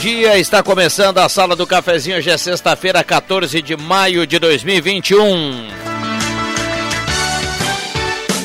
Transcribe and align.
Dia. 0.00 0.38
Está 0.38 0.62
começando 0.62 1.18
a 1.18 1.28
Sala 1.28 1.54
do 1.54 1.66
Cafezinho. 1.66 2.16
Hoje 2.16 2.30
é 2.30 2.38
sexta-feira, 2.38 3.04
14 3.04 3.60
de 3.60 3.76
maio 3.76 4.26
de 4.26 4.38
2021. 4.38 5.68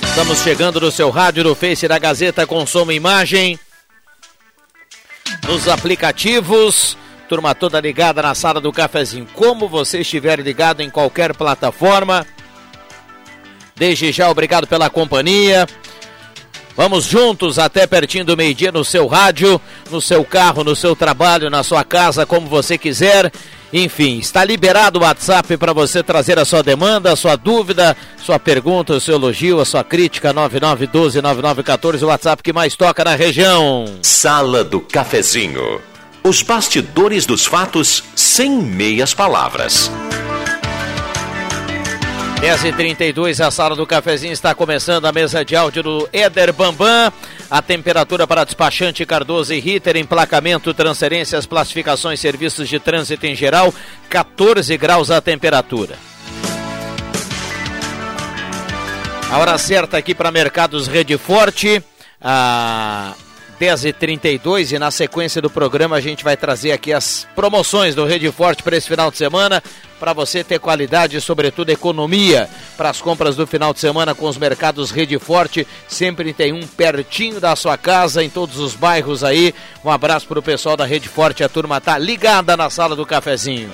Estamos 0.03 0.39
chegando 0.39 0.81
no 0.81 0.91
seu 0.91 1.09
rádio, 1.09 1.45
no 1.45 1.55
Face 1.55 1.87
da 1.87 1.97
Gazeta 1.97 2.43
e 2.43 2.93
imagem. 2.93 3.57
Nos 5.47 5.69
aplicativos. 5.69 6.97
Turma 7.29 7.55
toda 7.55 7.79
ligada 7.79 8.21
na 8.21 8.35
Sala 8.35 8.59
do 8.59 8.73
Cafezinho. 8.73 9.25
Como 9.33 9.69
você 9.69 10.01
estiver 10.01 10.39
ligado 10.39 10.81
em 10.81 10.89
qualquer 10.89 11.33
plataforma. 11.33 12.27
Desde 13.77 14.11
já, 14.11 14.29
obrigado 14.29 14.67
pela 14.67 14.89
companhia. 14.89 15.65
Vamos 16.75 17.05
juntos 17.05 17.57
até 17.57 17.87
pertinho 17.87 18.25
do 18.25 18.35
meio-dia 18.35 18.71
no 18.71 18.83
seu 18.83 19.07
rádio, 19.07 19.59
no 19.89 20.01
seu 20.01 20.25
carro, 20.25 20.63
no 20.63 20.75
seu 20.75 20.95
trabalho, 20.95 21.49
na 21.49 21.63
sua 21.63 21.85
casa, 21.85 22.25
como 22.25 22.47
você 22.47 22.77
quiser. 22.77 23.31
Enfim, 23.71 24.19
está 24.19 24.43
liberado 24.43 24.99
o 24.99 25.01
WhatsApp 25.03 25.57
para 25.57 25.73
você 25.73 26.03
trazer 26.03 26.37
a 26.37 26.45
sua 26.45 26.61
demanda, 26.61 27.11
a 27.11 27.15
sua 27.15 27.35
dúvida, 27.35 27.95
sua 28.17 28.37
pergunta, 28.37 28.93
o 28.93 28.99
seu 28.99 29.15
elogio, 29.15 29.59
a 29.59 29.65
sua 29.65 29.83
crítica, 29.83 30.33
9912-9914, 30.33 32.03
o 32.03 32.07
WhatsApp 32.07 32.43
que 32.43 32.53
mais 32.53 32.75
toca 32.75 33.03
na 33.03 33.15
região. 33.15 33.85
Sala 34.01 34.63
do 34.63 34.79
Cafezinho. 34.81 35.81
Os 36.23 36.41
bastidores 36.41 37.25
dos 37.25 37.45
fatos 37.45 38.03
sem 38.15 38.51
meias 38.51 39.13
palavras. 39.13 39.91
10h32, 42.45 43.43
a 43.43 43.49
sala 43.49 43.75
do 43.75 43.87
cafezinho 43.87 44.31
está 44.31 44.53
começando 44.53 45.05
a 45.05 45.11
mesa 45.11 45.43
de 45.43 45.55
áudio 45.55 45.81
do 45.81 46.09
Éder 46.13 46.53
Bambam. 46.53 47.11
A 47.49 47.59
temperatura 47.59 48.27
para 48.27 48.43
despachante 48.43 49.03
Cardoso 49.03 49.51
e 49.51 49.59
Ritter, 49.59 49.97
emplacamento, 49.97 50.71
transferências, 50.71 51.47
classificações, 51.47 52.19
serviços 52.19 52.69
de 52.69 52.79
trânsito 52.79 53.25
em 53.25 53.33
geral, 53.33 53.73
14 54.11 54.77
graus 54.77 55.09
a 55.09 55.19
temperatura. 55.19 55.95
A 59.31 59.39
hora 59.39 59.57
certa 59.57 59.97
aqui 59.97 60.13
para 60.13 60.29
Mercados 60.29 60.85
Rede 60.85 61.17
Forte. 61.17 61.83
A 62.21 63.15
10h32 63.59 64.73
e 64.73 64.79
na 64.79 64.91
sequência 64.91 65.41
do 65.41 65.49
programa 65.49 65.95
a 65.95 66.01
gente 66.01 66.23
vai 66.23 66.35
trazer 66.35 66.71
aqui 66.71 66.91
as 66.93 67.27
promoções 67.35 67.95
do 67.95 68.05
Rede 68.05 68.31
Forte 68.31 68.63
para 68.63 68.75
esse 68.75 68.87
final 68.87 69.09
de 69.09 69.17
semana, 69.17 69.63
para 69.99 70.13
você 70.13 70.43
ter 70.43 70.59
qualidade 70.59 71.17
e 71.17 71.21
sobretudo 71.21 71.69
economia 71.69 72.49
para 72.75 72.89
as 72.89 73.01
compras 73.01 73.35
do 73.35 73.47
final 73.47 73.73
de 73.73 73.79
semana 73.79 74.13
com 74.13 74.27
os 74.27 74.37
mercados 74.37 74.91
Rede 74.91 75.17
Forte, 75.17 75.65
sempre 75.87 76.33
tem 76.33 76.51
um 76.51 76.67
pertinho 76.67 77.39
da 77.39 77.55
sua 77.55 77.77
casa 77.77 78.23
em 78.23 78.29
todos 78.29 78.59
os 78.59 78.75
bairros 78.75 79.23
aí. 79.23 79.53
Um 79.83 79.89
abraço 79.89 80.27
para 80.27 80.39
o 80.39 80.43
pessoal 80.43 80.75
da 80.75 80.85
Rede 80.85 81.07
Forte, 81.07 81.43
a 81.43 81.49
turma 81.49 81.79
tá 81.79 81.97
ligada 81.97 82.57
na 82.57 82.69
sala 82.69 82.95
do 82.95 83.05
cafezinho. 83.05 83.71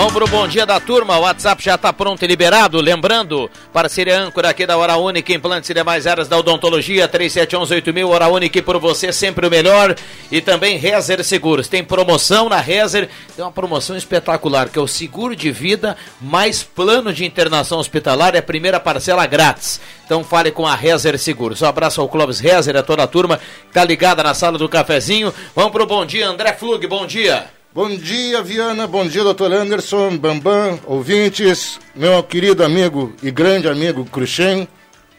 Vamos 0.00 0.14
pro 0.14 0.26
bom 0.28 0.48
dia 0.48 0.64
da 0.64 0.80
turma. 0.80 1.18
O 1.18 1.20
WhatsApp 1.20 1.62
já 1.62 1.74
está 1.74 1.92
pronto 1.92 2.24
e 2.24 2.26
liberado. 2.26 2.80
Lembrando, 2.80 3.50
parceria 3.70 4.18
âncora 4.18 4.48
aqui 4.48 4.64
da 4.64 4.78
Hora 4.78 4.96
Única, 4.96 5.30
implantes 5.30 5.68
e 5.68 5.74
demais 5.74 6.06
áreas 6.06 6.26
da 6.26 6.38
odontologia, 6.38 7.06
37118000, 7.06 8.08
Hora 8.08 8.28
Única 8.28 8.62
por 8.62 8.78
você, 8.78 9.12
sempre 9.12 9.46
o 9.46 9.50
melhor. 9.50 9.94
E 10.32 10.40
também 10.40 10.78
Rezer 10.78 11.22
Seguros. 11.22 11.68
Tem 11.68 11.84
promoção 11.84 12.48
na 12.48 12.56
Rezer, 12.56 13.10
tem 13.36 13.44
uma 13.44 13.52
promoção 13.52 13.94
espetacular, 13.94 14.70
que 14.70 14.78
é 14.78 14.82
o 14.82 14.88
seguro 14.88 15.36
de 15.36 15.52
vida 15.52 15.94
mais 16.18 16.62
plano 16.62 17.12
de 17.12 17.26
internação 17.26 17.78
hospitalar, 17.78 18.34
é 18.34 18.38
a 18.38 18.42
primeira 18.42 18.80
parcela 18.80 19.26
grátis. 19.26 19.82
Então 20.06 20.24
fale 20.24 20.50
com 20.50 20.66
a 20.66 20.74
Rezer 20.74 21.18
Seguros. 21.18 21.60
Um 21.60 21.66
abraço 21.66 22.00
ao 22.00 22.08
Clóvis 22.08 22.40
Rezer, 22.40 22.74
a 22.74 22.82
toda 22.82 23.02
a 23.02 23.06
turma 23.06 23.36
que 23.36 23.74
tá 23.74 23.84
ligada 23.84 24.22
na 24.22 24.32
sala 24.32 24.56
do 24.56 24.66
cafezinho. 24.66 25.30
Vamos 25.54 25.72
pro 25.72 25.84
bom 25.84 26.06
dia, 26.06 26.26
André 26.26 26.54
Flug, 26.54 26.86
bom 26.86 27.06
dia. 27.06 27.59
Bom 27.72 27.88
dia, 27.88 28.42
Viana. 28.42 28.84
Bom 28.88 29.06
dia, 29.06 29.22
doutor 29.22 29.52
Anderson, 29.52 30.18
Bambam, 30.18 30.80
ouvintes, 30.86 31.78
meu 31.94 32.20
querido 32.20 32.64
amigo 32.64 33.14
e 33.22 33.30
grande 33.30 33.68
amigo 33.68 34.04
Cruxem. 34.04 34.66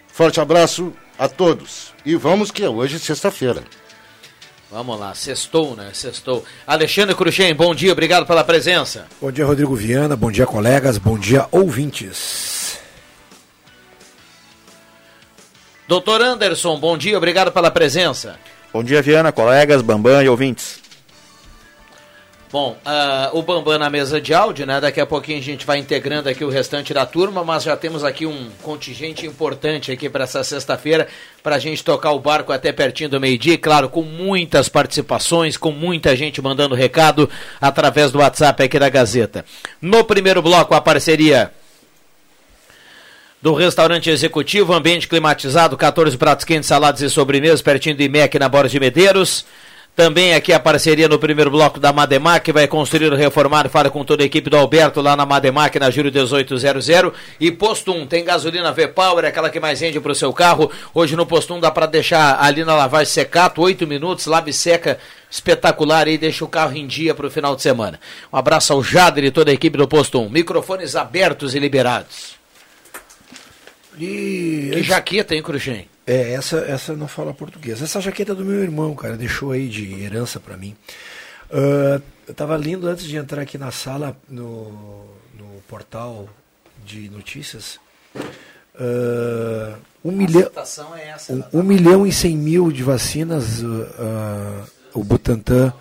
Forte 0.09 0.41
abraço 0.41 0.91
a 1.17 1.29
todos. 1.29 1.93
E 2.05 2.13
vamos 2.13 2.51
que 2.51 2.61
é 2.61 2.67
hoje 2.67 2.99
sexta-feira. 2.99 3.63
Vamos 4.69 4.99
lá, 4.99 5.15
sextou, 5.15 5.77
né? 5.77 5.91
Sextou. 5.93 6.43
Alexandre 6.67 7.15
Cruxem, 7.15 7.55
bom 7.55 7.73
dia, 7.73 7.93
obrigado 7.93 8.25
pela 8.25 8.43
presença. 8.43 9.07
Bom 9.21 9.31
dia, 9.31 9.45
Rodrigo 9.45 9.73
Viana, 9.73 10.17
bom 10.17 10.29
dia, 10.29 10.45
colegas, 10.45 10.97
bom 10.97 11.17
dia, 11.17 11.47
ouvintes. 11.53 12.77
Doutor 15.87 16.21
Anderson, 16.21 16.77
bom 16.77 16.97
dia, 16.97 17.17
obrigado 17.17 17.49
pela 17.49 17.71
presença. 17.71 18.37
Bom 18.73 18.83
dia, 18.83 19.01
Viana, 19.01 19.31
colegas, 19.31 19.81
Bambam 19.81 20.21
e 20.21 20.27
ouvintes. 20.27 20.80
Bom, 22.51 22.75
uh, 22.85 23.37
o 23.37 23.41
Bambam 23.41 23.79
na 23.79 23.89
mesa 23.89 24.19
de 24.19 24.33
áudio, 24.33 24.65
né? 24.65 24.81
Daqui 24.81 24.99
a 24.99 25.05
pouquinho 25.05 25.39
a 25.39 25.41
gente 25.41 25.65
vai 25.65 25.77
integrando 25.77 26.27
aqui 26.27 26.43
o 26.43 26.49
restante 26.49 26.93
da 26.93 27.05
turma, 27.05 27.45
mas 27.45 27.63
já 27.63 27.77
temos 27.77 28.03
aqui 28.03 28.25
um 28.25 28.49
contingente 28.61 29.25
importante 29.25 29.89
aqui 29.89 30.09
para 30.09 30.25
essa 30.25 30.43
sexta-feira, 30.43 31.07
para 31.41 31.55
a 31.55 31.59
gente 31.59 31.81
tocar 31.81 32.11
o 32.11 32.19
barco 32.19 32.51
até 32.51 32.73
pertinho 32.73 33.09
do 33.09 33.21
meio-dia, 33.21 33.57
claro, 33.57 33.87
com 33.87 34.01
muitas 34.01 34.67
participações, 34.67 35.55
com 35.55 35.71
muita 35.71 36.13
gente 36.13 36.41
mandando 36.41 36.75
recado 36.75 37.29
através 37.61 38.11
do 38.11 38.19
WhatsApp 38.19 38.63
aqui 38.63 38.77
da 38.77 38.89
Gazeta. 38.89 39.45
No 39.81 40.03
primeiro 40.03 40.41
bloco, 40.41 40.73
a 40.73 40.81
parceria 40.81 41.53
do 43.41 43.53
restaurante 43.53 44.09
executivo, 44.09 44.73
ambiente 44.73 45.07
climatizado, 45.07 45.77
14 45.77 46.17
pratos 46.17 46.43
quentes, 46.43 46.67
saladas 46.67 46.99
e 46.99 47.09
sobremesas, 47.09 47.61
pertinho 47.61 47.95
do 47.95 48.03
IMEC 48.03 48.37
na 48.37 48.49
Borda 48.49 48.67
de 48.67 48.77
Medeiros. 48.77 49.45
Também 49.93 50.33
aqui 50.33 50.53
a 50.53 50.59
parceria 50.59 51.09
no 51.09 51.19
primeiro 51.19 51.51
bloco 51.51 51.77
da 51.77 51.91
Mademac, 51.91 52.45
que 52.45 52.53
vai 52.53 52.65
construir, 52.65 53.11
reformar, 53.13 53.67
fala 53.69 53.89
com 53.89 54.05
toda 54.05 54.23
a 54.23 54.25
equipe 54.25 54.49
do 54.49 54.55
Alberto 54.55 55.01
lá 55.01 55.17
na 55.17 55.25
Mademac, 55.25 55.77
na 55.77 55.89
Júlio 55.89 56.11
1800. 56.11 56.87
E 57.39 57.51
Posto 57.51 57.91
1, 57.91 58.07
tem 58.07 58.23
gasolina 58.23 58.71
V-Power, 58.71 59.25
aquela 59.25 59.49
que 59.49 59.59
mais 59.59 59.81
rende 59.81 59.99
para 59.99 60.13
o 60.13 60.15
seu 60.15 60.31
carro. 60.31 60.71
Hoje 60.93 61.17
no 61.17 61.25
Posto 61.25 61.53
1 61.53 61.59
dá 61.59 61.69
para 61.69 61.87
deixar 61.87 62.41
ali 62.41 62.63
na 62.63 62.73
lavagem 62.73 63.11
secato, 63.13 63.61
8 63.61 63.85
minutos, 63.85 64.27
lave 64.27 64.53
seca 64.53 64.97
espetacular 65.29 66.07
e 66.07 66.17
deixa 66.17 66.45
o 66.45 66.47
carro 66.47 66.75
em 66.75 66.87
dia 66.87 67.13
para 67.13 67.27
o 67.27 67.31
final 67.31 67.53
de 67.53 67.61
semana. 67.61 67.99
Um 68.31 68.37
abraço 68.37 68.71
ao 68.71 68.81
Jader 68.81 69.25
e 69.25 69.31
toda 69.31 69.51
a 69.51 69.53
equipe 69.53 69.77
do 69.77 69.89
Posto 69.89 70.21
1. 70.21 70.29
Microfones 70.29 70.95
abertos 70.95 71.53
e 71.53 71.59
liberados. 71.59 72.35
E... 73.99 74.71
Que 74.73 74.83
jaqueta, 74.83 75.35
hein, 75.35 75.43
Cruxem? 75.43 75.91
É, 76.05 76.33
essa, 76.33 76.57
essa 76.59 76.95
não 76.95 77.07
fala 77.07 77.33
português. 77.33 77.81
Essa 77.81 78.01
jaqueta 78.01 78.31
é 78.31 78.35
do 78.35 78.43
meu 78.43 78.61
irmão, 78.61 78.95
cara, 78.95 79.15
deixou 79.15 79.51
aí 79.51 79.67
de 79.67 80.01
herança 80.01 80.39
para 80.39 80.57
mim. 80.57 80.75
Uh, 81.49 82.01
eu 82.27 82.31
estava 82.31 82.55
lendo 82.55 82.87
antes 82.87 83.05
de 83.05 83.17
entrar 83.17 83.41
aqui 83.41 83.57
na 83.57 83.71
sala, 83.71 84.17
no, 84.27 85.05
no 85.37 85.61
portal 85.67 86.27
de 86.85 87.09
notícias. 87.09 87.79
Uh, 88.73 89.75
um, 90.03 90.11
milhão, 90.11 90.49
é 90.97 91.09
essa, 91.09 91.33
um, 91.33 91.59
um 91.59 91.63
milhão 91.63 92.07
e 92.07 92.11
cem 92.11 92.35
mil 92.35 92.71
de 92.71 92.81
vacinas 92.81 93.61
uh, 93.61 94.65
o 94.93 95.03
Butantan 95.03 95.73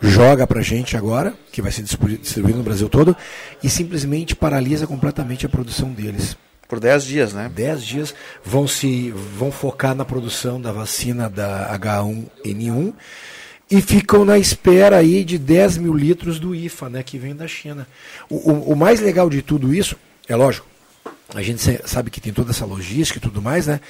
joga 0.00 0.46
pra 0.46 0.62
gente 0.62 0.96
agora, 0.96 1.34
que 1.52 1.60
vai 1.60 1.72
ser 1.72 1.82
distribuído 1.82 2.58
no 2.58 2.62
Brasil 2.62 2.88
todo, 2.88 3.16
e 3.62 3.68
simplesmente 3.68 4.36
paralisa 4.36 4.86
completamente 4.86 5.44
a 5.44 5.48
produção 5.48 5.90
deles. 5.92 6.36
Por 6.68 6.78
10 6.78 7.04
dias, 7.04 7.32
né? 7.32 7.50
10 7.52 7.82
dias 7.82 8.14
vão 8.44 8.68
se 8.68 9.10
vão 9.10 9.50
focar 9.50 9.94
na 9.94 10.04
produção 10.04 10.60
da 10.60 10.70
vacina 10.70 11.28
da 11.28 11.74
H1N1 11.78 12.92
e 13.70 13.80
ficam 13.80 14.24
na 14.24 14.38
espera 14.38 14.98
aí 14.98 15.24
de 15.24 15.38
10 15.38 15.78
mil 15.78 15.94
litros 15.94 16.38
do 16.38 16.54
IFA, 16.54 16.88
né, 16.88 17.02
que 17.02 17.18
vem 17.18 17.34
da 17.34 17.46
China. 17.46 17.86
O, 18.28 18.50
o, 18.50 18.72
o 18.72 18.76
mais 18.76 19.00
legal 19.00 19.28
de 19.28 19.42
tudo 19.42 19.74
isso, 19.74 19.96
é 20.28 20.36
lógico, 20.36 20.67
a 21.34 21.42
gente 21.42 21.60
sabe 21.86 22.10
que 22.10 22.22
tem 22.22 22.32
toda 22.32 22.52
essa 22.52 22.64
logística 22.64 23.18
e 23.18 23.20
tudo 23.20 23.42
mais, 23.42 23.66
né? 23.66 23.80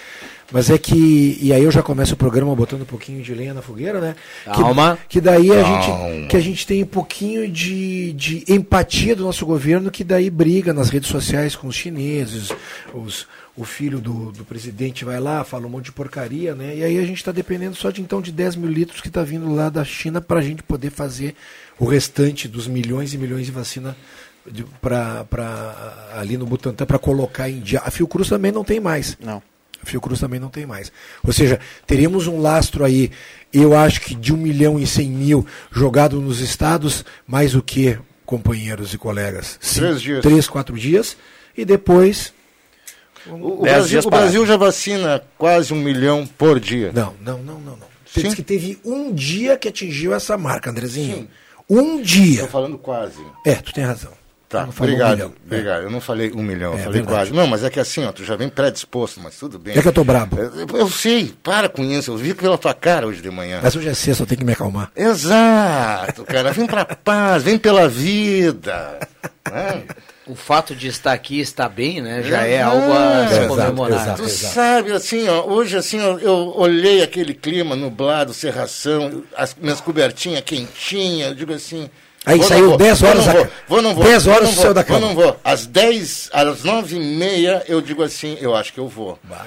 Mas 0.51 0.71
é 0.71 0.79
que. 0.79 1.39
E 1.41 1.53
aí 1.53 1.63
eu 1.63 1.71
já 1.71 1.83
começo 1.83 2.15
o 2.15 2.17
programa 2.17 2.55
botando 2.57 2.83
um 2.83 2.87
pouquinho 2.87 3.23
de 3.23 3.33
lenha 3.33 3.55
na 3.55 3.63
fogueira, 3.63 4.01
né? 4.01 4.17
Calma. 4.45 4.99
Que, 5.09 5.09
que 5.09 5.21
daí 5.21 5.53
a 5.53 5.63
gente, 5.63 6.27
que 6.29 6.37
a 6.37 6.41
gente 6.41 6.67
tem 6.67 6.83
um 6.83 6.87
pouquinho 6.87 7.49
de, 7.49 8.13
de 8.15 8.45
empatia 8.49 9.15
do 9.15 9.23
nosso 9.23 9.47
governo, 9.47 9.91
que 9.91 10.03
daí 10.03 10.31
briga 10.31 10.73
nas 10.73 10.89
redes 10.89 11.11
sociais 11.11 11.55
com 11.55 11.69
os 11.69 11.77
chineses, 11.77 12.51
os, 12.93 13.27
o 13.57 13.65
filho 13.65 14.01
do, 14.01 14.33
do 14.33 14.45
presidente 14.45 15.05
vai 15.05 15.21
lá, 15.21 15.45
fala 15.45 15.67
um 15.67 15.71
monte 15.71 15.87
de 15.87 15.93
porcaria, 15.93 16.57
né? 16.57 16.77
E 16.77 16.83
aí 16.83 16.99
a 16.99 17.07
gente 17.07 17.19
está 17.19 17.31
dependendo 17.31 17.77
só 17.77 17.91
de 17.91 18.01
então 18.01 18.21
de 18.21 18.33
10 18.33 18.57
mil 18.57 18.71
litros 18.71 19.01
que 19.01 19.09
está 19.09 19.23
vindo 19.23 19.55
lá 19.55 19.69
da 19.69 19.85
China 19.85 20.21
para 20.21 20.41
a 20.41 20.43
gente 20.43 20.65
poder 20.65 20.91
fazer 20.91 21.37
o 21.79 21.85
restante 21.85 22.49
dos 22.49 22.67
milhões 22.67 23.15
e 23.15 23.19
milhões 23.19 23.47
de 23.47 23.53
vacina 23.53 23.97
para 24.81 26.09
ali 26.15 26.37
no 26.37 26.47
Butantan 26.47 26.87
para 26.87 26.99
colocar 26.99 27.49
em 27.49 27.61
dia. 27.61 27.81
A 27.85 27.91
Fiocruz 27.91 28.29
também 28.29 28.53
não 28.53 28.65
tem 28.65 28.81
mais. 28.81 29.17
Não. 29.21 29.43
A 29.83 29.87
Fiocruz 29.87 30.21
também 30.21 30.41
não 30.41 30.49
tem 30.49 30.67
mais. 30.67 30.93
Ou 31.25 31.33
seja, 31.33 31.61
teríamos 31.87 32.27
um 32.27 32.41
lastro 32.41 32.85
aí, 32.85 33.11
eu 33.53 33.77
acho 33.77 34.01
que 34.01 34.15
de 34.15 34.33
1 34.33 34.37
milhão 34.37 34.79
e 34.79 34.87
100 34.87 35.09
mil 35.09 35.47
jogado 35.71 36.21
nos 36.21 36.41
estados, 36.41 37.05
mais 37.27 37.55
o 37.55 37.63
que, 37.63 37.99
companheiros 38.27 38.93
e 38.93 38.99
colegas? 38.99 39.59
Sim, 39.61 39.81
três 39.81 40.03
dias. 40.03 40.23
Três, 40.23 40.49
quatro 40.49 40.77
dias. 40.77 41.17
E 41.57 41.65
depois. 41.65 42.33
O, 43.27 43.59
o 43.59 43.63
Brasil, 43.63 44.01
o 44.05 44.11
Brasil 44.11 44.47
já 44.47 44.57
vacina 44.57 45.23
quase 45.37 45.73
um 45.73 45.81
milhão 45.81 46.27
por 46.27 46.59
dia. 46.59 46.93
Não, 46.93 47.15
não, 47.21 47.39
não, 47.39 47.61
não. 47.61 47.77
não. 47.77 47.89
Diz 48.15 48.35
que 48.35 48.43
teve 48.43 48.79
um 48.85 49.13
dia 49.13 49.57
que 49.57 49.69
atingiu 49.69 50.15
essa 50.15 50.37
marca, 50.37 50.71
Andrezinho. 50.71 51.17
Sim. 51.17 51.29
Um 51.69 52.01
dia. 52.01 52.35
Estou 52.35 52.49
falando 52.49 52.79
quase. 52.79 53.21
É, 53.45 53.55
tu 53.55 53.73
tem 53.73 53.85
razão. 53.85 54.13
Tá, 54.49 54.67
obrigado. 54.67 55.25
Um 55.25 55.33
obrigado. 55.45 55.83
É. 55.83 55.85
Eu 55.85 55.91
não 55.91 56.01
falei 56.01 56.33
um 56.33 56.43
milhão, 56.43 56.73
é, 56.73 56.77
eu 56.77 56.79
falei 56.79 57.01
verdade. 57.03 57.17
quase. 57.17 57.33
Não, 57.33 57.47
mas 57.47 57.63
é 57.63 57.69
que 57.69 57.79
assim, 57.79 58.05
ó, 58.05 58.13
tu 58.13 58.25
já 58.25 58.35
vem 58.35 58.49
predisposto, 58.49 59.21
mas 59.21 59.37
tudo 59.37 59.59
bem. 59.59 59.77
É 59.77 59.83
que 59.83 59.89
eu 59.89 59.93
tô 59.93 60.03
brabo. 60.03 60.39
Eu, 60.39 60.67
eu 60.79 60.89
sei, 60.89 61.35
para 61.43 61.69
com 61.69 61.85
isso. 61.85 62.13
Eu 62.13 62.17
vi 62.17 62.33
pela 62.33 62.57
tua 62.57 62.73
cara 62.73 63.07
hoje 63.07 63.21
de 63.21 63.31
manhã. 63.31 63.61
Mas 63.63 63.77
hoje 63.77 63.89
é 63.89 63.95
sexta, 63.95 64.23
eu 64.23 64.27
tenho 64.27 64.39
que 64.39 64.45
me 64.45 64.53
acalmar. 64.53 64.91
Exato, 64.97 66.25
cara. 66.25 66.51
Vem 66.53 66.67
pra 66.67 66.85
paz, 66.85 67.43
vem 67.43 67.59
pela 67.59 67.89
vida. 67.89 68.99
né? 69.51 69.83
o 70.27 70.35
fato 70.35 70.75
de 70.75 70.89
estar 70.89 71.13
aqui, 71.13 71.41
estar 71.41 71.69
bem, 71.71 72.03
né, 72.03 72.23
já 72.23 72.47
é, 72.47 72.55
é 72.55 72.63
algo 72.63 72.93
a 72.93 73.29
se 73.29 73.49
comemorar. 73.49 74.03
Exato, 74.03 74.23
tu 74.23 74.29
sabe, 74.29 74.93
assim, 74.93 75.27
ó, 75.27 75.47
hoje 75.47 75.77
assim, 75.77 76.01
ó, 76.01 76.19
eu 76.19 76.53
olhei 76.55 77.03
aquele 77.03 77.33
clima 77.33 77.75
nublado, 77.75 78.35
serração, 78.35 79.25
as 79.35 79.57
minhas 79.59 79.81
cobertinhas 79.81 80.43
quentinhas, 80.43 81.31
eu 81.31 81.35
digo 81.35 81.55
assim, 81.55 81.89
Aí 82.29 82.39
vou, 82.39 82.47
saiu 82.47 82.77
10 82.77 83.03
horas. 83.03 83.25
Vou, 83.25 83.35
vou, 83.35 83.49
vou, 83.69 83.83
não 83.83 83.95
vou. 83.95 84.05
10 84.05 84.27
horas 84.27 84.51
céu 84.51 84.75
da 84.75 84.85
cama. 84.85 85.01
Vou, 85.01 85.09
não 85.09 85.15
vou. 85.15 85.37
Às 85.43 85.65
10, 85.65 86.29
às 86.31 86.63
9 86.63 86.97
e 86.97 87.01
meia, 87.01 87.65
eu 87.67 87.81
digo 87.81 88.03
assim, 88.03 88.37
eu 88.39 88.55
acho 88.55 88.71
que 88.75 88.79
eu 88.79 88.87
vou. 88.87 89.19
Bah, 89.25 89.47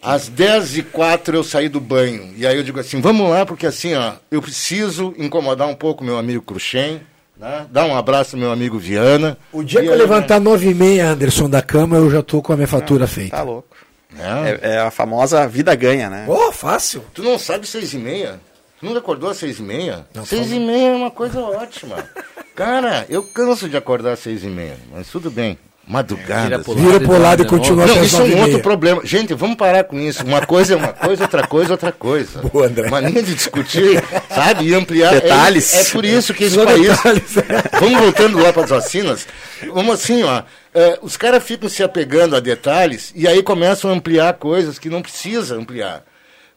às 0.00 0.28
10 0.28 0.78
e 0.78 0.82
4 0.84 1.36
eu 1.36 1.42
saí 1.42 1.68
do 1.68 1.80
banho. 1.80 2.32
E 2.36 2.46
aí 2.46 2.56
eu 2.56 2.62
digo 2.62 2.78
assim, 2.78 3.00
vamos 3.00 3.28
lá, 3.28 3.44
porque 3.44 3.66
assim, 3.66 3.94
ó, 3.94 4.12
eu 4.30 4.40
preciso 4.40 5.12
incomodar 5.18 5.66
um 5.66 5.74
pouco 5.74 6.04
meu 6.04 6.16
amigo 6.16 6.42
Cruxem. 6.42 7.00
Né? 7.36 7.66
Dá 7.68 7.84
um 7.84 7.96
abraço 7.96 8.36
meu 8.36 8.52
amigo 8.52 8.78
Viana. 8.78 9.36
O 9.52 9.64
dia 9.64 9.80
que 9.80 9.88
eu 9.88 9.96
levantar 9.96 10.40
9 10.40 10.70
e 10.70 10.74
meia, 10.74 11.08
Anderson, 11.08 11.50
da 11.50 11.60
cama, 11.60 11.96
eu 11.96 12.08
já 12.08 12.22
tô 12.22 12.40
com 12.40 12.52
a 12.52 12.56
minha 12.56 12.68
fatura 12.68 13.06
ah, 13.06 13.08
feita. 13.08 13.36
Tá 13.36 13.42
louco. 13.42 13.74
É. 14.16 14.60
é. 14.62 14.74
É, 14.74 14.78
a 14.78 14.90
famosa 14.92 15.48
vida 15.48 15.74
ganha, 15.74 16.08
né? 16.08 16.26
Oh, 16.28 16.52
fácil. 16.52 17.04
Tu 17.12 17.24
não 17.24 17.36
sabe 17.40 17.66
6 17.66 17.94
e 17.94 17.98
meia? 17.98 18.40
Não 18.84 18.94
acordou 18.98 19.30
às 19.30 19.38
seis 19.38 19.58
e 19.58 19.62
meia? 19.62 20.06
Não, 20.12 20.26
seis 20.26 20.52
e 20.52 20.60
meia 20.60 20.90
é 20.90 20.94
uma 20.94 21.10
coisa 21.10 21.40
ótima. 21.40 21.96
Cara, 22.54 23.06
eu 23.08 23.22
canso 23.22 23.66
de 23.66 23.78
acordar 23.78 24.12
às 24.12 24.18
seis 24.18 24.44
e 24.44 24.48
meia, 24.48 24.76
mas 24.92 25.08
tudo 25.08 25.30
bem. 25.30 25.58
Madrugada. 25.86 26.44
Vira 26.44 26.58
pro 26.58 26.72
lado, 26.72 26.86
Vira 26.86 27.00
pro 27.00 27.18
lado 27.18 27.42
e 27.42 27.46
continua 27.46 27.86
Não, 27.86 28.02
isso 28.02 28.16
é 28.16 28.24
um 28.24 28.40
outro 28.42 28.60
problema. 28.60 29.00
Gente, 29.04 29.34
vamos 29.34 29.56
parar 29.56 29.84
com 29.84 29.98
isso. 29.98 30.24
Uma 30.24 30.44
coisa 30.46 30.74
é 30.74 30.76
uma 30.76 30.92
coisa, 30.92 31.22
outra 31.24 31.46
coisa 31.46 31.70
é 31.70 31.72
outra 31.72 31.92
coisa. 31.92 32.40
Boa, 32.52 32.66
André. 32.66 32.88
Mania 32.88 33.22
de 33.22 33.34
discutir, 33.34 34.02
sabe? 34.30 34.68
E 34.68 34.74
ampliar. 34.74 35.12
Detalhes. 35.12 35.74
É, 35.74 35.80
é 35.80 35.84
por 35.84 36.04
isso 36.04 36.32
que 36.32 36.44
esse 36.44 36.54
Só 36.54 36.64
país. 36.64 36.88
Detalhes. 36.88 37.34
Vamos 37.80 38.00
voltando 38.00 38.38
lá 38.38 38.52
para 38.52 38.64
as 38.64 38.70
vacinas. 38.70 39.26
Vamos 39.72 39.94
assim, 39.94 40.22
ó. 40.22 40.40
Uh, 40.40 40.98
os 41.02 41.16
caras 41.16 41.42
ficam 41.42 41.68
se 41.68 41.82
apegando 41.82 42.34
a 42.34 42.40
detalhes 42.40 43.12
e 43.14 43.28
aí 43.28 43.42
começam 43.42 43.90
a 43.90 43.94
ampliar 43.94 44.34
coisas 44.34 44.78
que 44.78 44.88
não 44.88 45.02
precisa 45.02 45.56
ampliar 45.56 46.02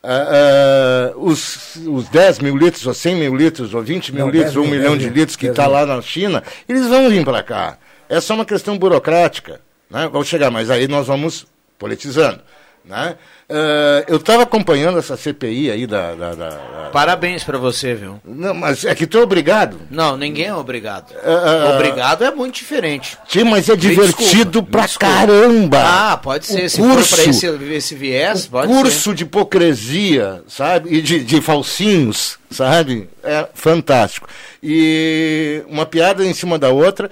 uh, 0.04 1.18
uh, 1.18 1.26
os, 1.26 1.76
os 1.86 2.08
10 2.10 2.40
mil 2.40 2.56
litros, 2.56 2.86
ou 2.86 2.94
100 2.94 3.16
mil 3.16 3.36
litros, 3.36 3.74
ou 3.74 3.82
20 3.82 4.14
mil 4.14 4.26
Não, 4.26 4.32
litros, 4.32 4.56
ou 4.56 4.64
1 4.64 4.68
milhão 4.68 4.98
de 4.98 5.10
litros 5.10 5.36
que 5.36 5.48
está 5.48 5.68
lá 5.68 5.86
na 5.86 6.02
China, 6.02 6.44
eles 6.68 6.88
vão 6.88 7.10
vir 7.10 7.24
para 7.24 7.44
cá. 7.44 7.78
É 8.10 8.20
só 8.20 8.34
uma 8.34 8.46
questão 8.46 8.78
burocrática. 8.78 9.60
Né? 9.90 10.10
Vamos 10.12 10.28
chegar, 10.28 10.52
mas 10.52 10.70
aí 10.70 10.88
nós 10.88 11.08
vamos 11.08 11.46
politizando. 11.78 12.42
Né? 12.88 13.16
Uh, 13.50 14.04
eu 14.08 14.16
estava 14.16 14.44
acompanhando 14.44 14.98
essa 14.98 15.18
CPI 15.18 15.72
aí 15.72 15.86
da. 15.86 16.16
da, 16.16 16.34
da, 16.36 16.50
da... 16.50 16.90
Parabéns 16.92 17.44
para 17.44 17.58
você, 17.58 17.94
viu? 17.96 18.20
Não, 18.24 18.54
mas 18.54 18.86
é 18.86 18.96
que 18.96 19.06
tu 19.06 19.18
é 19.18 19.22
obrigado. 19.22 19.80
Não, 19.92 20.16
ninguém 20.16 20.46
é 20.46 20.54
obrigado. 20.56 21.12
Uh, 21.12 21.76
obrigado 21.76 22.24
é 22.24 22.32
muito 22.32 22.56
diferente. 22.56 23.18
Sim, 23.28 23.44
mas 23.44 23.68
é 23.68 23.76
divertido 23.76 24.62
desculpa, 24.62 24.72
pra 24.72 24.82
desculpa. 24.86 25.14
caramba. 25.14 25.82
Ah, 25.84 26.18
pode 26.18 26.46
ser. 26.46 26.66
O 26.66 26.70
Se 26.70 26.82
curso, 26.82 27.16
for 27.16 27.24
pra 27.24 27.30
esse, 27.32 27.48
esse 27.74 27.96
viés, 27.96 28.48
pode 28.48 28.68
curso 28.72 29.10
ser. 29.12 29.16
de 29.16 29.24
hipocrisia, 29.24 30.44
sabe? 30.48 30.94
E 30.96 31.02
de, 31.02 31.24
de 31.24 31.42
falsinhos, 31.42 32.38
sabe? 32.50 33.10
É 33.24 33.48
fantástico. 33.54 34.30
E 34.64 35.62
uma 35.68 35.86
piada 35.86 36.26
em 36.26 36.34
cima 36.34 36.58
da 36.58 36.70
outra. 36.70 37.12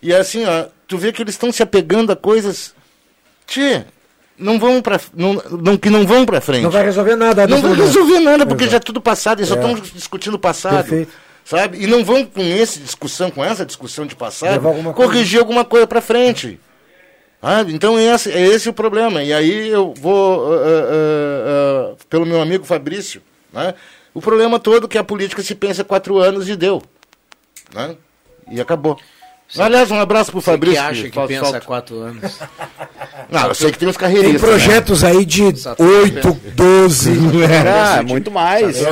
E 0.00 0.12
assim, 0.14 0.44
ó, 0.44 0.66
tu 0.86 0.96
vê 0.98 1.10
que 1.12 1.20
eles 1.22 1.34
estão 1.34 1.50
se 1.50 1.62
apegando 1.62 2.12
a 2.12 2.16
coisas. 2.16 2.74
Tchê, 3.46 3.84
não 4.38 4.58
vão 4.58 4.82
para 4.82 5.00
não, 5.14 5.34
não, 5.34 5.76
que 5.76 5.90
não 5.90 6.06
vão 6.06 6.26
para 6.26 6.40
frente. 6.40 6.62
Não 6.62 6.70
vai 6.70 6.84
resolver 6.84 7.16
nada. 7.16 7.46
Não 7.46 7.60
vai 7.60 7.74
resolver 7.74 8.20
nada 8.20 8.46
porque 8.46 8.64
Exato. 8.64 8.72
já 8.72 8.76
é 8.76 8.80
tudo 8.80 9.00
passado. 9.00 9.40
Eles 9.40 9.50
é. 9.50 9.54
só 9.54 9.60
estão 9.60 9.74
discutindo 9.74 10.34
o 10.34 10.38
passado. 10.38 10.88
Perfeito. 10.88 11.12
Sabe? 11.44 11.82
E 11.82 11.86
não 11.86 12.04
vão 12.04 12.24
com 12.24 12.42
essa 12.42 12.80
discussão, 12.80 13.30
com 13.30 13.44
essa 13.44 13.64
discussão 13.64 14.04
de 14.04 14.16
passado, 14.16 14.66
alguma 14.66 14.92
corrigir 14.92 15.38
coisa. 15.38 15.38
alguma 15.38 15.64
coisa 15.64 15.86
para 15.86 16.00
frente. 16.00 16.58
Sabe? 17.40 17.72
Então 17.72 17.96
é 17.96 18.12
esse, 18.12 18.32
é 18.32 18.40
esse 18.40 18.68
o 18.68 18.72
problema. 18.72 19.22
E 19.22 19.32
aí 19.32 19.68
eu 19.68 19.94
vou, 19.96 20.40
uh, 20.40 20.50
uh, 20.50 21.92
uh, 21.92 21.96
pelo 22.10 22.26
meu 22.26 22.40
amigo 22.40 22.64
Fabrício, 22.64 23.22
né? 23.52 23.74
o 24.12 24.20
problema 24.20 24.58
todo 24.58 24.86
é 24.86 24.88
que 24.88 24.98
a 24.98 25.04
política 25.04 25.40
se 25.40 25.54
pensa 25.54 25.84
quatro 25.84 26.18
anos 26.18 26.48
e 26.48 26.56
deu. 26.56 26.82
Né? 27.72 27.94
E 28.50 28.60
acabou. 28.60 28.98
Aliás, 29.58 29.90
um 29.90 30.00
abraço 30.00 30.32
pro 30.32 30.40
Fabrício. 30.40 30.76
Você 30.76 30.82
que 30.82 30.90
acha 30.90 31.02
que, 31.04 31.10
que 31.10 31.26
pensa 31.26 31.56
há 31.56 31.60
quatro 31.60 32.00
anos. 32.00 32.38
Não, 33.30 33.48
eu 33.48 33.54
sei 33.54 33.72
que 33.72 33.78
tem 33.78 33.88
uns 33.88 33.96
carreiristas. 33.96 34.40
Tem 34.40 34.50
projetos 34.50 35.02
né? 35.02 35.10
aí 35.10 35.24
de 35.24 35.42
8, 35.42 36.40
12. 36.54 37.12
Ah, 37.66 38.02
muito 38.02 38.30
mais. 38.30 38.76
É, 38.82 38.88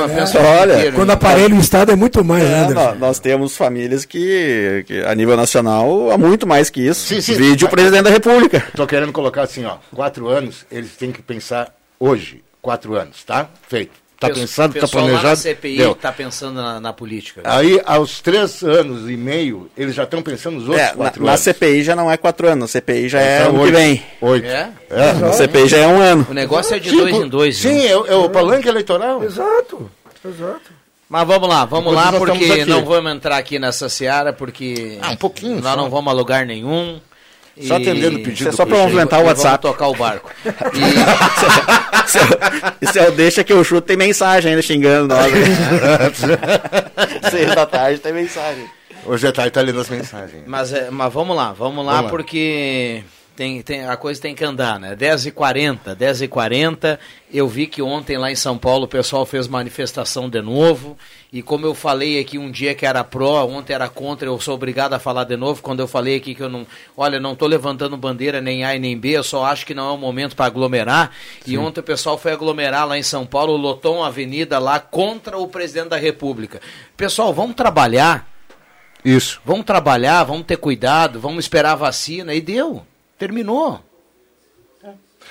Olha, 0.61 0.91
quando 0.91 1.11
aparelho 1.11 1.55
o 1.55 1.59
Estado 1.59 1.91
é 1.91 1.95
muito 1.95 2.23
mais, 2.23 2.43
é, 2.43 2.67
né, 2.67 2.73
nós, 2.73 2.99
nós, 2.99 3.19
temos 3.19 3.55
famílias 3.55 4.03
que, 4.05 4.83
que, 4.87 5.01
a 5.01 5.13
nível 5.13 5.37
nacional, 5.37 6.11
há 6.11 6.17
muito 6.17 6.45
mais 6.47 6.69
que 6.69 6.81
isso. 6.81 7.07
Sim, 7.07 7.21
sim. 7.21 7.35
Vídeo 7.35 7.67
o 7.67 7.71
presidente 7.71 8.03
da 8.03 8.09
República. 8.09 8.57
Estou 8.67 8.87
querendo 8.87 9.11
colocar 9.11 9.43
assim, 9.43 9.65
ó, 9.65 9.77
quatro 9.93 10.27
anos, 10.27 10.65
eles 10.71 10.95
têm 10.95 11.11
que 11.11 11.21
pensar 11.21 11.73
hoje, 11.99 12.43
quatro 12.61 12.95
anos, 12.95 13.23
tá? 13.23 13.47
Feito. 13.67 14.04
Está 14.15 14.29
pensado, 14.29 14.77
está 14.77 14.87
planejado. 14.87 15.27
A 15.27 15.35
CPI 15.35 15.81
está 15.81 16.11
pensando 16.11 16.55
na, 16.55 16.79
na, 16.79 16.93
política. 16.93 17.41
Aí, 17.43 17.81
aos 17.85 18.21
três 18.21 18.63
anos 18.63 19.09
e 19.09 19.17
meio, 19.17 19.69
eles 19.75 19.93
já 19.93 20.03
estão 20.03 20.21
pensando 20.21 20.55
nos 20.55 20.69
outros 20.69 20.87
é, 20.87 20.93
quatro 20.93 21.21
na, 21.21 21.31
anos. 21.31 21.45
Na 21.45 21.53
CPI 21.53 21.83
já 21.83 21.95
não 21.97 22.09
é 22.09 22.15
quatro 22.15 22.47
anos, 22.47 22.59
na 22.61 22.67
CPI 22.67 23.09
já 23.09 23.19
é 23.19 23.43
ano 23.43 23.65
que 23.65 23.71
vem. 23.71 24.03
Oito. 24.21 24.47
É? 24.47 24.71
é. 24.89 25.13
Na 25.13 25.33
CPI 25.33 25.67
já 25.67 25.77
é 25.79 25.87
um 25.87 25.99
ano. 25.99 26.27
O 26.29 26.33
negócio 26.33 26.73
é 26.73 26.79
de 26.79 26.89
tipo, 26.89 27.01
dois 27.01 27.15
em 27.15 27.27
dois. 27.27 27.57
Sim, 27.57 27.77
é, 27.77 27.91
é, 27.91 28.15
o 28.15 28.29
palanque 28.29 28.69
eleitoral. 28.69 29.21
Exato, 29.21 29.91
exato. 30.25 30.71
Mas 31.09 31.27
vamos 31.27 31.49
lá, 31.49 31.65
vamos 31.65 31.93
lá, 31.93 32.13
porque 32.13 32.65
não 32.65 32.85
vamos 32.85 33.11
entrar 33.11 33.37
aqui 33.37 33.59
nessa 33.59 33.89
seara, 33.89 34.31
porque 34.31 34.97
ah, 35.01 35.11
um 35.11 35.17
pouquinho, 35.17 35.61
nós 35.61 35.73
só. 35.73 35.77
não 35.77 35.89
vamos 35.89 36.11
a 36.11 36.15
lugar 36.15 36.45
nenhum. 36.45 36.99
Só 37.61 37.75
atendendo 37.77 38.17
o 38.17 38.23
pedido. 38.23 38.49
É 38.49 38.51
só 38.51 38.65
para 38.65 38.77
movimentar 38.77 39.21
o 39.21 39.25
WhatsApp. 39.25 39.61
tocar 39.61 39.87
o 39.87 39.95
barco. 39.95 40.31
E... 42.05 42.85
Isso 42.85 42.99
é 42.99 43.09
o 43.09 43.11
deixa 43.11 43.43
que 43.43 43.51
eu 43.51 43.63
chuto, 43.63 43.81
tem 43.81 43.97
mensagem 43.97 44.51
ainda 44.51 44.61
xingando 44.61 45.15
nós. 45.15 45.25
Seis 47.31 47.55
da 47.55 47.65
tarde 47.65 47.99
tem 47.99 48.13
mensagem. 48.13 48.63
Hoje 49.05 49.25
é 49.25 49.31
tarde, 49.31 49.51
tá 49.51 49.61
lendo 49.61 49.79
as 49.79 49.89
mensagens. 49.89 50.43
Mas, 50.45 50.71
é, 50.71 50.91
mas 50.91 51.11
vamos 51.11 51.35
lá, 51.35 51.51
vamos 51.51 51.83
lá, 51.83 51.95
vamos 51.95 52.11
porque 52.11 53.03
tem, 53.35 53.61
tem, 53.61 53.85
a 53.85 53.97
coisa 53.97 54.21
tem 54.21 54.33
que 54.33 54.43
andar, 54.43 54.79
né? 54.79 54.95
10h40, 54.95 55.95
10h40, 55.95 56.97
eu 57.33 57.47
vi 57.47 57.67
que 57.67 57.81
ontem 57.81 58.17
lá 58.17 58.31
em 58.31 58.35
São 58.35 58.57
Paulo 58.57 58.85
o 58.85 58.87
pessoal 58.87 59.25
fez 59.25 59.47
manifestação 59.47 60.29
de 60.29 60.41
novo, 60.41 60.97
e 61.33 61.41
como 61.41 61.65
eu 61.65 61.75
falei 61.75 62.19
aqui 62.19 62.37
um 62.37 62.49
dia 62.49 62.73
que 62.73 62.85
era 62.85 63.03
pró, 63.03 63.45
ontem 63.45 63.73
era 63.73 63.89
contra, 63.89 64.27
eu 64.27 64.39
sou 64.39 64.55
obrigado 64.55 64.93
a 64.93 64.99
falar 64.99 65.25
de 65.25 65.35
novo, 65.35 65.61
quando 65.61 65.81
eu 65.81 65.87
falei 65.87 66.15
aqui 66.15 66.33
que 66.33 66.41
eu 66.41 66.49
não, 66.49 66.65
olha, 66.95 67.19
não 67.19 67.33
estou 67.33 67.47
levantando 67.47 67.97
bandeira 67.97 68.39
nem 68.39 68.63
A 68.63 68.73
e 68.75 68.79
nem 68.79 68.97
B, 68.97 69.09
eu 69.09 69.23
só 69.23 69.43
acho 69.43 69.65
que 69.65 69.73
não 69.73 69.89
é 69.89 69.91
o 69.91 69.97
momento 69.97 70.35
para 70.35 70.45
aglomerar, 70.45 71.11
Sim. 71.43 71.51
e 71.51 71.57
ontem 71.57 71.81
o 71.81 71.83
pessoal 71.83 72.17
foi 72.17 72.31
aglomerar 72.31 72.87
lá 72.87 72.97
em 72.97 73.03
São 73.03 73.25
Paulo, 73.25 73.57
lotou 73.57 73.97
uma 73.97 74.07
avenida 74.07 74.57
lá 74.59 74.79
contra 74.79 75.37
o 75.37 75.47
presidente 75.47 75.89
da 75.89 75.97
República. 75.97 76.61
Pessoal, 76.95 77.33
vamos 77.33 77.55
trabalhar, 77.55 78.29
isso. 79.03 79.39
Vamos 79.45 79.65
trabalhar, 79.65 80.23
vamos 80.23 80.47
ter 80.47 80.57
cuidado, 80.57 81.19
vamos 81.19 81.45
esperar 81.45 81.73
a 81.73 81.75
vacina, 81.75 82.33
e 82.33 82.41
deu. 82.41 82.83
Terminou. 83.17 83.81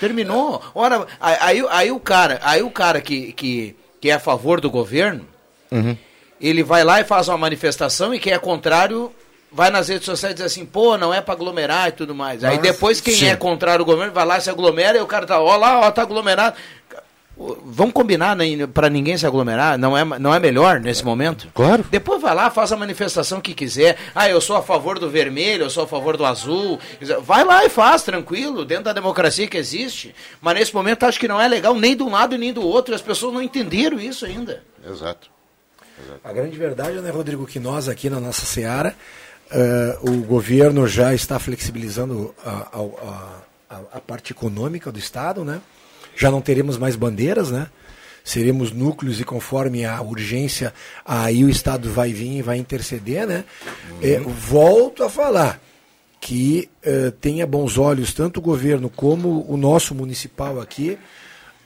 Terminou. 0.01 0.63
Ora, 0.75 1.07
aí, 1.21 1.65
aí 1.71 1.91
o 1.91 2.01
cara, 2.01 2.41
aí 2.43 2.63
o 2.63 2.71
cara 2.71 3.01
que, 3.01 3.33
que, 3.33 3.77
que 4.01 4.11
é 4.11 4.15
a 4.15 4.21
favor 4.21 4.61
do 4.61 4.71
governo, 4.71 5.27
uhum. 5.71 5.97
ele 6.41 6.63
vai 6.63 6.83
lá 6.83 7.01
e 7.01 7.05
faz 7.05 7.29
uma 7.29 7.39
manifestação 7.39 8.15
e 8.15 8.19
quem 8.19 8.33
é 8.33 8.39
contrário 8.39 9.13
vai 9.53 9.71
nas 9.71 9.89
redes 9.89 10.05
sociais 10.05 10.33
e 10.33 10.37
diz 10.37 10.47
assim, 10.47 10.67
pô, 10.67 10.99
não 10.99 11.15
é 11.15 11.21
para 11.21 11.35
aglomerar 11.35 11.89
e 11.89 11.93
tudo 11.93 12.13
mais. 12.15 12.43
Aí 12.43 12.59
depois 12.59 13.01
quem 13.01 13.15
sim. 13.15 13.27
é 13.27 13.37
contrário 13.37 13.83
ao 13.83 13.87
governo 13.87 14.13
vai 14.13 14.27
lá 14.27 14.41
se 14.41 14.51
aglomera 14.51 14.99
e 14.99 15.01
o 15.01 15.07
cara 15.07 15.27
tá, 15.27 15.41
ó 15.41 15.57
lá, 15.57 15.87
ó, 15.87 15.91
tá 15.93 16.03
aglomerado. 16.03 16.57
Vamos 17.37 17.93
combinar 17.93 18.37
né, 18.37 18.67
para 18.73 18.89
ninguém 18.89 19.19
se 19.19 19.27
aglomerar? 19.27 19.77
Não 19.77 19.99
é, 19.99 20.05
não 20.05 20.33
é 20.33 20.39
melhor 20.39 20.79
nesse 20.79 21.05
momento? 21.05 21.49
Claro. 21.53 21.85
Depois 21.91 22.23
vai 22.23 22.33
lá, 22.33 22.49
faz 22.49 22.71
a 22.71 22.77
manifestação 22.77 23.41
que 23.41 23.55
quiser. 23.55 23.97
Ah, 24.15 24.29
eu 24.29 24.41
sou 24.41 24.57
a 24.57 24.63
favor 24.63 25.01
do 25.01 25.11
vermelho, 25.11 25.65
eu 25.65 25.71
sou 25.71 25.83
a 25.83 25.87
favor 25.87 26.17
do 26.17 26.25
azul. 26.25 26.79
Vai 27.23 27.45
lá 27.45 27.65
e 27.65 27.69
faz, 27.69 28.03
tranquilo, 28.03 28.65
dentro 28.65 28.85
da 28.85 28.93
democracia 28.93 29.49
que 29.49 29.57
existe. 29.57 30.15
Mas 30.41 30.55
nesse 30.55 30.75
momento 30.75 31.05
acho 31.05 31.19
que 31.19 31.27
não 31.27 31.41
é 31.41 31.49
legal 31.49 31.75
nem 31.75 31.97
de 31.97 32.05
um 32.05 32.11
lado 32.11 32.37
e 32.37 32.39
nem 32.39 32.53
do 32.53 32.63
outro. 32.63 32.95
As 32.95 33.03
pessoas 33.03 33.35
não 33.35 33.43
entenderam 33.43 33.99
isso 33.99 34.25
ainda. 34.25 34.63
Exato. 34.87 35.29
Exato. 36.03 36.21
A 36.23 36.33
grande 36.33 36.57
verdade, 36.57 37.01
né, 37.01 37.11
Rodrigo, 37.11 37.47
que 37.47 37.59
nós 37.59 37.89
aqui 37.89 38.09
na 38.09 38.21
nossa 38.21 38.47
Seara, 38.47 38.95
uh, 39.51 40.11
o 40.11 40.23
governo 40.23 40.87
já 40.87 41.15
está 41.15 41.39
flexibilizando 41.39 42.35
a, 42.45 42.51
a, 42.51 43.77
a, 43.77 43.81
a 43.95 44.01
parte 44.01 44.33
econômica 44.33 44.93
do 44.93 44.99
Estado, 44.99 45.45
né? 45.45 45.61
Já 46.17 46.31
não 46.31 46.41
teremos 46.41 46.77
mais 46.79 46.97
bandeiras, 46.97 47.51
né? 47.51 47.69
Seremos 48.25 48.73
núcleos 48.73 49.21
e 49.21 49.25
conforme 49.25 49.85
a 49.85 50.01
urgência, 50.01 50.73
aí 51.05 51.45
o 51.45 51.49
Estado 51.49 51.91
vai 51.91 52.13
vir 52.13 52.39
e 52.39 52.43
vai 52.43 52.57
interceder, 52.57 53.27
né? 53.27 53.45
Uhum. 53.91 53.99
É, 54.03 54.19
volto 54.19 55.05
a 55.05 55.11
falar 55.11 55.61
que 56.21 56.71
uh, 56.87 57.11
tenha 57.13 57.47
bons 57.47 57.77
olhos 57.77 58.15
tanto 58.15 58.39
o 58.39 58.43
governo 58.43 58.89
como 58.89 59.45
o 59.47 59.59
nosso 59.59 59.95
municipal 59.95 60.59
aqui, 60.59 60.99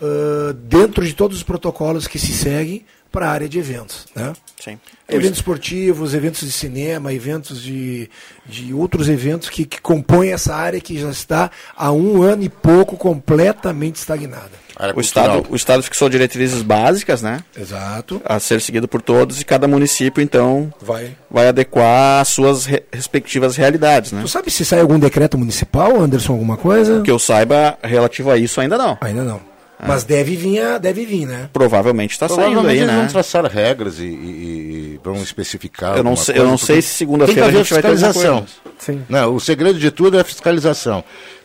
uh, 0.03 0.53
dentro 0.53 1.07
de 1.07 1.15
todos 1.15 1.37
os 1.37 1.45
protocolos 1.45 2.09
que 2.09 2.19
se 2.19 2.33
seguem 2.33 2.85
para 3.13 3.29
a 3.29 3.31
área 3.31 3.49
de 3.49 3.57
eventos. 3.57 4.07
Né? 4.17 4.33
Sim. 4.61 4.81
Eventos 5.11 5.39
esportivos, 5.39 6.13
eventos 6.13 6.41
de 6.43 6.53
cinema, 6.53 7.15
eventos 7.15 7.63
de, 7.63 8.11
de 8.45 8.75
outros 8.75 9.09
eventos 9.09 9.49
que, 9.49 9.65
que 9.65 9.81
compõem 9.81 10.33
essa 10.33 10.55
área 10.55 10.79
que 10.81 10.99
já 10.99 11.09
está 11.09 11.51
há 11.75 11.91
um 11.91 12.21
ano 12.21 12.43
e 12.43 12.49
pouco 12.51 12.95
completamente 12.95 13.97
estagnada. 13.97 14.51
O 14.95 15.01
Estado, 15.01 15.47
o 15.49 15.57
Estado 15.57 15.83
fixou 15.83 16.09
diretrizes 16.09 16.61
básicas, 16.63 17.23
né? 17.23 17.43
Exato. 17.57 18.21
A 18.25 18.39
ser 18.39 18.61
seguido 18.61 18.87
por 18.87 19.01
todos 19.03 19.41
e 19.41 19.45
cada 19.45 19.67
município, 19.67 20.23
então, 20.23 20.73
vai, 20.81 21.17
vai 21.31 21.49
adequar 21.49 22.21
as 22.21 22.29
suas 22.29 22.67
re 22.67 22.83
respectivas 22.93 23.57
realidades, 23.57 24.13
né? 24.13 24.21
Tu 24.23 24.29
sabe 24.29 24.51
se 24.51 24.65
sai 24.65 24.81
algum 24.81 24.99
decreto 24.99 25.37
municipal, 25.37 25.99
Anderson, 26.01 26.35
alguma 26.35 26.57
coisa? 26.57 27.01
Que 27.01 27.11
eu 27.11 27.19
saiba, 27.19 27.79
relativo 27.83 28.31
a 28.31 28.37
isso, 28.37 28.61
ainda 28.61 28.77
não. 28.79 28.97
Ainda 29.01 29.25
não. 29.25 29.41
Mas 29.87 30.03
deve 30.03 30.35
vir, 30.35 30.79
deve 30.81 31.07
vir, 31.07 31.27
né? 31.27 31.49
Provavelmente 31.53 32.11
está 32.13 32.29
saindo 32.29 32.67
aí, 32.67 32.85
né? 32.85 32.97
vão 32.97 33.07
traçar 33.07 33.45
regras 33.47 34.01
e, 34.01 34.05
e, 34.05 34.07
e 34.07 35.01
vão 35.03 35.17
especificar. 35.23 35.97
Eu 35.97 36.03
não 36.03 36.17
sei, 36.17 36.39
eu 36.39 36.45
não 36.45 36.59
sei 36.59 36.83
se 36.83 36.89
segunda-feira 36.89 37.47
a 37.47 37.51
gente 37.51 37.73
vai 37.73 37.83
ter 37.83 37.89
fiscalização. 37.91 38.47
Sim. 38.79 39.05
Não, 39.09 39.35
o 39.35 39.41
segredo 39.41 39.79
de 39.79 39.91
tudo 39.91 40.17
é 40.19 40.21
a 40.21 40.25
fiscalização. 40.25 41.05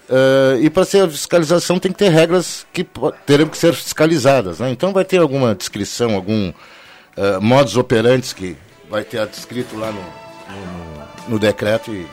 Uh, 0.10 0.62
e 0.62 0.70
para 0.70 0.84
ser 0.84 1.06
a 1.06 1.10
fiscalização 1.10 1.80
tem 1.80 1.92
que 1.92 1.98
ter 1.98 2.10
regras 2.10 2.66
que 2.74 2.86
terão 3.26 3.48
que 3.48 3.58
ser 3.58 3.74
fiscalizadas. 3.74 4.60
Né? 4.60 4.72
Então 4.72 4.92
vai 4.92 5.06
ter 5.06 5.20
alguma 5.20 5.54
descrição, 5.54 6.16
algum 6.16 6.50
uh, 6.50 7.42
modus 7.42 7.78
operandi 7.78 8.34
que 8.34 8.58
vai 8.90 9.04
ter 9.04 9.26
descrito 9.28 9.78
lá 9.78 9.92
no, 9.92 10.02
no, 10.02 11.30
no 11.30 11.40
decreto. 11.40 11.94
E 11.94 12.06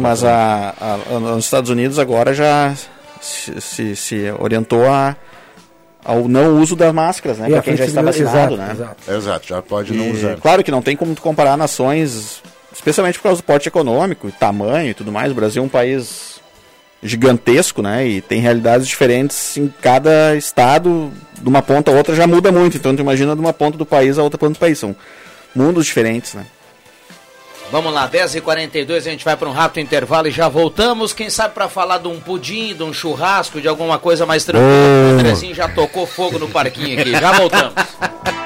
Mas 0.00 0.24
a, 0.24 0.74
a, 0.80 1.20
nos 1.20 1.44
Estados 1.44 1.70
Unidos 1.70 1.98
agora 1.98 2.34
já 2.34 2.74
se, 3.20 3.60
se, 3.60 3.96
se 3.96 4.34
orientou 4.38 4.86
a 4.86 5.16
ao 6.06 6.28
não 6.28 6.60
uso 6.60 6.76
das 6.76 6.94
máscaras, 6.94 7.38
né? 7.38 7.48
Para 7.50 7.62
quem 7.62 7.76
já 7.76 7.84
está 7.84 8.00
vacinado, 8.00 8.54
exato, 8.54 8.56
né? 8.56 8.72
Exato. 8.72 9.12
exato, 9.12 9.48
já 9.48 9.60
pode 9.60 9.92
e, 9.92 9.96
não 9.96 10.12
usar. 10.12 10.36
Claro 10.36 10.62
que 10.62 10.70
não 10.70 10.80
tem 10.80 10.96
como 10.96 11.14
comparar 11.16 11.56
nações, 11.56 12.40
especialmente 12.72 13.18
por 13.18 13.24
causa 13.24 13.42
do 13.42 13.44
porte 13.44 13.68
econômico, 13.68 14.30
tamanho 14.30 14.90
e 14.90 14.94
tudo 14.94 15.10
mais. 15.10 15.32
O 15.32 15.34
Brasil 15.34 15.60
é 15.60 15.66
um 15.66 15.68
país 15.68 16.40
gigantesco, 17.02 17.82
né? 17.82 18.06
E 18.06 18.20
tem 18.20 18.40
realidades 18.40 18.86
diferentes 18.86 19.56
em 19.56 19.72
cada 19.82 20.36
estado, 20.36 21.10
de 21.40 21.48
uma 21.48 21.60
ponta 21.60 21.90
a 21.90 21.94
outra 21.94 22.14
já 22.14 22.26
muda 22.26 22.52
muito. 22.52 22.76
Então 22.76 22.94
tu 22.94 23.02
imagina 23.02 23.34
de 23.34 23.40
uma 23.40 23.52
ponta 23.52 23.76
do 23.76 23.84
país 23.84 24.16
a 24.16 24.22
outra 24.22 24.38
ponta 24.38 24.52
do 24.52 24.60
país. 24.60 24.78
São 24.78 24.94
mundos 25.54 25.86
diferentes, 25.86 26.34
né? 26.34 26.46
Vamos 27.70 27.92
lá, 27.92 28.08
10h42, 28.08 28.96
a 28.96 29.00
gente 29.00 29.24
vai 29.24 29.36
para 29.36 29.48
um 29.48 29.52
rápido 29.52 29.82
intervalo 29.82 30.28
e 30.28 30.30
já 30.30 30.48
voltamos. 30.48 31.12
Quem 31.12 31.28
sabe 31.28 31.54
para 31.54 31.68
falar 31.68 31.98
de 31.98 32.08
um 32.08 32.20
pudim, 32.20 32.74
de 32.74 32.82
um 32.82 32.92
churrasco, 32.92 33.60
de 33.60 33.66
alguma 33.66 33.98
coisa 33.98 34.24
mais 34.24 34.44
tranquila. 34.44 34.70
Oh. 34.70 35.16
O 35.16 35.18
Andrezinho 35.18 35.54
já 35.54 35.68
tocou 35.68 36.06
fogo 36.06 36.38
no 36.38 36.48
parquinho 36.48 37.00
aqui. 37.00 37.10
Já 37.10 37.32
voltamos. 37.32 37.74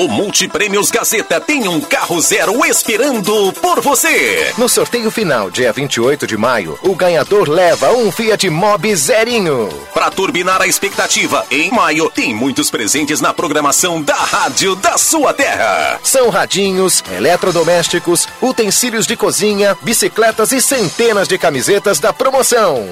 O 0.00 0.08
Multiprêmios 0.08 0.90
Gazeta 0.90 1.38
tem 1.38 1.68
um 1.68 1.78
carro 1.78 2.18
zero 2.22 2.64
esperando 2.64 3.52
por 3.60 3.82
você. 3.82 4.50
No 4.56 4.66
sorteio 4.66 5.10
final, 5.10 5.50
dia 5.50 5.70
28 5.74 6.26
de 6.26 6.38
maio, 6.38 6.78
o 6.82 6.96
ganhador 6.96 7.50
leva 7.50 7.92
um 7.92 8.10
Fiat 8.10 8.48
Mobi 8.48 8.96
zerinho. 8.96 9.68
Para 9.92 10.10
turbinar 10.10 10.62
a 10.62 10.66
expectativa, 10.66 11.44
em 11.50 11.70
maio 11.70 12.08
tem 12.08 12.32
muitos 12.32 12.70
presentes 12.70 13.20
na 13.20 13.34
programação 13.34 14.00
da 14.00 14.14
rádio 14.16 14.74
da 14.74 14.96
sua 14.96 15.34
terra. 15.34 16.00
São 16.02 16.30
radinhos, 16.30 17.04
eletrodomésticos, 17.14 18.26
utensílios 18.40 19.06
de 19.06 19.16
cozinha, 19.16 19.76
bicicletas 19.82 20.50
e 20.52 20.62
centenas 20.62 21.28
de 21.28 21.36
camisetas 21.36 22.00
da 22.00 22.10
promoção. 22.10 22.88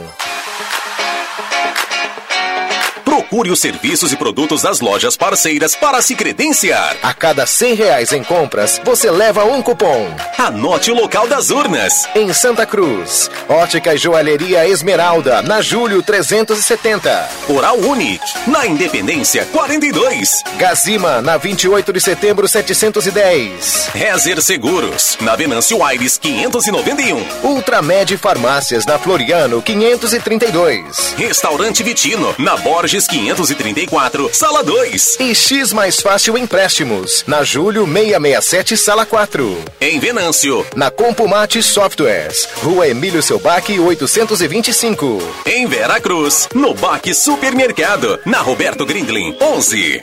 Procure 3.28 3.50
os 3.50 3.61
serviços 3.61 4.11
e 4.11 4.16
produtos 4.16 4.62
das 4.62 4.80
lojas 4.80 5.14
parceiras 5.14 5.75
para 5.75 6.00
se 6.00 6.14
credenciar. 6.14 6.97
A 7.02 7.12
cada 7.12 7.44
cem 7.44 7.75
reais 7.75 8.11
em 8.11 8.25
compras, 8.25 8.80
você 8.82 9.11
leva 9.11 9.44
um 9.44 9.61
cupom. 9.61 10.08
Anote 10.38 10.90
o 10.90 10.94
local 10.94 11.28
das 11.28 11.50
urnas. 11.50 12.08
Em 12.14 12.32
Santa 12.32 12.64
Cruz. 12.64 13.30
Ótica 13.47 13.94
e 13.94 13.99
Joalheria 13.99 14.66
Esmeralda, 14.66 15.42
na 15.42 15.61
Julho 15.61 16.02
370. 16.02 17.28
Oral 17.50 17.76
Unit, 17.76 18.23
na 18.47 18.66
Independência 18.66 19.44
42. 19.52 20.42
Gazima, 20.56 21.20
na 21.20 21.37
28 21.37 21.92
de 21.92 22.00
setembro 22.00 22.49
710. 22.49 23.90
Rezer 23.92 24.40
Seguros, 24.40 25.18
na 25.20 25.37
Venâncio 25.37 25.85
Aires 25.85 26.16
591. 26.16 27.23
Ultramed 27.42 28.16
Farmácias, 28.16 28.87
na 28.87 28.99
Floriano 28.99 29.61
532. 29.61 31.12
Restaurante 31.18 31.82
Vitino, 31.82 32.35
na 32.38 32.56
Borges 32.56 33.06
534, 33.19 34.31
sala 34.33 34.63
2. 34.63 35.17
E 35.19 35.35
X 35.35 35.73
Mais 35.73 36.01
Fácil 36.01 36.39
Empréstimos, 36.39 37.25
na 37.27 37.43
Julho 37.43 37.85
667, 37.85 38.77
sala 38.77 39.05
4. 39.05 39.65
Em 39.81 39.99
Venâncio, 39.99 40.65
na 40.77 40.91
Compumate 40.91 41.61
Softwares, 41.63 42.49
Rua 42.63 42.87
Emílio 42.87 43.21
Selbac 43.21 43.79
825. 43.79 45.21
Em 45.47 45.67
Vera 45.67 46.01
Cruz, 46.01 46.49
no 46.55 46.73
Baque 46.75 47.13
Supermercado, 47.13 48.21
na 48.25 48.39
Roberto 48.39 48.87
Grindlin 48.87 49.37
11. 49.41 50.01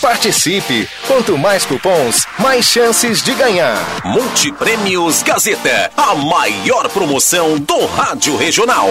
Participe! 0.00 0.88
Quanto 1.06 1.38
mais 1.38 1.64
cupons, 1.64 2.26
mais 2.38 2.66
chances 2.66 3.22
de 3.22 3.32
ganhar. 3.34 3.78
Multiprêmios 4.04 5.22
Gazeta, 5.22 5.90
a 5.96 6.14
maior 6.14 6.88
promoção 6.90 7.58
do 7.58 7.86
Rádio 7.86 8.36
Regional. 8.36 8.90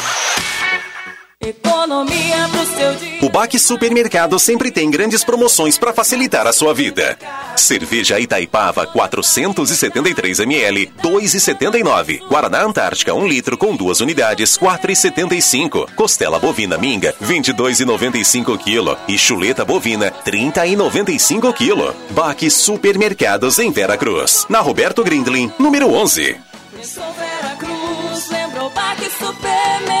Economia 1.41 2.47
pro 2.51 2.65
seu 2.67 2.93
dia. 2.95 3.17
O 3.23 3.29
Baque 3.29 3.57
Supermercado 3.57 4.37
sempre 4.37 4.69
tem 4.69 4.91
grandes 4.91 5.23
promoções 5.23 5.75
para 5.75 5.91
facilitar 5.91 6.45
a 6.45 6.53
sua 6.53 6.71
vida. 6.71 7.17
Cerveja 7.55 8.19
Itaipava 8.19 8.85
473 8.85 10.39
ml, 10.39 10.91
2,79. 11.01 12.21
Guaraná 12.27 12.61
Antártica 12.61 13.13
1 13.15 13.27
litro 13.27 13.57
com 13.57 13.75
duas 13.75 14.01
unidades, 14.01 14.55
4,75. 14.55 15.93
Costela 15.95 16.37
bovina 16.37 16.77
Minga 16.77 17.15
22,95 17.19 18.59
kg 18.59 18.97
e 19.07 19.17
chuleta 19.17 19.65
bovina 19.65 20.11
30,95 20.11 21.53
kg. 21.53 21.95
Baque 22.11 22.51
Supermercados 22.51 23.57
em 23.57 23.71
Vera 23.71 23.97
Cruz, 23.97 24.45
na 24.47 24.59
Roberto 24.59 25.03
Grindlin, 25.03 25.51
número 25.57 25.91
11. 25.91 26.37
Sou 26.83 27.03
Vera 27.13 27.55
Cruz, 27.55 28.29
lembrou 28.29 28.69
Baque 28.69 29.09
Supermercado. 29.09 30.00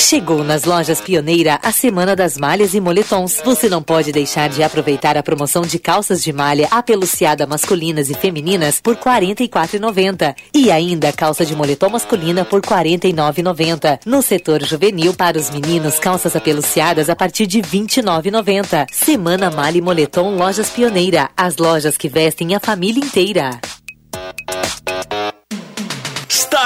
Chegou 0.00 0.42
nas 0.42 0.64
lojas 0.64 1.00
Pioneira 1.00 1.60
a 1.62 1.70
Semana 1.70 2.16
das 2.16 2.36
Malhas 2.36 2.74
e 2.74 2.80
Moletons. 2.80 3.40
Você 3.44 3.68
não 3.68 3.80
pode 3.80 4.10
deixar 4.10 4.48
de 4.48 4.60
aproveitar 4.60 5.16
a 5.16 5.22
promoção 5.22 5.62
de 5.62 5.78
calças 5.78 6.24
de 6.24 6.32
malha 6.32 6.66
apeluciada 6.70 7.46
masculinas 7.46 8.10
e 8.10 8.14
femininas 8.14 8.80
por 8.80 8.96
R$ 8.96 9.02
44,90. 9.02 10.34
E 10.52 10.70
ainda 10.72 11.12
calça 11.12 11.46
de 11.46 11.54
moletom 11.54 11.90
masculina 11.90 12.44
por 12.44 12.60
R$ 12.60 12.98
49,90. 12.98 14.00
No 14.04 14.20
setor 14.20 14.64
juvenil, 14.64 15.14
para 15.14 15.38
os 15.38 15.50
meninos, 15.50 16.00
calças 16.00 16.34
apeluciadas 16.34 17.08
a 17.08 17.14
partir 17.14 17.46
de 17.46 17.60
R$ 17.60 17.68
29,90. 17.68 18.86
Semana 18.90 19.50
Malha 19.50 19.78
e 19.78 19.82
Moletom 19.82 20.34
Lojas 20.34 20.70
Pioneira. 20.70 21.30
As 21.36 21.56
lojas 21.58 21.96
que 21.96 22.08
vestem 22.08 22.54
a 22.56 22.58
família 22.58 23.04
inteira. 23.04 23.60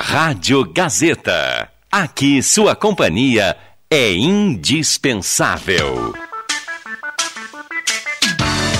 Rádio 0.00 0.64
Gazeta. 0.72 1.70
Aqui 1.90 2.42
sua 2.42 2.76
companhia 2.76 3.56
é 3.90 4.12
indispensável. 4.12 6.12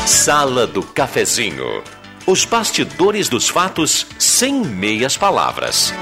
Sala 0.07 0.67
do 0.67 0.83
Cafezinho. 0.83 1.83
Os 2.27 2.45
bastidores 2.45 3.29
dos 3.29 3.49
fatos 3.49 4.07
sem 4.19 4.65
meias 4.65 5.17
palavras. 5.17 5.93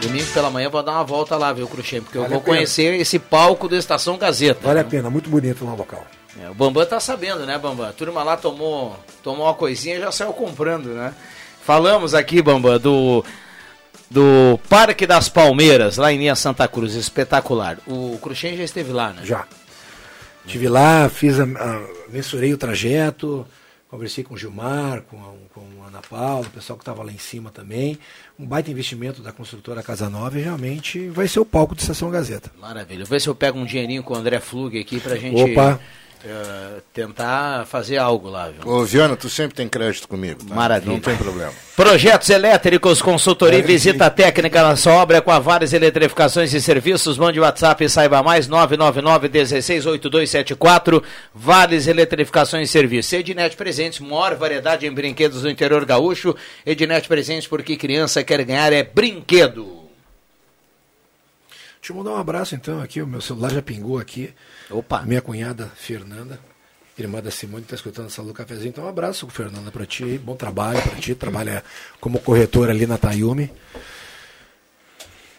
domingo 0.00 0.26
pela 0.32 0.50
manhã 0.50 0.68
vou 0.68 0.82
dar 0.82 0.92
uma 0.92 1.04
volta 1.04 1.36
lá, 1.36 1.52
viu, 1.52 1.66
Cruxem? 1.66 2.02
Porque 2.02 2.18
Vale 2.18 2.30
eu 2.30 2.36
a 2.36 2.38
vou 2.38 2.44
conhecer 2.44 3.00
esse 3.00 3.18
palco 3.18 3.66
do 3.68 3.76
Estação 3.76 4.18
Gazeta. 4.18 4.60
Vale 4.66 4.80
a 4.80 4.84
pena, 4.84 5.08
muito 5.08 5.30
bonito 5.30 5.64
lá 5.64 5.72
o 5.72 5.76
local. 5.76 6.06
É, 6.40 6.48
o 6.50 6.54
Bambam 6.54 6.86
tá 6.86 7.00
sabendo, 7.00 7.44
né, 7.46 7.58
Bambam? 7.58 7.88
A 7.88 7.92
turma 7.92 8.22
lá 8.22 8.36
tomou, 8.36 8.96
tomou 9.24 9.46
uma 9.46 9.54
coisinha 9.54 9.96
e 9.96 10.00
já 10.00 10.12
saiu 10.12 10.32
comprando, 10.32 10.90
né? 10.90 11.12
Falamos 11.64 12.14
aqui, 12.14 12.40
Bambam, 12.40 12.78
do, 12.78 13.24
do 14.08 14.60
Parque 14.68 15.06
das 15.06 15.28
Palmeiras, 15.28 15.96
lá 15.96 16.12
em 16.12 16.18
Linha 16.18 16.36
Santa 16.36 16.68
Cruz, 16.68 16.94
espetacular. 16.94 17.78
O 17.86 18.18
Cruxem 18.22 18.56
já 18.56 18.64
esteve 18.64 18.92
lá, 18.92 19.10
né? 19.10 19.22
Já. 19.24 19.46
Estive 20.48 20.68
lá, 20.68 21.08
fiz 21.08 21.38
a, 21.38 21.44
a- 21.44 21.86
mensurei 22.10 22.54
o 22.54 22.58
trajeto, 22.58 23.46
conversei 23.90 24.24
com 24.24 24.32
o 24.34 24.36
Gilmar, 24.38 25.02
com 25.02 25.16
a, 25.18 25.32
com 25.54 25.84
a 25.84 25.88
Ana 25.88 26.00
Paula, 26.08 26.46
o 26.46 26.50
pessoal 26.50 26.78
que 26.78 26.82
estava 26.82 27.02
lá 27.02 27.12
em 27.12 27.18
cima 27.18 27.50
também. 27.50 27.98
Um 28.38 28.46
baita 28.46 28.70
investimento 28.70 29.20
da 29.22 29.30
construtora 29.30 29.82
Casa 29.82 30.08
Nova 30.08 30.38
e 30.38 30.42
realmente 30.42 31.08
vai 31.10 31.28
ser 31.28 31.40
o 31.40 31.44
palco 31.44 31.74
de 31.74 31.82
Estação 31.82 32.10
Gazeta. 32.10 32.50
Maravilha. 32.58 33.04
Vê 33.04 33.20
se 33.20 33.28
eu 33.28 33.34
pego 33.34 33.58
um 33.58 33.64
dinheirinho 33.66 34.02
com 34.02 34.14
o 34.14 34.16
André 34.16 34.40
Flug 34.40 34.78
aqui 34.80 34.98
pra 35.00 35.16
gente 35.16 35.52
Opa. 35.52 35.78
Eh, 36.24 36.80
tentar 36.92 37.64
fazer 37.66 37.96
algo 37.96 38.28
lá, 38.28 38.48
viu? 38.48 38.60
Ô, 38.70 38.84
Viana, 38.84 39.16
tu 39.16 39.28
sempre 39.28 39.54
tem 39.54 39.68
crédito 39.68 40.08
comigo. 40.08 40.44
tá? 40.44 40.54
Maravilha. 40.54 40.92
Não 40.92 41.00
tem 41.00 41.16
problema. 41.16 41.52
Projetos 41.76 42.28
elétricos, 42.28 43.00
consultoria 43.00 43.60
e 43.60 43.62
visita 43.62 44.10
técnica 44.10 44.62
na 44.62 44.74
sua 44.74 44.94
obra 44.94 45.22
com 45.22 45.30
a 45.30 45.38
várias 45.38 45.72
eletrificações 45.72 46.52
e 46.52 46.60
serviços. 46.60 47.16
Mande 47.16 47.38
WhatsApp 47.38 47.84
e 47.84 47.88
saiba 47.88 48.20
mais 48.22 48.48
999 48.48 49.28
168274 49.28 51.02
Vales 51.32 51.86
Eletrificações 51.86 52.68
e 52.68 52.72
Serviços. 52.72 53.12
Ednet 53.12 53.56
Presentes, 53.56 54.00
maior 54.00 54.34
variedade 54.34 54.86
em 54.86 54.92
brinquedos 54.92 55.42
do 55.42 55.50
interior 55.50 55.84
gaúcho. 55.84 56.34
Ednet 56.66 57.06
Presentes 57.06 57.46
porque 57.46 57.76
criança 57.76 58.24
quer 58.24 58.42
ganhar 58.44 58.72
é 58.72 58.82
brinquedo. 58.82 59.78
Deixa 61.80 61.92
eu 61.92 61.96
mandar 61.96 62.10
um 62.10 62.20
abraço 62.20 62.54
então 62.56 62.80
aqui, 62.82 63.00
o 63.00 63.06
meu 63.06 63.20
celular 63.20 63.52
já 63.52 63.62
pingou 63.62 63.98
aqui. 63.98 64.34
Opa. 64.70 65.02
Minha 65.02 65.20
cunhada 65.22 65.70
Fernanda, 65.76 66.38
irmã 66.98 67.20
da 67.20 67.30
Simone, 67.30 67.62
está 67.62 67.74
escutando 67.76 68.06
essa 68.06 68.22
do 68.22 68.34
cafezinho. 68.34 68.68
Então 68.68 68.84
um 68.84 68.88
abraço, 68.88 69.26
Fernanda, 69.28 69.70
para 69.70 69.86
ti. 69.86 70.20
Bom 70.22 70.34
trabalho 70.36 70.80
para 70.82 70.96
ti. 70.96 71.14
Trabalha 71.14 71.62
como 72.00 72.18
corretora 72.18 72.72
ali 72.72 72.86
na 72.86 72.98
Tayumi. 72.98 73.50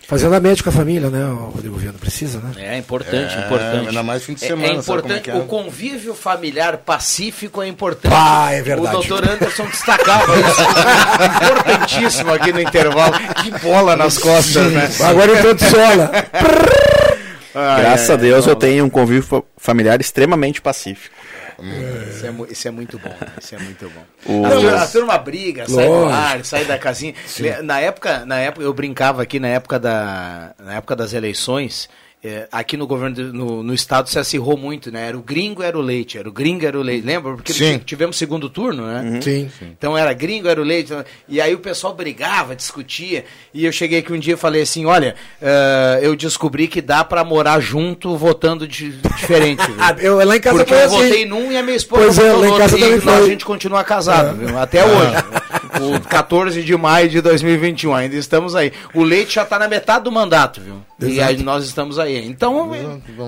Fazendo 0.07 0.33
a 0.33 0.39
médica 0.39 0.71
a 0.71 0.73
família, 0.73 1.07
né, 1.11 1.23
o 1.23 1.49
Rodrigo 1.51 1.75
Viana? 1.77 1.99
Precisa, 1.99 2.39
né? 2.39 2.51
É 2.57 2.77
importante, 2.79 3.31
É, 3.37 3.45
importante. 3.45 3.89
ainda 3.89 4.01
mais 4.01 4.23
fim 4.23 4.33
de 4.33 4.43
É- 4.43 4.47
semana, 4.47 4.79
É, 4.79 4.81
sabe 4.81 4.85
como 5.03 5.13
é 5.13 5.17
importante. 5.17 5.21
que 5.21 5.29
é? 5.29 5.35
O 5.35 5.45
convívio 5.45 6.15
familiar 6.15 6.77
pacífico 6.77 7.61
é 7.61 7.67
importante. 7.67 8.11
Ah, 8.17 8.51
é 8.51 8.59
verdade. 8.63 8.95
O 8.95 8.99
doutor 9.01 9.29
Anderson 9.29 9.67
destacava 9.67 10.33
isso. 10.39 10.61
Importantíssimo 11.45 12.33
aqui 12.33 12.51
no 12.51 12.59
intervalo. 12.59 13.13
Que 13.35 13.51
bola 13.59 13.95
nas 13.95 14.17
costas, 14.17 14.71
né? 14.71 14.89
Agora 15.07 15.37
entrou 15.37 15.53
de 15.53 15.63
sola. 15.65 16.11
Graças 17.81 18.09
a 18.09 18.15
Deus 18.15 18.45
eu 18.47 18.55
tenho 18.55 18.85
um 18.85 18.89
convívio 18.89 19.23
fa- 19.23 19.43
familiar 19.57 19.99
extremamente 20.01 20.61
pacífico. 20.61 21.15
Isso 22.09 22.25
é, 22.25 22.33
isso 22.51 22.67
é 22.67 22.71
muito 22.71 22.97
bom. 22.97 23.13
Isso 23.41 23.53
é 23.55 23.59
muito 23.59 23.89
bom. 23.89 24.33
O- 24.33 24.45
A, 24.45 24.87
turma, 24.87 25.17
briga, 25.17 25.67
sai 25.67 25.85
do 25.87 26.05
ar, 26.05 26.45
sai 26.45 26.65
da 26.65 26.77
casinha. 26.77 27.13
Na 27.63 27.79
época, 27.81 28.25
na 28.25 28.39
época, 28.39 28.63
eu 28.63 28.73
brincava 28.73 29.21
aqui 29.21 29.39
na 29.39 29.49
época, 29.49 29.77
da, 29.77 30.51
na 30.57 30.75
época 30.75 30.95
das 30.95 31.11
eleições. 31.13 31.89
É, 32.23 32.47
aqui 32.51 32.75
no 32.75 32.85
governo, 32.85 33.15
do- 33.15 33.33
no, 33.33 33.63
no 33.63 33.73
estado 33.73 34.09
se 34.09 34.19
acirrou 34.19 34.57
muito, 34.57 34.91
né? 34.91 35.07
Era 35.07 35.17
o 35.17 35.21
gringo, 35.21 35.63
era 35.63 35.77
o 35.77 35.81
leite, 35.81 36.17
era 36.17 36.27
o 36.27 36.31
gringo, 36.33 36.65
era 36.65 36.77
o 36.77 36.81
leite. 36.81 37.05
Lembra? 37.05 37.33
Porque 37.33 37.53
Sim. 37.53 37.79
tivemos 37.85 38.17
segundo 38.17 38.49
turno, 38.49 38.85
né? 38.85 39.19
Sim. 39.21 39.49
Então 39.61 39.97
era 39.97 40.11
gringo, 40.11 40.47
era 40.49 40.59
o 40.59 40.63
leite. 40.63 40.91
E 41.29 41.39
aí 41.39 41.53
o 41.53 41.59
pessoal 41.59 41.93
brigava, 41.95 42.55
discutia. 42.55 43.23
E 43.53 43.63
eu 43.65 43.71
cheguei 43.71 43.99
aqui 43.99 44.11
um 44.11 44.19
dia 44.19 44.33
e 44.33 44.37
falei 44.37 44.61
assim: 44.63 44.85
olha, 44.85 45.15
eh, 45.41 45.99
eu 46.01 46.13
descobri 46.15 46.67
que 46.67 46.81
dá 46.81 47.05
pra 47.05 47.23
morar 47.23 47.59
junto 47.61 48.17
votando 48.17 48.67
de, 48.67 48.91
diferente. 48.91 49.63
Ah, 49.79 49.95
eu, 49.99 50.17
lá 50.25 50.35
em 50.35 50.41
casa 50.41 50.57
Porque 50.57 50.73
foi 50.73 50.83
eu 50.83 50.87
assim. 50.87 51.03
votei 51.09 51.25
num 51.25 51.51
e 51.51 51.57
a 51.57 51.63
minha 51.63 51.77
esposa 51.77 52.03
Pois 52.03 52.17
é, 52.19 52.23
votou 52.23 52.41
lá 52.41 52.47
em 52.47 52.51
no 52.51 52.57
casa 52.57 52.75
outro. 52.75 52.89
também 52.89 53.01
E 53.01 53.05
lá 53.05 53.17
a 53.17 53.27
gente 53.29 53.45
continua 53.45 53.83
casado, 53.83 54.35
viu? 54.37 54.57
Até 54.59 54.83
hoje. 54.83 55.13
O 55.79 55.99
14 56.01 56.61
de 56.63 56.75
maio 56.77 57.09
de 57.09 57.21
2021, 57.21 57.93
ainda 57.93 58.15
estamos 58.15 58.55
aí. 58.55 58.71
O 58.93 59.03
Leite 59.03 59.35
já 59.35 59.45
tá 59.45 59.57
na 59.57 59.67
metade 59.67 60.03
do 60.03 60.11
mandato, 60.11 60.59
viu? 60.61 60.75
E 61.01 61.13
Exato. 61.13 61.29
aí 61.29 61.43
nós 61.43 61.65
estamos 61.65 61.97
aí. 61.97 62.25
Então, 62.27 62.71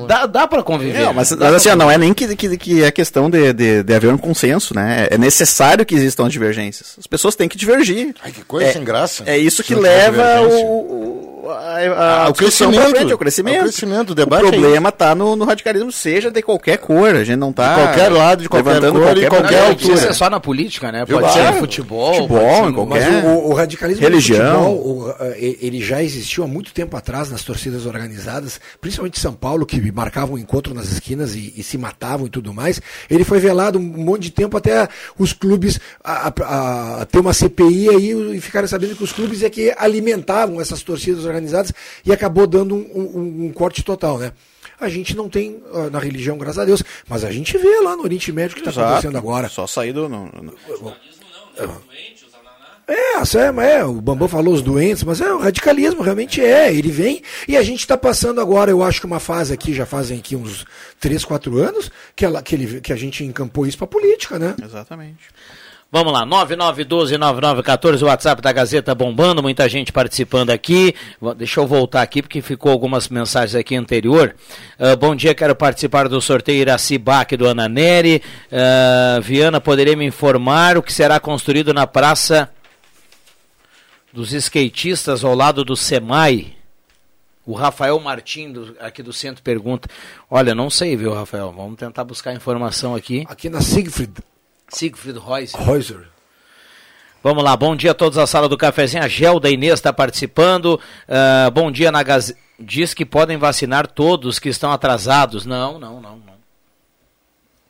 dá, 0.08 0.26
dá 0.26 0.48
pra 0.48 0.62
conviver. 0.62 1.00
Não, 1.06 1.14
mas, 1.14 1.30
Dá 1.30 1.46
mas 1.46 1.56
assim, 1.56 1.70
ó, 1.70 1.76
não 1.76 1.90
é 1.90 1.98
nem 1.98 2.14
que, 2.14 2.36
que, 2.36 2.58
que 2.58 2.84
é 2.84 2.92
questão 2.92 3.30
de, 3.30 3.54
de, 3.54 3.84
de 3.84 3.94
haver 3.94 4.14
um 4.14 4.18
consenso, 4.18 4.76
né? 4.76 5.08
É 5.10 5.18
necessário 5.18 5.86
que 5.86 5.96
existam 5.96 6.28
divergências. 6.28 6.96
As 7.00 7.08
pessoas 7.08 7.36
têm 7.36 7.48
que 7.48 7.58
divergir. 7.58 8.14
Ai, 8.24 8.32
que 8.32 8.44
coisa 8.44 8.70
É- 8.70 8.74
sem 8.74 8.84
graça. 8.84 9.24
É 9.26 9.38
isso 9.38 9.64
que 9.64 9.74
leva 9.74 10.42
o, 10.42 11.31
a, 11.49 11.54
a, 11.54 11.93
Ah, 11.93 12.25
a 12.25 12.30
o 12.30 12.34
crescimento. 12.34 12.89
frente, 12.89 13.13
o 13.13 13.17
crescimento. 13.17 13.58
O 13.60 13.63
crescimento, 13.63 14.10
o 14.12 14.15
debate 14.15 14.43
é 14.43 14.47
O 14.47 14.51
problema 14.51 14.89
está 14.89 15.15
no, 15.15 15.36
no 15.36 15.45
radicalismo, 15.45 15.91
seja 15.91 16.30
de 16.30 16.41
qualquer 16.41 16.77
cor. 16.77 17.15
A 17.15 17.23
gente 17.23 17.38
não 17.38 17.51
tá. 17.54 17.75
De 17.75 17.82
qualquer 17.82 18.10
lado, 18.10 18.43
de 18.43 18.49
qualquer 18.49 18.80
cor 18.80 19.17
e 19.17 19.21
Não, 19.21 19.30
qualquer 19.30 19.51
não 19.62 19.67
altura. 19.69 19.75
precisa 19.75 19.97
ser 19.97 20.13
só 20.13 20.30
na 20.30 20.39
política, 20.39 20.91
né? 20.91 21.06
Pode 21.06 21.19
Claro. 21.19 21.34
ser 21.34 21.51
no 21.51 21.58
futebol. 21.60 22.13
Futebol, 22.13 22.38
pode 22.39 22.54
ser 22.56 22.62
em 22.62 22.65
no- 22.65 22.73
qualquer- 22.73 23.12
Mas 23.12 23.23
o, 23.25 23.27
o- 23.49 23.54
radicalismo 23.54 24.01
Religião. 24.04 24.63
futebol, 24.77 25.08
o, 25.08 25.34
ele 25.36 25.82
já 25.82 26.04
existiu 26.04 26.43
há 26.43 26.47
muito 26.47 26.73
tempo 26.73 26.95
atrás 26.95 27.32
nas 27.32 27.43
torcidas 27.43 27.86
organizadas, 27.86 28.60
principalmente 28.80 29.17
em 29.17 29.21
São 29.21 29.34
Paulo, 29.34 29.65
que 29.65 29.91
marcavam 29.91 30.38
encontro 30.38 30.73
nas 30.73 30.91
esquinas 30.91 31.34
e, 31.36 31.54
e 31.58 31.63
se 31.63 31.77
matavam 31.77 32.27
e 32.27 32.30
tudo 32.30 32.54
mais. 32.54 32.82
Ele 33.10 33.23
foi 33.23 33.39
velado 33.39 33.80
um 33.80 33.82
monte 33.82 34.23
de 34.23 34.32
tempo 34.32 34.58
até 34.58 34.88
os 35.17 35.34
clubes 35.34 35.80
a, 36.04 36.27
a- 36.27 37.01
a 37.01 37.06
ter 37.06 37.19
uma 37.19 37.34
CPI 37.34 37.89
aí 37.89 38.36
e 38.38 38.41
ficaram 38.41 38.67
sabendo 38.67 38.95
que 38.95 39.04
os 39.04 39.12
clubes 39.12 39.41
é 39.43 39.49
que 39.49 39.73
alimentavam 39.77 40.60
essas 40.62 40.82
torcidas 40.84 41.19
organizadas 41.19 41.31
e 42.06 42.12
acabou 42.12 42.46
dando 42.48 42.76
um, 42.76 42.80
um- 42.80 43.46
um 43.48 43.54
corte 43.54 43.84
total, 43.84 44.17
né? 44.17 44.32
A 44.80 44.89
gente 44.89 45.15
não 45.15 45.30
tem 45.30 45.62
ah, 45.74 45.89
na 45.91 46.00
religião, 46.00 46.38
graças 46.38 46.60
a 46.60 46.65
Deus, 46.65 46.84
mas 47.08 47.24
a 47.24 47.32
gente 47.32 47.58
vê 47.58 47.80
lá 47.82 47.96
no 47.96 48.04
Oriente 48.04 48.32
Médio 48.32 48.58
o 48.58 48.62
que 48.62 48.67
está 48.67 48.72
acontecendo 48.89 49.17
agora. 49.17 49.48
Só 49.50 49.67
sair 49.67 49.94
do. 49.94 50.10
no- 50.10 50.26
no- 50.41 50.54
É, 52.88 53.63
é, 53.63 53.78
é, 53.80 53.86
o 53.86 54.02
Bambam 54.02 54.28
falou 54.28 54.54
os 54.54 54.62
doentes, 54.62 55.04
mas 55.04 55.22
é, 55.22 55.32
o 55.32 55.38
radicalismo 55.38 56.02
realmente 56.02 56.41
é, 56.44 56.74
ele 56.74 56.89
vem 56.91 57.22
e 57.48 57.56
a 57.56 57.62
gente 57.62 57.80
está 57.82 57.96
passando 57.96 58.41
agora, 58.41 58.70
eu 58.72 58.84
acho 58.84 59.00
que 59.00 59.06
uma 59.06 59.20
fase 59.20 59.54
aqui, 59.54 59.74
já 59.74 59.86
fazem 59.86 60.17
aqui 60.20 60.36
uns 60.36 60.65
3, 61.00 61.24
4 61.24 61.58
anos, 61.58 61.89
que, 62.15 62.26
ela, 62.26 62.41
que, 62.41 62.56
ele, 62.56 62.82
que 62.82 62.91
a 62.91 62.96
gente 62.98 63.24
encampou 63.24 63.65
isso 63.65 63.78
para 63.78 63.88
política, 63.88 64.38
né? 64.38 64.56
Exatamente. 64.62 65.30
Vamos 65.93 66.13
lá, 66.13 66.25
9912-9914, 66.25 68.01
o 68.01 68.06
WhatsApp 68.06 68.41
da 68.41 68.54
Gazeta 68.54 68.95
bombando, 68.95 69.43
muita 69.43 69.67
gente 69.67 69.91
participando 69.91 70.49
aqui. 70.49 70.95
Deixa 71.36 71.60
eu 71.60 71.67
voltar 71.67 72.01
aqui, 72.01 72.21
porque 72.21 72.41
ficou 72.41 72.71
algumas 72.71 73.10
mensagens 73.10 73.56
aqui 73.56 73.75
anterior. 73.75 74.34
Ah, 74.80 74.95
bom 74.95 75.13
dia, 75.13 75.36
quero 75.36 75.54
participar 75.54 76.08
do 76.08 76.21
sorteio 76.21 76.62
Iraci 76.62 76.97
do 77.38 77.45
Ananeri. 77.45 78.23
Ah, 78.49 79.19
Viana, 79.21 79.60
poderia 79.60 79.97
me 79.97 80.06
informar 80.06 80.77
o 80.77 80.82
que 80.82 80.93
será 80.93 81.19
construído 81.19 81.73
na 81.73 81.86
Praça 81.86 82.49
dos 84.13 84.32
Skatistas 84.32 85.25
ao 85.25 85.36
lado 85.36 85.65
do 85.65 85.75
SEMAI? 85.75 86.56
O 87.45 87.51
Rafael 87.54 87.99
Martim, 87.99 88.49
do- 88.54 88.77
aqui 88.80 89.04
do 89.04 89.12
centro, 89.12 89.43
pergunta. 89.43 89.89
Olha, 90.30 90.56
não 90.56 90.69
sei, 90.69 90.95
viu, 90.95 91.13
Rafael? 91.13 91.51
Vamos 91.51 91.75
tentar 91.75 92.06
buscar 92.06 92.34
informação 92.34 92.95
aqui. 92.95 93.25
Aqui 93.27 93.49
na 93.49 93.60
Siegfried 93.60 94.13
Siegfried 94.72 95.18
Reuss. 95.20 95.54
Reuser. 95.54 96.08
Vamos 97.24 97.44
lá, 97.44 97.56
bom 97.56 97.76
dia 97.76 97.92
a 97.92 97.94
todos 97.94 98.16
da 98.18 98.26
sala 98.26 98.50
do 98.50 98.58
cafezinho. 98.58 99.04
A 99.04 99.08
Gelda 99.08 99.50
Inês 99.50 99.74
está 99.76 99.94
participando. 99.94 100.80
Ah, 101.08 101.50
bom 101.52 101.72
dia 101.72 101.92
na 101.92 102.02
Gaz... 102.04 102.34
Diz 102.64 102.94
que 102.94 103.04
podem 103.06 103.38
vacinar 103.38 103.88
todos 103.88 104.38
que 104.38 104.48
estão 104.48 104.72
atrasados. 104.72 105.48
Não, 105.48 105.80
não, 105.80 106.00
não, 106.00 106.18
não. 106.18 106.32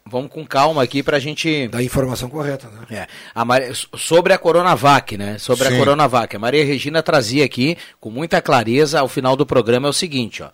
Vamos 0.06 0.30
com 0.32 0.46
calma 0.46 0.84
aqui 0.84 1.02
para 1.02 1.16
a 1.16 1.20
gente. 1.20 1.70
Da 1.70 1.82
informação 1.82 2.30
correta, 2.30 2.68
né? 2.68 2.86
É, 3.04 3.08
a 3.34 3.46
Maria- 3.46 3.72
sobre 3.96 4.34
a 4.34 4.38
Coronavac, 4.38 5.18
né? 5.18 5.38
Sobre 5.38 5.68
a 5.68 5.72
Sim. 5.72 5.78
Coronavac. 5.78 6.36
A 6.36 6.40
Maria 6.40 6.66
Regina 6.66 7.02
trazia 7.02 7.46
aqui, 7.46 7.78
com 8.02 8.10
muita 8.10 8.42
clareza, 8.42 9.00
ao 9.00 9.08
final 9.08 9.38
do 9.38 9.46
programa, 9.46 9.88
é 9.88 9.92
o 9.92 9.94
seguinte, 9.94 10.44
ó. 10.44 10.50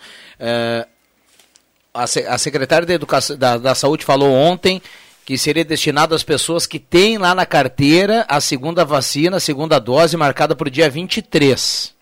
A, 1.91 2.05
se- 2.05 2.27
a 2.27 2.37
secretária 2.37 2.85
da, 2.85 2.93
Educação, 2.93 3.35
da, 3.35 3.57
da 3.57 3.73
Saúde 3.73 4.05
falou 4.05 4.31
ontem 4.31 4.79
que 5.27 5.37
seria 5.37 5.65
destinado 5.65 6.15
às 6.15 6.23
pessoas 6.23 6.65
que 6.65 6.79
têm 6.79 7.17
lá 7.17 7.35
na 7.35 7.45
carteira 7.45 8.25
a 8.29 8.39
segunda 8.39 8.85
vacina, 8.85 9.35
a 9.35 9.41
segunda 9.41 9.77
dose, 9.77 10.15
marcada 10.15 10.55
para 10.55 10.69
o 10.69 10.71
dia 10.71 10.89
23. 10.89 11.93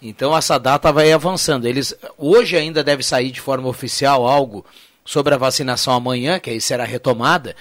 Então 0.00 0.36
essa 0.36 0.56
data 0.56 0.92
vai 0.92 1.10
avançando. 1.10 1.66
Eles 1.66 1.92
hoje 2.16 2.56
ainda 2.56 2.84
deve 2.84 3.02
sair 3.02 3.32
de 3.32 3.40
forma 3.40 3.66
oficial 3.66 4.24
algo 4.24 4.64
sobre 5.04 5.34
a 5.34 5.36
vacinação 5.36 5.92
amanhã, 5.92 6.38
que 6.38 6.48
aí 6.48 6.60
será 6.60 6.84
retomada. 6.84 7.56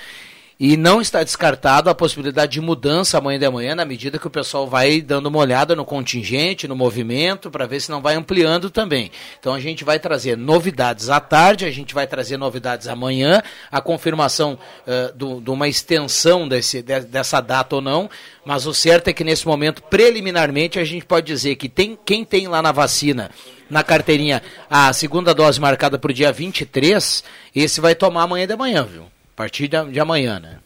E 0.60 0.76
não 0.76 1.00
está 1.00 1.24
descartado 1.24 1.88
a 1.88 1.94
possibilidade 1.94 2.54
de 2.54 2.62
mudança 2.62 3.20
amanhã 3.20 3.38
de 3.38 3.48
manhã, 3.48 3.76
na 3.76 3.86
medida 3.86 4.18
que 4.18 4.26
o 4.26 4.30
pessoal 4.30 4.68
vai 4.68 5.02
dando 5.02 5.28
uma 5.28 5.38
olhada 5.38 5.76
no 5.76 5.86
contingente, 5.86 6.68
no 6.68 6.76
movimento, 6.76 7.52
para 7.52 7.68
ver 7.68 7.80
se 7.80 7.92
não 7.92 8.02
vai 8.02 8.16
ampliando 8.16 8.72
também. 8.72 9.12
Então 9.40 9.54
a 9.54 9.60
gente 9.60 9.84
vai 9.84 10.00
trazer 10.00 10.36
novidades 10.36 11.10
à 11.10 11.20
tarde, 11.20 11.64
a 11.64 11.70
gente 11.70 11.94
vai 11.94 12.08
trazer 12.08 12.38
novidades 12.38 12.88
amanhã, 12.88 13.44
a 13.72 13.80
confirmação 13.80 14.58
uh, 14.88 15.40
de 15.40 15.50
uma 15.52 15.68
extensão 15.68 16.48
desse, 16.48 16.82
de, 16.82 17.02
dessa 17.02 17.40
data 17.40 17.76
ou 17.76 17.82
não, 17.82 18.10
mas 18.44 18.66
o 18.66 18.74
certo 18.74 19.10
é 19.10 19.14
que 19.14 19.24
nesse 19.24 19.46
momento, 19.46 19.84
preliminarmente, 19.84 20.80
a 20.80 20.84
gente 20.84 21.06
pode 21.06 21.28
dizer 21.28 21.56
que 21.56 21.70
tem, 21.70 21.96
quem 22.04 22.26
tem 22.26 22.48
lá 22.48 22.64
na 22.64 22.72
vacina 22.72 23.30
na 23.70 23.84
carteirinha 23.84 24.42
a 24.68 24.92
segunda 24.92 25.36
dose 25.36 25.62
marcada 25.62 26.00
para 26.00 26.10
o 26.10 26.14
dia 26.14 26.32
23, 26.32 27.24
esse 27.56 27.80
vai 27.80 27.94
tomar 27.94 28.24
amanhã 28.24 28.48
de 28.48 28.56
manhã, 28.56 28.84
viu? 28.84 29.17
A 29.38 29.46
partir 29.46 29.68
de, 29.68 30.00
amanhã, 30.00 30.40
né? 30.40 30.58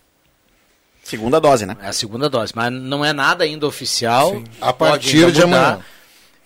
Segunda 1.04 1.42
dose, 1.42 1.66
né? 1.66 1.76
É 1.82 1.88
a 1.88 1.94
segunda 1.94 2.30
dose, 2.30 2.54
mas 2.56 2.72
não 2.72 3.04
é 3.04 3.12
nada 3.12 3.44
ainda 3.44 3.68
oficial. 3.68 4.30
Sim. 4.32 4.46
A 4.62 4.72
partir 4.72 5.30
de 5.30 5.42
amanhã. 5.42 5.82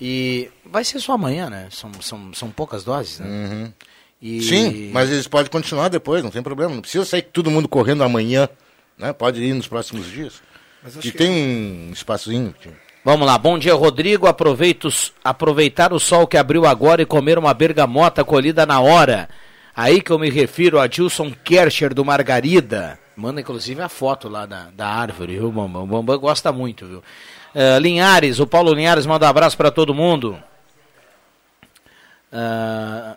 E 0.01 0.49
vai 0.65 0.83
ser 0.83 0.99
só 0.99 1.13
amanhã, 1.13 1.51
né? 1.51 1.67
São, 1.69 1.91
são, 2.01 2.33
são 2.33 2.49
poucas 2.49 2.83
doses, 2.83 3.19
né? 3.19 3.27
Uhum. 3.27 3.73
E... 4.19 4.41
Sim, 4.41 4.89
mas 4.91 5.11
eles 5.11 5.27
podem 5.27 5.51
continuar 5.51 5.87
depois, 5.87 6.23
não 6.23 6.31
tem 6.31 6.41
problema. 6.41 6.73
Não 6.73 6.81
precisa 6.81 7.05
sair 7.05 7.21
todo 7.21 7.51
mundo 7.51 7.67
correndo 7.67 8.03
amanhã, 8.03 8.49
né? 8.97 9.13
Pode 9.13 9.39
ir 9.43 9.53
nos 9.53 9.67
próximos 9.67 10.07
dias. 10.07 10.41
e 11.03 11.11
tem 11.11 11.29
um 11.29 11.91
espaçozinho. 11.93 12.55
Vamos 13.03 13.27
lá, 13.27 13.37
bom 13.37 13.55
dia 13.59 13.75
Rodrigo, 13.75 14.25
Aproveito, 14.25 14.89
aproveitar 15.23 15.93
o 15.93 15.99
sol 15.99 16.25
que 16.25 16.37
abriu 16.37 16.65
agora 16.65 17.03
e 17.03 17.05
comer 17.05 17.37
uma 17.37 17.53
bergamota 17.53 18.23
colhida 18.23 18.65
na 18.65 18.79
hora. 18.79 19.29
Aí 19.75 20.01
que 20.01 20.11
eu 20.11 20.17
me 20.17 20.29
refiro 20.29 20.79
a 20.79 20.87
Dilson 20.87 21.33
Kercher 21.43 21.93
do 21.93 22.05
Margarida. 22.05 22.97
Manda 23.15 23.41
inclusive 23.41 23.81
a 23.81 23.89
foto 23.89 24.29
lá 24.29 24.45
da, 24.45 24.69
da 24.71 24.87
árvore, 24.87 25.33
viu, 25.33 25.51
Bambam? 25.51 25.83
O 25.83 25.87
Bambam 25.87 26.17
gosta 26.17 26.51
muito, 26.51 26.85
viu? 26.85 27.03
Uh, 27.53 27.79
Linhares, 27.79 28.39
o 28.39 28.47
Paulo 28.47 28.73
Linhares 28.73 29.05
manda 29.05 29.25
um 29.25 29.29
abraço 29.29 29.57
para 29.57 29.71
todo 29.71 29.93
mundo. 29.93 30.41
Uh, 32.31 33.15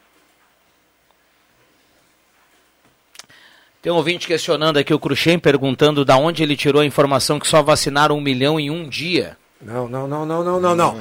tem 3.81 3.93
um 3.93 3.97
ouvinte 3.97 4.27
questionando 4.27 4.79
aqui 4.79 4.93
o 4.93 4.99
Cruxem, 4.99 5.39
perguntando 5.39 6.05
da 6.05 6.17
onde 6.17 6.43
ele 6.43 6.57
tirou 6.57 6.83
a 6.83 6.87
informação 6.87 7.39
que 7.39 7.47
só 7.47 7.63
vacinaram 7.63 8.17
um 8.17 8.21
milhão 8.21 8.59
em 8.59 8.71
um 8.71 8.89
dia. 8.89 9.37
Não, 9.61 9.89
não, 9.89 10.07
não, 10.07 10.25
não, 10.25 10.45
não, 10.45 10.61
não, 10.61 10.77
não. 10.77 10.95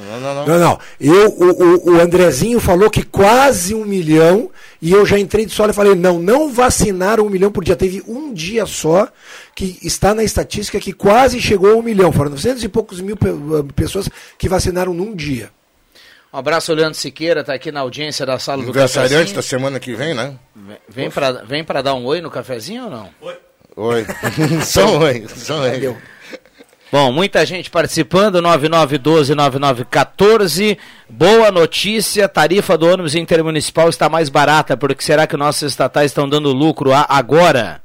Não, 0.46 0.58
não. 0.58 0.80
Eu, 1.00 1.30
o, 1.30 1.92
o, 1.92 2.00
Andrezinho 2.00 2.58
falou 2.58 2.90
que 2.90 3.04
quase 3.04 3.72
um 3.72 3.84
milhão, 3.84 4.50
e 4.82 4.90
eu 4.90 5.06
já 5.06 5.16
entrei 5.16 5.46
de 5.46 5.52
solo 5.52 5.70
e 5.70 5.74
falei, 5.74 5.94
não, 5.94 6.18
não 6.18 6.52
vacinaram 6.52 7.24
um 7.24 7.30
milhão 7.30 7.52
por 7.52 7.62
dia. 7.62 7.76
Teve 7.76 8.02
um 8.08 8.32
dia 8.32 8.66
só 8.66 9.06
que 9.54 9.78
está 9.80 10.12
na 10.12 10.24
estatística 10.24 10.80
que 10.80 10.92
quase 10.92 11.40
chegou 11.40 11.72
a 11.72 11.76
um 11.76 11.82
milhão. 11.82 12.10
Foram 12.10 12.32
900 12.32 12.64
e 12.64 12.68
poucos 12.68 13.00
mil 13.00 13.16
ah, 13.16 13.72
pessoas 13.76 14.08
que 14.36 14.48
vacinaram 14.48 14.92
num 14.92 15.14
dia. 15.14 15.50
Um 16.32 16.38
abraço, 16.38 16.74
Leandro 16.74 16.98
Siqueira, 16.98 17.40
está 17.40 17.54
aqui 17.54 17.70
na 17.70 17.80
audiência 17.80 18.26
da 18.26 18.40
sala 18.40 18.62
do 18.62 18.70
Aniversariante 18.70 19.32
da 19.32 19.40
semana 19.40 19.78
que 19.78 19.94
vem, 19.94 20.14
né? 20.14 20.34
Vem 20.88 21.10
para 21.10 21.44
vem 21.44 21.64
dar 21.64 21.94
um 21.94 22.04
oi 22.04 22.20
no 22.20 22.30
cafezinho 22.30 22.84
ou 22.84 22.90
não? 22.90 23.08
Oi. 23.20 23.36
Oi. 23.76 24.06
só 24.66 24.98
oi. 24.98 25.26
Só 25.28 25.60
oi. 25.60 25.70
Valeu. 25.70 25.96
Bom, 26.90 27.12
muita 27.12 27.44
gente 27.44 27.70
participando, 27.70 28.40
9912-9914. 28.40 30.78
Boa 31.06 31.52
notícia, 31.52 32.26
tarifa 32.26 32.78
do 32.78 32.86
ônibus 32.86 33.14
intermunicipal 33.14 33.90
está 33.90 34.08
mais 34.08 34.30
barata, 34.30 34.74
porque 34.74 35.04
será 35.04 35.26
que 35.26 35.36
nossos 35.36 35.70
estatais 35.70 36.10
estão 36.10 36.26
dando 36.26 36.50
lucro 36.50 36.92
agora? 36.94 37.82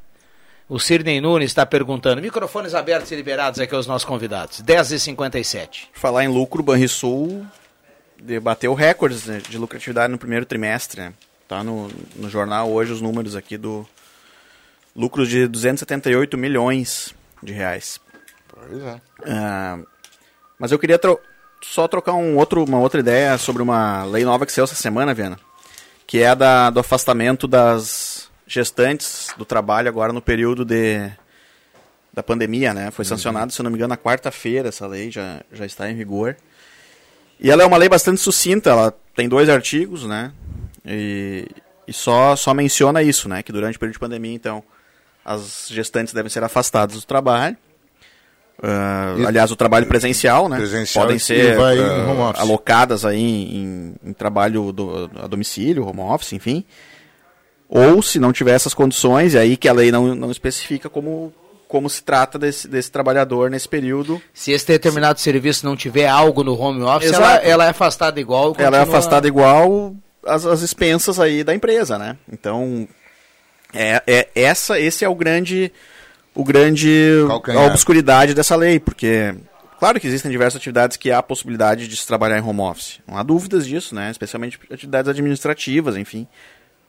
O 0.69 0.79
Cirnei 0.79 1.19
Nunes 1.19 1.51
está 1.51 1.65
perguntando. 1.65 2.21
Microfones 2.21 2.73
abertos 2.73 3.11
e 3.11 3.15
liberados 3.17 3.59
aqui 3.59 3.75
aos 3.75 3.87
nossos 3.87 4.05
convidados. 4.05 4.63
10h57. 4.63 5.87
Falar 5.91 6.23
em 6.23 6.29
lucro, 6.29 6.63
Banrisul 6.63 7.45
bateu 8.41 8.73
recordes 8.73 9.25
né, 9.25 9.41
de 9.49 9.57
lucratividade 9.57 10.13
no 10.13 10.17
primeiro 10.17 10.45
trimestre. 10.45 11.01
Né? 11.01 11.11
Tá 11.45 11.61
no, 11.61 11.91
no 12.15 12.29
jornal 12.29 12.71
hoje 12.71 12.93
os 12.93 13.01
números 13.01 13.35
aqui 13.35 13.57
do 13.57 13.85
lucros 14.95 15.27
de 15.27 15.45
278 15.45 16.37
milhões 16.37 17.13
de 17.43 17.51
reais. 17.51 17.99
Pois 18.53 18.81
é. 18.81 19.01
Uh, 19.19 19.87
mas 20.59 20.71
eu 20.71 20.79
queria 20.79 20.99
tro 20.99 21.19
só 21.61 21.87
trocar 21.87 22.13
um 22.13 22.37
outro, 22.37 22.63
uma 22.63 22.79
outra 22.79 22.99
ideia 22.99 23.37
sobre 23.37 23.61
uma 23.61 24.03
lei 24.03 24.25
nova 24.25 24.45
que 24.45 24.51
saiu 24.51 24.65
essa 24.65 24.75
semana, 24.75 25.13
Viana. 25.13 25.39
Que 26.05 26.19
é 26.19 26.27
a 26.27 26.35
da, 26.35 26.69
do 26.69 26.79
afastamento 26.79 27.47
das 27.47 28.29
gestantes 28.45 29.33
do 29.37 29.45
trabalho 29.45 29.87
agora 29.87 30.11
no 30.11 30.21
período 30.21 30.65
de, 30.65 31.09
da 32.13 32.21
pandemia, 32.21 32.73
né? 32.73 32.91
Foi 32.91 33.03
uhum. 33.03 33.09
sancionado, 33.09 33.51
se 33.51 33.63
não 33.63 33.71
me 33.71 33.77
engano, 33.77 33.89
na 33.89 33.97
quarta-feira 33.97 34.69
essa 34.69 34.85
lei 34.85 35.09
já, 35.09 35.41
já 35.51 35.65
está 35.65 35.89
em 35.89 35.95
vigor. 35.95 36.35
E 37.39 37.49
ela 37.49 37.63
é 37.63 37.65
uma 37.65 37.77
lei 37.77 37.89
bastante 37.89 38.21
sucinta, 38.21 38.69
ela 38.69 38.93
tem 39.15 39.27
dois 39.27 39.49
artigos, 39.49 40.05
né? 40.05 40.31
E, 40.85 41.47
e 41.87 41.93
só, 41.93 42.35
só 42.35 42.53
menciona 42.53 43.01
isso, 43.01 43.27
né? 43.27 43.41
Que 43.41 43.51
durante 43.51 43.77
o 43.77 43.79
período 43.79 43.93
de 43.93 43.99
pandemia, 43.99 44.35
então, 44.35 44.63
as 45.25 45.67
gestantes 45.69 46.13
devem 46.13 46.29
ser 46.29 46.43
afastadas 46.43 46.95
do 46.95 47.05
trabalho. 47.05 47.57
Uh, 48.63 49.27
aliás, 49.27 49.51
o 49.51 49.57
trabalho 49.57 49.85
presencial, 49.87 50.47
né? 50.47 50.55
Presencial 50.55 51.03
Podem 51.03 51.19
ser 51.19 51.57
uh, 51.57 52.33
alocadas 52.37 53.03
aí 53.03 53.19
em, 53.19 53.95
em 54.01 54.13
trabalho 54.13 54.71
do, 54.71 55.11
a 55.21 55.27
domicílio, 55.27 55.85
home 55.85 55.99
office, 55.99 56.31
enfim. 56.31 56.63
Ou, 57.67 58.01
se 58.01 58.19
não 58.19 58.31
tiver 58.31 58.53
essas 58.53 58.73
condições, 58.73 59.35
é 59.35 59.39
aí 59.39 59.57
que 59.57 59.67
a 59.67 59.73
lei 59.73 59.91
não, 59.91 60.15
não 60.15 60.31
especifica 60.31 60.87
como, 60.87 61.33
como 61.67 61.89
se 61.89 62.01
trata 62.03 62.39
desse, 62.39 62.65
desse 62.65 62.89
trabalhador 62.89 63.49
nesse 63.49 63.67
período. 63.67 64.21
Se 64.33 64.53
esse 64.53 64.65
determinado 64.65 65.19
serviço 65.19 65.65
não 65.65 65.75
tiver 65.75 66.07
algo 66.07 66.41
no 66.41 66.57
home 66.57 66.83
office, 66.83 67.11
ela, 67.11 67.35
ela, 67.37 67.65
é 67.65 67.69
afastada 67.69 68.17
igual. 68.17 68.49
Continua... 68.49 68.67
Ela 68.67 68.77
é 68.77 68.81
afastada 68.81 69.27
igual 69.27 69.93
as, 70.25 70.45
as 70.45 70.61
expensas 70.61 71.19
aí 71.19 71.43
da 71.43 71.53
empresa, 71.53 71.97
né? 71.97 72.15
Então, 72.31 72.87
é, 73.73 74.01
é, 74.07 74.29
essa, 74.33 74.79
esse 74.79 75.03
é 75.03 75.09
o 75.09 75.15
grande 75.15 75.69
o 76.35 76.43
grande 76.43 77.19
a 77.29 77.65
obscuridade 77.65 78.33
dessa 78.33 78.55
lei, 78.55 78.79
porque 78.79 79.35
claro 79.79 79.99
que 79.99 80.07
existem 80.07 80.31
diversas 80.31 80.59
atividades 80.59 80.97
que 80.97 81.11
há 81.11 81.21
possibilidade 81.21 81.87
de 81.87 81.95
se 81.95 82.07
trabalhar 82.07 82.37
em 82.37 82.41
home 82.41 82.61
office. 82.61 82.99
Não 83.07 83.17
há 83.17 83.23
dúvidas 83.23 83.65
disso, 83.67 83.93
né? 83.93 84.09
Especialmente 84.09 84.59
atividades 84.71 85.09
administrativas, 85.09 85.95
enfim. 85.95 86.27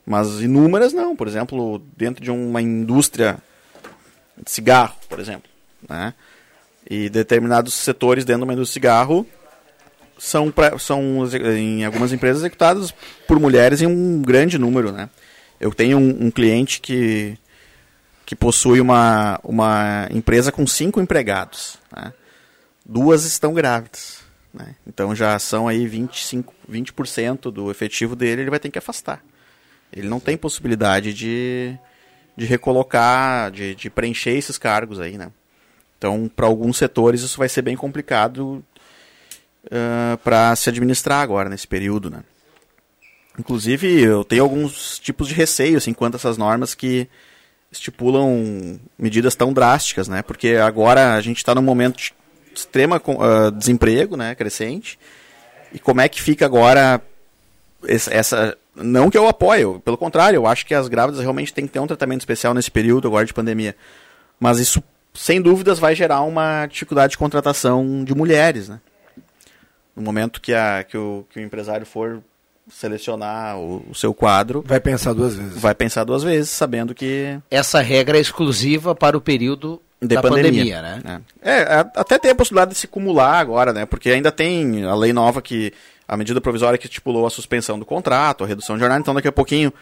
Mas 0.07 0.41
inúmeras 0.41 0.93
não, 0.93 1.17
por 1.17 1.27
exemplo, 1.27 1.83
dentro 1.97 2.23
de 2.23 2.31
uma 2.31 2.61
indústria 2.61 3.39
de 4.43 4.51
cigarro, 4.51 4.95
por 5.09 5.19
exemplo, 5.19 5.51
né? 5.89 6.15
E 6.89 7.09
determinados 7.09 7.73
setores 7.73 8.25
dentro 8.25 8.41
de 8.41 8.45
uma 8.45 8.53
indústria 8.53 8.81
de 8.81 8.85
cigarro 8.85 9.27
são, 10.19 10.51
pra, 10.51 10.79
são 10.79 11.27
em 11.57 11.85
algumas 11.85 12.13
empresas 12.13 12.43
executados 12.43 12.95
por 13.27 13.41
mulheres 13.41 13.81
em 13.81 13.87
um 13.87 14.21
grande 14.21 14.59
número, 14.59 14.93
né? 14.93 15.09
Eu 15.59 15.73
tenho 15.73 15.99
um, 15.99 16.27
um 16.27 16.31
cliente 16.31 16.81
que 16.81 17.39
que 18.25 18.35
possui 18.35 18.81
uma, 18.81 19.39
uma 19.43 20.09
empresa 20.11 20.51
com 20.51 20.67
cinco 20.67 21.01
empregados. 21.01 21.79
Né? 21.95 22.13
Duas 22.85 23.25
estão 23.25 23.53
grávidas. 23.53 24.21
Né? 24.53 24.77
Então 24.87 25.15
já 25.15 25.39
são 25.39 25.69
aí 25.69 25.87
25, 25.87 26.55
20% 26.71 27.51
do 27.51 27.71
efetivo 27.71 28.15
dele, 28.15 28.43
ele 28.43 28.51
vai 28.51 28.61
ter 28.61 28.71
que 28.71 28.79
afastar. 28.79 29.23
Ele 29.93 30.09
não 30.09 30.21
tem 30.21 30.37
possibilidade 30.37 31.13
de, 31.13 31.77
de 32.37 32.47
recolocar, 32.47 33.51
de, 33.51 33.75
de 33.75 33.91
preencher 33.91 34.37
esses 34.37 34.59
cargos 34.59 35.01
aí, 35.01 35.17
né? 35.17 35.31
Então, 35.97 36.31
para 36.35 36.47
alguns 36.47 36.77
setores 36.77 37.23
isso 37.23 37.39
vai 37.39 37.49
ser 37.49 37.63
bem 37.63 37.77
complicado 37.77 38.65
uh, 39.67 40.19
para 40.23 40.55
se 40.57 40.69
administrar 40.69 41.23
agora, 41.23 41.49
nesse 41.49 41.67
período, 41.67 42.11
né? 42.11 42.25
Inclusive, 43.39 44.03
eu 44.03 44.25
tenho 44.25 44.43
alguns 44.43 44.99
tipos 44.99 45.29
de 45.29 45.35
receio, 45.35 45.77
assim, 45.77 45.93
quanto 45.93 46.15
a 46.15 46.19
essas 46.19 46.37
normas 46.37 46.75
que 46.75 47.09
estipulam 47.79 48.79
medidas 48.99 49.35
tão 49.35 49.53
drásticas, 49.53 50.09
né? 50.09 50.23
Porque 50.23 50.57
agora 50.57 51.15
a 51.15 51.21
gente 51.21 51.39
está 51.39 51.55
num 51.55 51.63
momento 51.63 51.97
de 51.97 52.15
extrema 52.55 53.01
uh, 53.05 53.51
desemprego, 53.51 54.17
né? 54.17 54.35
Crescente. 54.35 54.99
E 55.73 55.79
como 55.79 56.01
é 56.01 56.09
que 56.09 56.23
fica 56.23 56.47
agora 56.47 57.03
essa... 57.87 58.57
Não 58.77 59.09
que 59.09 59.17
eu 59.17 59.29
apoio, 59.29 59.81
pelo 59.85 59.97
contrário, 59.97 60.37
eu 60.37 60.47
acho 60.47 60.67
que 60.67 60.75
as 60.75 60.89
grávidas 60.89 61.21
realmente 61.21 61.55
têm 61.55 61.67
que 61.67 61.73
ter 61.73 61.79
um 61.79 61.87
tratamento 61.87 62.23
especial 62.23 62.53
nesse 62.55 62.71
período 62.71 63.07
agora 63.07 63.25
de 63.25 63.33
pandemia. 63.33 63.77
Mas 64.39 64.59
isso, 64.59 64.83
sem 65.13 65.41
dúvidas, 65.41 65.79
vai 65.79 65.95
gerar 65.95 66.23
uma 66.23 66.67
dificuldade 66.67 67.13
de 67.13 67.19
contratação 67.19 68.03
de 68.03 68.15
mulheres, 68.15 68.69
né? 68.69 68.81
No 69.95 70.03
momento 70.03 70.41
que, 70.41 70.53
a, 70.53 70.83
que, 70.83 70.97
o, 70.97 71.25
que 71.31 71.39
o 71.39 71.43
empresário 71.43 71.87
for 71.87 72.21
selecionar 72.69 73.59
o, 73.59 73.85
o, 73.91 73.95
seu 73.95 74.15
quadro. 74.15 74.63
Vai 74.67 74.81
pensar 74.81 75.13
duas 75.13 75.35
vezes. 75.35 75.61
Vai 75.61 75.75
pensar 75.75 76.05
duas 76.05 76.23
vezes, 76.23 76.51
sabendo 76.51 76.95
que. 76.95 77.39
Essa 77.51 77.81
regra 77.81 78.19
é 78.19 78.21
exclusiva 78.21 78.95
para 78.95 79.17
o 79.17 79.21
período 79.21 79.81
de 80.01 80.15
da 80.15 80.23
pandemia, 80.23 80.77
pandemia 80.77 80.83
né? 80.83 81.23
É. 81.43 81.51
é. 81.51 81.91
até 81.95 82.19
tem 82.19 82.31
a 82.31 82.35
possibilidade 82.35 82.73
de 82.73 82.79
se 82.79 82.87
acumular 82.87 83.39
agora, 83.39 83.73
né? 83.73 83.87
Porque 83.87 84.11
ainda 84.11 84.33
tem 84.33 84.85
a 84.85 84.95
lei 84.95 85.13
nova 85.13 85.41
que. 85.43 85.73
A 86.07 86.19
medida 86.19 86.39
provisória 86.39 86.77
que 86.77 86.85
estipulou 86.85 87.27
a 87.27 87.31
suspensão 87.31 87.79
do 87.79 87.87
contrato, 87.87 88.45
a 88.45 88.47
redução 88.47 88.77
de 88.77 88.81
jornada, 88.81 89.01
então 89.01 89.15
daqui 89.15 89.27
a 89.27 89.33
pouquinho, 89.33 89.73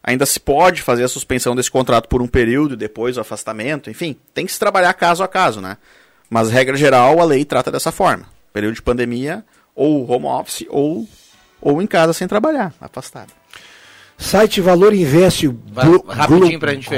ainda 0.00 0.24
se 0.24 0.38
pode 0.38 0.80
fazer 0.80 1.02
a 1.02 1.08
suspensão 1.08 1.56
desse 1.56 1.72
contrato 1.72 2.08
por 2.08 2.22
um 2.22 2.28
período, 2.28 2.76
depois 2.76 3.16
o 3.16 3.20
afastamento, 3.20 3.90
enfim, 3.90 4.16
tem 4.32 4.46
que 4.46 4.52
se 4.52 4.60
trabalhar 4.60 4.94
caso 4.94 5.24
a 5.24 5.28
caso, 5.28 5.60
né? 5.60 5.76
Mas, 6.30 6.50
regra 6.50 6.76
geral, 6.76 7.20
a 7.20 7.24
lei 7.24 7.44
trata 7.44 7.70
dessa 7.70 7.92
forma. 7.92 8.24
Período 8.52 8.74
de 8.74 8.82
pandemia, 8.82 9.44
ou 9.74 10.10
home 10.10 10.24
office, 10.24 10.64
ou, 10.70 11.06
ou 11.62 11.80
em 11.80 11.86
casa 11.86 12.12
sem 12.12 12.28
trabalhar, 12.28 12.74
afastado. 12.80 13.32
Site 14.18 14.60
Valor 14.60 14.92
Investe 14.94 15.48
Glo. 15.48 16.04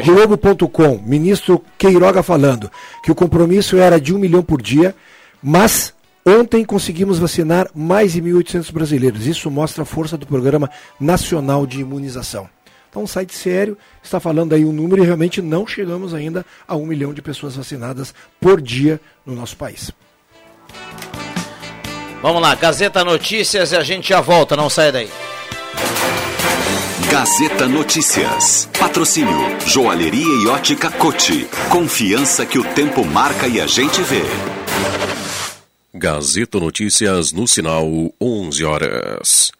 Globo.com. 0.04 0.98
Ministro 1.04 1.64
Queiroga 1.78 2.22
falando 2.22 2.70
que 3.02 3.10
o 3.10 3.14
compromisso 3.14 3.76
era 3.76 4.00
de 4.00 4.14
um 4.14 4.18
milhão 4.18 4.42
por 4.42 4.60
dia, 4.60 4.94
mas 5.42 5.94
ontem 6.26 6.64
conseguimos 6.64 7.18
vacinar 7.18 7.68
mais 7.74 8.12
de 8.12 8.22
1.800 8.22 8.72
brasileiros. 8.72 9.26
Isso 9.26 9.50
mostra 9.50 9.82
a 9.82 9.86
força 9.86 10.16
do 10.16 10.26
Programa 10.26 10.70
Nacional 10.98 11.66
de 11.66 11.80
Imunização. 11.80 12.48
Então, 12.90 13.02
um 13.02 13.08
site 13.08 13.34
sério 13.34 13.76
está 14.02 14.20
falando 14.20 14.52
aí 14.52 14.64
um 14.64 14.72
número 14.72 15.02
e 15.02 15.06
realmente 15.06 15.42
não 15.42 15.66
chegamos 15.66 16.14
ainda 16.14 16.46
a 16.68 16.76
um 16.76 16.86
milhão 16.86 17.12
de 17.12 17.20
pessoas 17.20 17.56
vacinadas 17.56 18.14
por 18.40 18.60
dia 18.60 19.00
no 19.26 19.34
nosso 19.34 19.56
país. 19.56 19.90
Vamos 22.24 22.40
lá, 22.40 22.54
Gazeta 22.54 23.04
Notícias 23.04 23.72
e 23.72 23.76
a 23.76 23.82
gente 23.82 24.08
já 24.08 24.18
volta, 24.22 24.56
não 24.56 24.70
sai 24.70 24.90
daí. 24.90 25.10
Gazeta 27.10 27.68
Notícias. 27.68 28.66
Patrocínio 28.78 29.60
Joalheria 29.66 30.42
e 30.42 30.46
Ótica 30.46 30.90
Cote. 30.90 31.46
Confiança 31.68 32.46
que 32.46 32.58
o 32.58 32.64
tempo 32.72 33.04
marca 33.04 33.46
e 33.46 33.60
a 33.60 33.66
gente 33.66 34.00
vê. 34.00 34.22
Gazeta 35.92 36.58
Notícias 36.58 37.30
no 37.30 37.46
sinal 37.46 37.86
11 38.18 38.64
horas. 38.64 39.52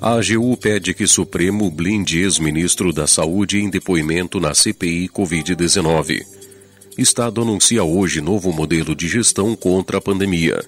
A 0.00 0.14
AGU 0.14 0.56
pede 0.56 0.94
que 0.94 1.06
Supremo 1.06 1.70
blinde 1.70 2.18
ex-ministro 2.18 2.92
da 2.92 3.06
Saúde 3.06 3.60
em 3.60 3.70
depoimento 3.70 4.40
na 4.40 4.52
CPI 4.52 5.08
Covid-19. 5.10 6.41
Estado 6.96 7.40
anuncia 7.40 7.82
hoje 7.82 8.20
novo 8.20 8.52
modelo 8.52 8.94
de 8.94 9.08
gestão 9.08 9.56
contra 9.56 9.96
a 9.96 10.00
pandemia. 10.00 10.62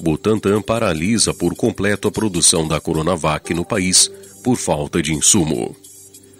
Butantan 0.00 0.62
paralisa 0.62 1.34
por 1.34 1.54
completo 1.54 2.08
a 2.08 2.10
produção 2.10 2.66
da 2.66 2.80
Coronavac 2.80 3.52
no 3.52 3.64
país 3.64 4.10
por 4.42 4.56
falta 4.56 5.02
de 5.02 5.12
insumo. 5.12 5.76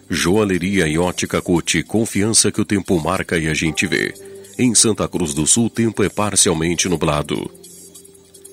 Joalheria 0.09 0.89
e 0.89 0.97
ótica 0.97 1.43
Cote, 1.43 1.83
confiança 1.83 2.51
que 2.51 2.61
o 2.61 2.65
tempo 2.65 2.99
marca 2.99 3.37
e 3.37 3.49
a 3.49 3.55
gente 3.55 3.87
vê. 3.87 4.15
Em 4.59 4.75
Santa 4.75 5.07
Cruz 5.07 5.35
do 5.35 5.47
Sul, 5.47 5.69
tempo 5.69 6.03
é 6.03 6.09
parcialmente 6.09 6.89
nublado. 6.89 7.51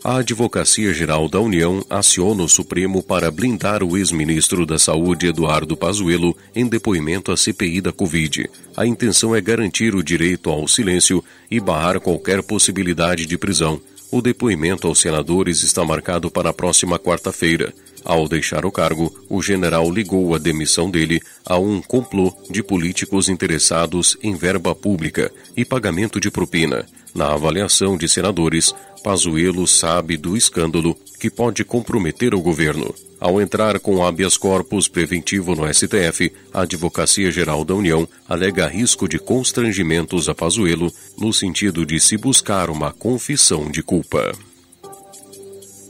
A 0.06 0.18
Advocacia 0.18 0.94
Geral 0.94 1.28
da 1.28 1.40
União 1.40 1.84
aciona 1.90 2.44
o 2.44 2.48
Supremo 2.48 3.02
para 3.02 3.32
blindar 3.32 3.82
o 3.82 3.98
ex-ministro 3.98 4.64
da 4.64 4.78
Saúde 4.78 5.26
Eduardo 5.26 5.76
Pazuello 5.76 6.38
em 6.56 6.68
depoimento 6.68 7.32
à 7.32 7.36
CPI 7.36 7.82
da 7.82 7.92
Covid. 7.92 8.48
A 8.78 8.86
intenção 8.86 9.36
é 9.36 9.42
garantir 9.42 9.96
o 9.96 10.04
direito 10.04 10.52
ao 10.52 10.68
silêncio 10.68 11.24
e 11.50 11.60
barrar 11.60 12.00
qualquer 12.00 12.44
possibilidade 12.44 13.26
de 13.26 13.36
prisão. 13.36 13.82
O 14.12 14.22
depoimento 14.22 14.88
aos 14.88 15.00
senadores 15.00 15.64
está 15.64 15.84
marcado 15.84 16.30
para 16.30 16.52
a 16.52 16.54
próxima 16.54 17.00
quarta-feira. 17.00 17.74
Ao 18.04 18.30
deixar 18.30 18.64
o 18.64 18.72
cargo, 18.72 19.12
o 19.28 19.42
general 19.42 19.90
ligou 19.90 20.36
a 20.36 20.38
demissão 20.38 20.92
dele 20.92 21.20
a 21.44 21.58
um 21.58 21.82
complô 21.82 22.32
de 22.48 22.62
políticos 22.62 23.28
interessados 23.28 24.16
em 24.22 24.36
verba 24.36 24.76
pública 24.76 25.32
e 25.58 25.66
pagamento 25.66 26.20
de 26.20 26.30
propina. 26.30 26.86
Na 27.16 27.34
avaliação 27.34 27.98
de 27.98 28.10
senadores, 28.10 28.76
Pazuello 29.06 29.68
sabe 29.68 30.18
do 30.18 30.36
escândalo 30.36 30.98
que 31.20 31.30
pode 31.30 31.64
comprometer 31.64 32.34
o 32.34 32.42
governo. 32.42 32.92
Ao 33.20 33.40
entrar 33.40 33.80
com 33.80 34.04
habeas 34.04 34.36
corpus 34.36 34.88
preventivo 34.88 35.56
no 35.56 35.72
STF, 35.72 36.34
a 36.52 36.62
Advocacia 36.62 37.32
Geral 37.32 37.64
da 37.64 37.76
União 37.76 38.10
alega 38.28 38.68
risco 38.68 39.08
de 39.08 39.20
constrangimentos 39.20 40.28
a 40.28 40.34
Pazuello 40.34 40.92
no 41.20 41.32
sentido 41.32 41.86
de 41.86 42.00
se 42.00 42.18
buscar 42.18 42.68
uma 42.72 42.92
confissão 42.92 43.70
de 43.70 43.84
culpa. 43.84 44.32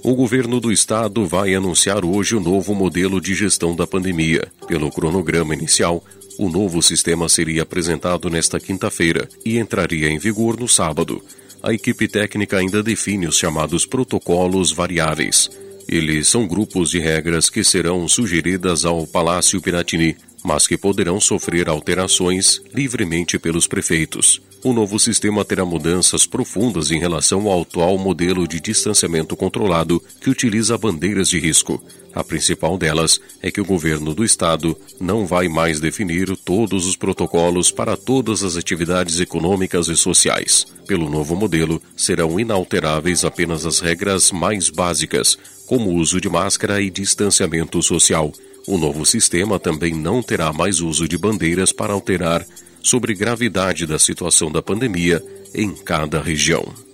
O 0.03 0.13
governo 0.13 0.59
do 0.59 0.69
estado 0.69 1.25
vai 1.25 1.55
anunciar 1.55 2.03
hoje 2.03 2.35
o 2.35 2.41
novo 2.41 2.75
modelo 2.75 3.21
de 3.21 3.33
gestão 3.33 3.73
da 3.73 3.87
pandemia. 3.87 4.45
Pelo 4.67 4.91
cronograma 4.91 5.53
inicial, 5.53 6.03
o 6.37 6.49
novo 6.49 6.83
sistema 6.83 7.29
seria 7.29 7.63
apresentado 7.63 8.29
nesta 8.29 8.59
quinta-feira 8.59 9.29
e 9.45 9.57
entraria 9.57 10.09
em 10.09 10.19
vigor 10.19 10.59
no 10.59 10.67
sábado. 10.67 11.23
A 11.61 11.73
equipe 11.73 12.07
técnica 12.07 12.57
ainda 12.57 12.83
define 12.83 13.27
os 13.27 13.37
chamados 13.37 13.85
protocolos 13.85 14.71
variáveis. 14.71 15.49
Eles 15.87 16.27
são 16.27 16.47
grupos 16.47 16.89
de 16.89 16.99
regras 16.99 17.49
que 17.49 17.63
serão 17.63 18.07
sugeridas 18.07 18.85
ao 18.85 19.05
Palácio 19.05 19.61
Piratini, 19.61 20.15
mas 20.43 20.67
que 20.67 20.77
poderão 20.77 21.19
sofrer 21.19 21.67
alterações 21.69 22.61
livremente 22.73 23.39
pelos 23.39 23.67
prefeitos. 23.67 24.41
O 24.63 24.73
novo 24.73 24.99
sistema 24.99 25.45
terá 25.45 25.63
mudanças 25.63 26.25
profundas 26.25 26.89
em 26.89 26.99
relação 26.99 27.47
ao 27.47 27.61
atual 27.61 27.99
modelo 27.99 28.47
de 28.47 28.59
distanciamento 28.59 29.35
controlado 29.35 30.01
que 30.19 30.29
utiliza 30.29 30.75
bandeiras 30.75 31.29
de 31.29 31.39
risco. 31.39 31.83
A 32.15 32.23
principal 32.23 32.77
delas 32.77 33.19
é 33.41 33.51
que 33.51 33.59
o 33.59 33.65
governo 33.65 34.15
do 34.15 34.23
estado 34.23 34.77
não 35.01 35.25
vai 35.25 35.49
mais 35.49 35.81
definir 35.81 36.33
todos 36.37 36.85
os 36.85 36.95
protocolos 36.95 37.71
para 37.71 37.97
todas 37.97 38.41
as 38.41 38.55
atividades 38.55 39.19
econômicas 39.19 39.89
e 39.89 39.97
sociais. 39.97 40.65
Pelo 40.87 41.09
novo 41.09 41.35
modelo, 41.35 41.81
serão 41.97 42.39
inalteráveis 42.39 43.25
apenas 43.25 43.65
as 43.65 43.81
regras 43.81 44.31
mais 44.31 44.69
básicas, 44.69 45.37
como 45.67 45.89
o 45.89 45.95
uso 45.95 46.21
de 46.21 46.29
máscara 46.29 46.81
e 46.81 46.89
distanciamento 46.89 47.83
social. 47.83 48.31
O 48.65 48.77
novo 48.77 49.05
sistema 49.05 49.59
também 49.59 49.93
não 49.93 50.23
terá 50.23 50.53
mais 50.53 50.79
uso 50.79 51.09
de 51.09 51.17
bandeiras 51.17 51.73
para 51.73 51.91
alterar 51.91 52.45
sobre 52.81 53.13
gravidade 53.13 53.85
da 53.85 53.99
situação 53.99 54.49
da 54.49 54.61
pandemia 54.61 55.21
em 55.53 55.71
cada 55.71 56.21
região. 56.21 56.84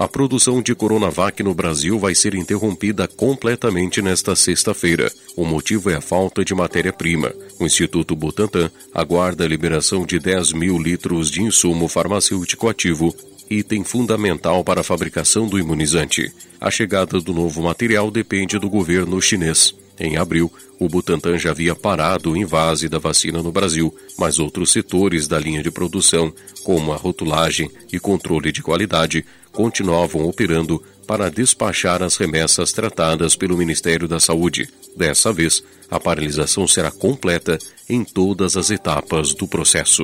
A 0.00 0.08
produção 0.08 0.62
de 0.62 0.74
Coronavac 0.74 1.42
no 1.42 1.52
Brasil 1.52 1.98
vai 1.98 2.14
ser 2.14 2.34
interrompida 2.34 3.06
completamente 3.06 4.00
nesta 4.00 4.34
sexta-feira. 4.34 5.12
O 5.36 5.44
motivo 5.44 5.90
é 5.90 5.96
a 5.96 6.00
falta 6.00 6.42
de 6.42 6.54
matéria-prima. 6.54 7.30
O 7.58 7.66
Instituto 7.66 8.16
Butantan 8.16 8.70
aguarda 8.94 9.44
a 9.44 9.46
liberação 9.46 10.06
de 10.06 10.18
10 10.18 10.54
mil 10.54 10.78
litros 10.78 11.30
de 11.30 11.42
insumo 11.42 11.86
farmacêutico 11.86 12.66
ativo, 12.66 13.14
item 13.50 13.84
fundamental 13.84 14.64
para 14.64 14.80
a 14.80 14.84
fabricação 14.84 15.46
do 15.46 15.58
imunizante. 15.58 16.32
A 16.58 16.70
chegada 16.70 17.20
do 17.20 17.34
novo 17.34 17.60
material 17.60 18.10
depende 18.10 18.58
do 18.58 18.70
governo 18.70 19.20
chinês. 19.20 19.74
Em 19.98 20.16
abril, 20.16 20.50
o 20.78 20.88
Butantan 20.88 21.36
já 21.36 21.50
havia 21.50 21.74
parado 21.74 22.32
o 22.32 22.36
invase 22.38 22.88
da 22.88 22.98
vacina 22.98 23.42
no 23.42 23.52
Brasil, 23.52 23.94
mas 24.18 24.38
outros 24.38 24.72
setores 24.72 25.28
da 25.28 25.38
linha 25.38 25.62
de 25.62 25.70
produção, 25.70 26.32
como 26.64 26.90
a 26.90 26.96
rotulagem 26.96 27.70
e 27.92 28.00
controle 28.00 28.50
de 28.50 28.62
qualidade, 28.62 29.26
continuavam 29.60 30.26
operando 30.26 30.82
para 31.06 31.30
despachar 31.30 32.02
as 32.02 32.16
remessas 32.16 32.72
tratadas 32.72 33.36
pelo 33.36 33.58
Ministério 33.58 34.08
da 34.08 34.18
Saúde. 34.18 34.66
Dessa 34.96 35.34
vez, 35.34 35.62
a 35.90 36.00
paralisação 36.00 36.66
será 36.66 36.90
completa 36.90 37.58
em 37.86 38.02
todas 38.02 38.56
as 38.56 38.70
etapas 38.70 39.34
do 39.34 39.46
processo. 39.46 40.02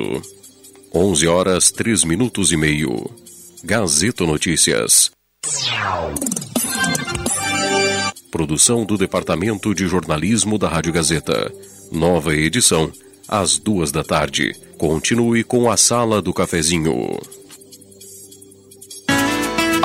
11 0.93 1.27
horas 1.27 1.71
3 1.71 2.03
minutos 2.03 2.51
e 2.51 2.57
meio. 2.57 3.09
Gazeta 3.63 4.23
Notícias. 4.27 5.09
Produção 8.29 8.85
do 8.85 8.95
Departamento 8.95 9.73
de 9.73 9.87
Jornalismo 9.87 10.59
da 10.59 10.69
Rádio 10.69 10.93
Gazeta. 10.93 11.51
Nova 11.91 12.35
edição, 12.35 12.91
às 13.27 13.57
duas 13.57 13.91
da 13.91 14.03
tarde. 14.03 14.55
Continue 14.77 15.43
com 15.43 15.71
a 15.71 15.75
Sala 15.75 16.21
do 16.21 16.31
Cafezinho. 16.31 17.17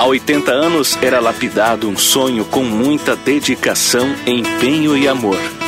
Há 0.03 0.05
80 0.05 0.51
anos 0.51 0.97
era 1.01 1.21
lapidado 1.21 1.87
um 1.87 1.95
sonho 1.95 2.43
com 2.43 2.61
muita 2.61 3.15
dedicação, 3.15 4.13
empenho 4.27 4.97
e 4.97 5.07
amor. 5.07 5.37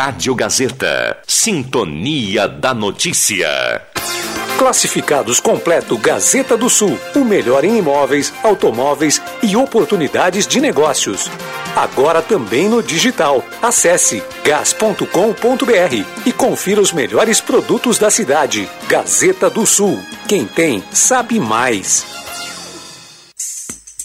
Rádio 0.00 0.32
Gazeta. 0.32 1.18
Sintonia 1.26 2.46
da 2.46 2.72
Notícia. 2.72 3.82
Classificados 4.56 5.40
completo 5.40 5.98
Gazeta 5.98 6.56
do 6.56 6.70
Sul. 6.70 6.96
O 7.16 7.24
melhor 7.24 7.64
em 7.64 7.78
imóveis, 7.78 8.32
automóveis 8.44 9.20
e 9.42 9.56
oportunidades 9.56 10.46
de 10.46 10.60
negócios. 10.60 11.28
agora 11.74 12.22
também 12.22 12.68
no 12.68 12.80
digital. 12.80 13.44
Acesse 13.60 14.22
gas.com.br 14.44 15.04
e 16.24 16.32
confira 16.32 16.80
os 16.80 16.92
melhores 16.92 17.40
produtos 17.40 17.98
da 17.98 18.08
cidade. 18.08 18.68
Gazeta 18.86 19.50
do 19.50 19.66
Sul. 19.66 20.00
Quem 20.28 20.46
tem, 20.46 20.80
sabe 20.92 21.40
mais. 21.40 22.17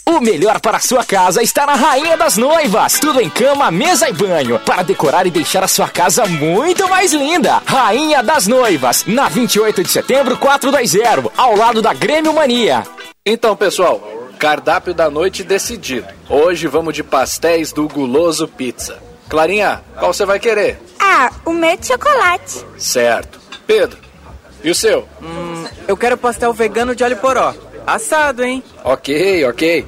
O 0.05 0.19
melhor 0.19 0.59
para 0.59 0.77
a 0.77 0.81
sua 0.81 1.03
casa 1.05 1.41
está 1.41 1.65
na 1.65 1.75
Rainha 1.75 2.17
das 2.17 2.35
Noivas. 2.35 2.99
Tudo 2.99 3.21
em 3.21 3.29
cama, 3.29 3.71
mesa 3.71 4.09
e 4.09 4.13
banho. 4.13 4.59
Para 4.59 4.83
decorar 4.83 5.25
e 5.25 5.31
deixar 5.31 5.63
a 5.63 5.67
sua 5.67 5.87
casa 5.87 6.25
muito 6.25 6.87
mais 6.89 7.13
linda. 7.13 7.61
Rainha 7.65 8.21
das 8.21 8.45
Noivas. 8.45 9.05
Na 9.07 9.29
28 9.29 9.81
de 9.81 9.89
setembro, 9.89 10.37
420. 10.37 11.31
Ao 11.37 11.55
lado 11.55 11.81
da 11.81 11.93
Grêmio 11.93 12.33
Mania. 12.33 12.83
Então, 13.25 13.55
pessoal, 13.55 14.01
cardápio 14.37 14.93
da 14.93 15.09
noite 15.09 15.41
decidido. 15.41 16.07
Hoje 16.29 16.67
vamos 16.67 16.93
de 16.93 17.01
pastéis 17.01 17.71
do 17.71 17.87
Guloso 17.87 18.45
Pizza. 18.45 19.01
Clarinha, 19.29 19.81
qual 19.97 20.13
você 20.13 20.25
vai 20.25 20.37
querer? 20.37 20.79
Ah, 20.99 21.31
o 21.45 21.51
meu 21.51 21.77
de 21.77 21.87
chocolate. 21.87 22.65
Certo. 22.77 23.39
Pedro, 23.65 23.97
e 24.61 24.69
o 24.69 24.75
seu? 24.75 25.07
Hum, 25.21 25.65
eu 25.87 25.95
quero 25.95 26.17
pastel 26.17 26.51
vegano 26.51 26.93
de 26.93 27.05
alho 27.05 27.15
poró. 27.17 27.55
Assado, 27.87 28.43
hein? 28.43 28.63
Ok, 28.83 29.45
ok. 29.45 29.85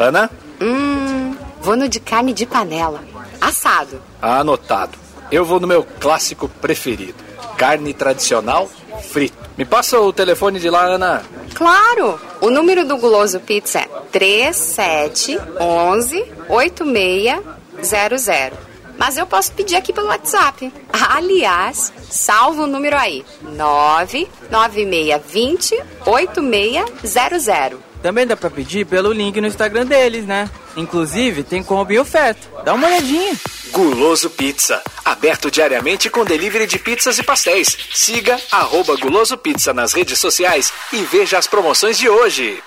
Ana? 0.00 0.30
Hum, 0.62 1.36
vou 1.60 1.76
no 1.76 1.86
de 1.86 2.00
carne 2.00 2.32
de 2.32 2.46
panela. 2.46 3.04
Assado. 3.38 4.00
Anotado. 4.20 4.98
Eu 5.30 5.44
vou 5.44 5.60
no 5.60 5.66
meu 5.66 5.84
clássico 5.84 6.48
preferido. 6.48 7.22
Carne 7.58 7.92
tradicional 7.92 8.66
frito. 9.00 9.36
Me 9.58 9.66
passa 9.66 10.00
o 10.00 10.10
telefone 10.12 10.58
de 10.58 10.70
lá, 10.70 10.84
Ana. 10.84 11.22
Claro! 11.54 12.18
O 12.40 12.48
número 12.48 12.86
do 12.86 12.96
Guloso 12.96 13.38
Pizza 13.40 13.80
é 13.80 13.88
3711 14.10 16.24
8600. 16.48 18.58
Mas 18.96 19.18
eu 19.18 19.26
posso 19.26 19.52
pedir 19.52 19.76
aqui 19.76 19.92
pelo 19.92 20.08
WhatsApp. 20.08 20.72
Aliás, 21.10 21.92
salva 22.10 22.62
o 22.62 22.66
número 22.66 22.96
aí: 22.96 23.22
99620 23.42 25.78
8600. 26.06 27.89
Também 28.02 28.26
dá 28.26 28.36
pra 28.36 28.48
pedir 28.48 28.86
pelo 28.86 29.12
link 29.12 29.40
no 29.40 29.46
Instagram 29.46 29.84
deles, 29.84 30.24
né? 30.24 30.48
Inclusive, 30.76 31.42
tem 31.42 31.62
combo 31.62 31.92
e 31.92 31.98
oferta. 31.98 32.40
Dá 32.64 32.72
uma 32.72 32.86
olhadinha. 32.86 33.32
Guloso 33.70 34.30
Pizza. 34.30 34.82
Aberto 35.04 35.50
diariamente 35.50 36.08
com 36.08 36.24
delivery 36.24 36.66
de 36.66 36.78
pizzas 36.78 37.18
e 37.18 37.22
pastéis. 37.22 37.76
Siga 37.92 38.40
arroba 38.50 38.96
Guloso 38.96 39.36
Pizza 39.36 39.74
nas 39.74 39.92
redes 39.92 40.18
sociais 40.18 40.72
e 40.92 41.02
veja 41.04 41.38
as 41.38 41.46
promoções 41.46 41.98
de 41.98 42.08
hoje. 42.08 42.62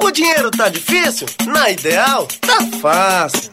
O 0.00 0.10
dinheiro 0.10 0.50
tá 0.50 0.68
difícil? 0.68 1.26
Na 1.46 1.70
Ideal, 1.70 2.26
tá 2.40 2.58
fácil. 2.80 3.52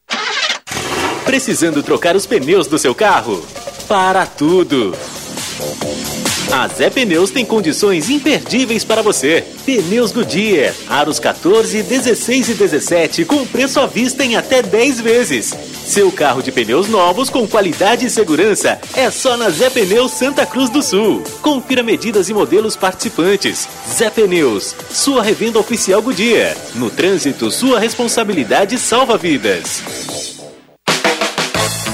Precisando 1.25 1.81
trocar 1.81 2.15
os 2.15 2.25
pneus 2.25 2.67
do 2.67 2.77
seu 2.77 2.93
carro? 2.93 3.45
Para 3.87 4.25
tudo! 4.25 4.95
A 6.51 6.67
Zé 6.67 6.89
Pneus 6.89 7.31
tem 7.31 7.45
condições 7.45 8.09
imperdíveis 8.09 8.83
para 8.83 9.01
você. 9.01 9.41
Pneus 9.65 10.11
Goodyear, 10.11 10.73
aros 10.89 11.17
14, 11.17 11.81
16 11.81 12.49
e 12.49 12.53
17 12.55 13.23
com 13.25 13.45
preço 13.47 13.79
à 13.79 13.87
vista 13.87 14.25
em 14.25 14.35
até 14.35 14.61
10 14.61 14.99
vezes. 14.99 15.55
Seu 15.85 16.11
carro 16.11 16.43
de 16.43 16.51
pneus 16.51 16.89
novos 16.89 17.29
com 17.29 17.47
qualidade 17.47 18.05
e 18.05 18.09
segurança 18.09 18.79
é 18.93 19.09
só 19.09 19.37
na 19.37 19.49
Zé 19.49 19.69
Pneus 19.69 20.11
Santa 20.11 20.45
Cruz 20.45 20.69
do 20.69 20.83
Sul. 20.83 21.23
Confira 21.41 21.81
medidas 21.81 22.27
e 22.27 22.33
modelos 22.33 22.75
participantes. 22.75 23.67
Zé 23.89 24.09
Pneus, 24.09 24.75
sua 24.91 25.23
revenda 25.23 25.57
oficial 25.57 26.01
Goodyear. 26.01 26.55
No 26.75 26.89
trânsito, 26.89 27.49
sua 27.49 27.79
responsabilidade 27.79 28.77
salva 28.77 29.17
vidas. 29.17 30.20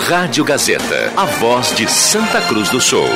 Rádio 0.00 0.44
Gazeta, 0.44 1.12
a 1.16 1.24
voz 1.24 1.74
de 1.74 1.88
Santa 1.88 2.40
Cruz 2.42 2.68
do 2.68 2.80
Sul. 2.80 3.08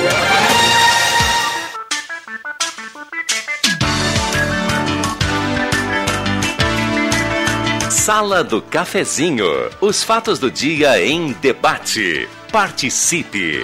Sala 7.90 8.44
do 8.44 8.62
Cafezinho. 8.62 9.46
Os 9.80 10.02
fatos 10.02 10.38
do 10.38 10.50
dia 10.50 11.04
em 11.04 11.32
debate. 11.32 12.28
Participe. 12.52 13.60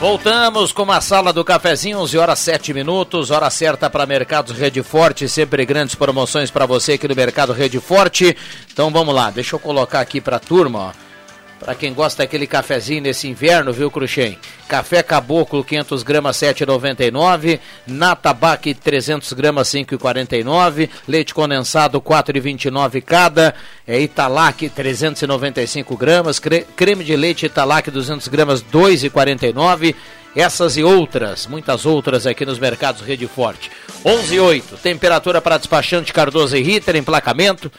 Voltamos 0.00 0.72
com 0.72 0.90
a 0.90 0.98
sala 0.98 1.30
do 1.30 1.44
cafezinho, 1.44 1.98
11 1.98 2.16
horas 2.16 2.38
7 2.38 2.72
minutos, 2.72 3.30
hora 3.30 3.50
certa 3.50 3.90
para 3.90 4.06
Mercados 4.06 4.56
Rede 4.56 4.82
Forte, 4.82 5.28
sempre 5.28 5.66
grandes 5.66 5.94
promoções 5.94 6.50
para 6.50 6.64
você 6.64 6.94
aqui 6.94 7.06
no 7.06 7.14
Mercado 7.14 7.52
Rede 7.52 7.78
Forte. 7.78 8.34
Então 8.72 8.90
vamos 8.90 9.14
lá, 9.14 9.30
deixa 9.30 9.56
eu 9.56 9.60
colocar 9.60 10.00
aqui 10.00 10.18
para 10.18 10.36
a 10.36 10.40
turma, 10.40 10.78
ó. 10.78 11.09
Para 11.60 11.74
quem 11.74 11.92
gosta 11.92 12.22
daquele 12.22 12.46
cafezinho 12.46 13.02
nesse 13.02 13.28
inverno, 13.28 13.70
viu, 13.70 13.90
Cruxem? 13.90 14.38
Café 14.66 15.02
Caboclo 15.02 15.62
500 15.62 16.02
gramas 16.02 16.38
7,99, 16.38 17.60
Natabac 17.86 18.72
300 18.72 19.30
gramas 19.34 19.68
5,49, 19.68 20.88
leite 21.06 21.34
condensado 21.34 22.00
4,29 22.00 23.02
cada, 23.02 23.54
é 23.86 24.00
Italac 24.00 24.70
395 24.70 25.96
gramas, 25.98 26.38
cre 26.38 26.66
creme 26.74 27.04
de 27.04 27.14
leite 27.14 27.44
Italac 27.44 27.90
200 27.90 28.26
gramas 28.28 28.62
2,49. 28.62 29.94
Essas 30.34 30.76
e 30.76 30.84
outras, 30.84 31.48
muitas 31.48 31.84
outras 31.84 32.24
aqui 32.24 32.46
nos 32.46 32.60
mercados 32.60 33.02
Rede 33.02 33.26
Forte. 33.26 33.68
11 34.04 34.34
e 34.34 34.40
8, 34.40 34.76
temperatura 34.76 35.42
para 35.42 35.58
despachante 35.58 36.12
Cardoso 36.12 36.56
e 36.56 36.62
Ritter, 36.62 36.94
emplacamento. 36.94 37.70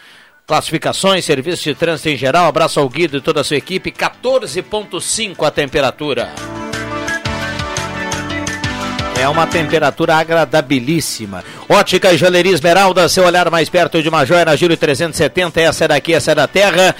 Classificações, 0.45 1.23
serviço 1.23 1.63
de 1.63 1.75
trânsito 1.75 2.09
em 2.09 2.17
geral, 2.17 2.47
abraço 2.47 2.79
ao 2.79 2.89
Guido 2.89 3.17
e 3.17 3.21
toda 3.21 3.41
a 3.41 3.43
sua 3.43 3.57
equipe, 3.57 3.91
14,5 3.91 5.45
a 5.45 5.51
temperatura. 5.51 6.29
É 9.19 9.29
uma 9.29 9.45
temperatura 9.45 10.15
agradabilíssima. 10.15 11.43
Ótica 11.69 12.11
e 12.11 12.17
Joalheria 12.17 12.53
Esmeralda, 12.53 13.07
seu 13.07 13.23
olhar 13.23 13.49
mais 13.51 13.69
perto 13.69 14.01
de 14.01 14.09
uma 14.09 14.25
joia 14.25 14.43
na 14.43 14.55
Júlio 14.55 14.75
370, 14.75 15.61
essa 15.61 15.85
é 15.85 15.87
daqui, 15.87 16.13
essa 16.13 16.31
é 16.31 16.35
da 16.35 16.47
terra. 16.47 16.95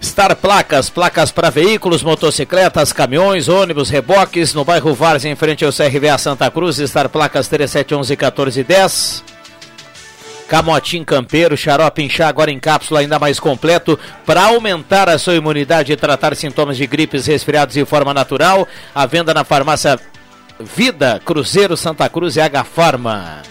Star 0.00 0.36
Placas, 0.36 0.88
placas 0.88 1.32
para 1.32 1.50
veículos, 1.50 2.04
motocicletas, 2.04 2.92
caminhões, 2.92 3.48
ônibus, 3.48 3.90
reboques, 3.90 4.54
no 4.54 4.64
bairro 4.64 4.94
Várzea, 4.94 5.30
em 5.30 5.34
frente 5.34 5.64
ao 5.64 5.72
CRVA 5.72 6.16
Santa 6.18 6.48
Cruz, 6.50 6.76
Star 6.76 7.08
Placas 7.08 7.48
3711 7.48 8.16
1410. 8.16 9.37
Camotim 10.48 11.04
Campeiro, 11.04 11.56
xarope 11.56 12.02
inchá 12.02 12.26
agora 12.26 12.50
em 12.50 12.58
cápsula 12.58 13.00
ainda 13.00 13.18
mais 13.18 13.38
completo 13.38 13.98
para 14.24 14.44
aumentar 14.44 15.08
a 15.08 15.18
sua 15.18 15.34
imunidade 15.34 15.92
e 15.92 15.96
tratar 15.96 16.34
sintomas 16.34 16.78
de 16.78 16.86
gripes, 16.86 17.26
resfriados 17.26 17.74
de 17.74 17.84
forma 17.84 18.14
natural. 18.14 18.66
A 18.94 19.04
venda 19.04 19.34
na 19.34 19.44
farmácia 19.44 20.00
Vida, 20.58 21.20
Cruzeiro, 21.24 21.76
Santa 21.76 22.08
Cruz 22.08 22.36
e 22.36 22.40
H 22.40 22.64
Farma. 22.64 23.42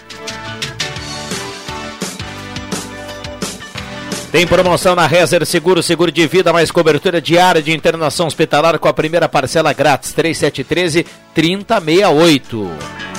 Tem 4.30 4.46
promoção 4.46 4.94
na 4.94 5.06
Rezer 5.06 5.46
Seguro, 5.46 5.82
seguro 5.82 6.12
de 6.12 6.26
vida, 6.26 6.52
mais 6.52 6.70
cobertura 6.70 7.18
diária 7.18 7.62
de 7.62 7.74
internação 7.74 8.26
hospitalar 8.26 8.78
com 8.78 8.86
a 8.86 8.92
primeira 8.92 9.26
parcela 9.26 9.72
grátis, 9.72 10.12
3713 10.12 11.06
3068. 11.32 13.17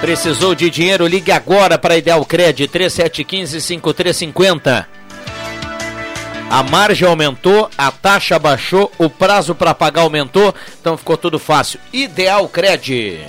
Precisou 0.00 0.54
de 0.54 0.70
dinheiro? 0.70 1.06
Ligue 1.06 1.32
agora 1.32 1.76
para 1.76 1.96
Ideal 1.96 2.24
Cred 2.24 2.68
3715-5350. 2.68 4.86
A 6.50 6.62
margem 6.62 7.06
aumentou, 7.06 7.68
a 7.76 7.90
taxa 7.90 8.38
baixou, 8.38 8.90
o 8.96 9.10
prazo 9.10 9.54
para 9.54 9.74
pagar 9.74 10.02
aumentou, 10.02 10.54
então 10.80 10.96
ficou 10.96 11.16
tudo 11.16 11.38
fácil. 11.38 11.78
Ideal 11.92 12.48
Cred. 12.48 13.20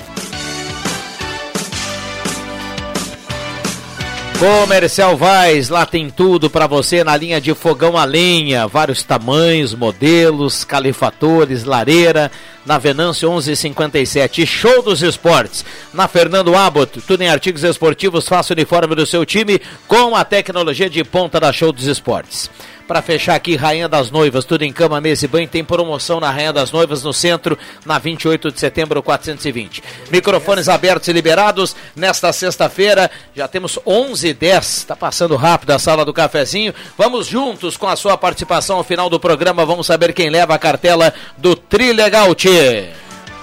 Comercial 4.40 5.18
Vaz, 5.18 5.68
lá 5.68 5.86
tem 5.86 6.10
tudo 6.10 6.50
para 6.50 6.66
você 6.66 7.04
na 7.04 7.18
linha 7.18 7.42
de 7.42 7.54
fogão 7.54 7.98
a 7.98 8.06
lenha, 8.06 8.66
vários 8.68 9.04
tamanhos, 9.04 9.76
modelos, 9.76 10.64
calefatores, 10.64 11.66
lareira, 11.66 12.32
na 12.66 12.78
Venâncio 12.78 13.30
1157, 13.30 14.46
show 14.46 14.82
dos 14.82 15.02
esportes. 15.02 15.66
Na 15.94 16.08
Fernando 16.08 16.56
Abbott, 16.56 17.02
tudo 17.02 17.22
em 17.22 17.28
artigos 17.28 17.66
esportivos, 17.66 18.30
faça 18.30 18.54
o 18.54 18.56
uniforme 18.56 18.96
do 18.96 19.06
seu 19.06 19.26
time 19.26 19.60
com 19.90 20.16
a 20.16 20.24
tecnologia 20.24 20.90
de 20.90 21.04
ponta 21.04 21.38
da 21.38 21.52
show 21.52 21.74
dos 21.74 21.86
esportes. 21.86 22.50
Para 22.90 23.04
fechar 23.04 23.36
aqui, 23.36 23.56
Rainha 23.56 23.88
das 23.88 24.10
Noivas, 24.10 24.46
tudo 24.46 24.64
em 24.64 24.74
cama, 24.74 25.00
mesa 25.00 25.24
e 25.24 25.28
banho. 25.28 25.48
Tem 25.48 25.64
promoção 25.64 26.20
na 26.20 26.32
Rainha 26.32 26.52
das 26.52 26.72
Noivas 26.72 27.04
no 27.04 27.14
centro, 27.14 27.56
na 27.86 28.00
28 28.00 28.52
de 28.52 28.60
setembro, 28.60 29.04
420. 29.04 29.84
Microfones 30.12 30.68
abertos 30.68 31.08
e 31.08 31.14
liberados 31.14 31.76
nesta 31.96 32.34
sexta-feira. 32.34 33.12
Já 33.36 33.48
temos 33.48 33.78
11 33.86 34.30
e 34.30 34.34
10. 34.34 34.86
Tá 34.86 34.96
passando 34.96 35.36
rápido 35.36 35.70
a 35.70 35.78
sala 35.78 36.04
do 36.04 36.12
cafezinho. 36.12 36.74
Vamos 36.98 37.28
juntos 37.28 37.78
com 37.78 37.86
a 37.86 37.96
sua 37.96 38.18
participação 38.18 38.78
ao 38.78 38.84
final 38.84 39.08
do 39.08 39.20
programa. 39.20 39.68
Vamos 39.68 39.86
saber 39.86 40.12
quem 40.12 40.32
leva 40.32 40.56
a 40.56 40.60
cartela 40.60 41.14
do 41.38 41.56
Trilegal 41.56 42.34
Tchê. 42.34 42.90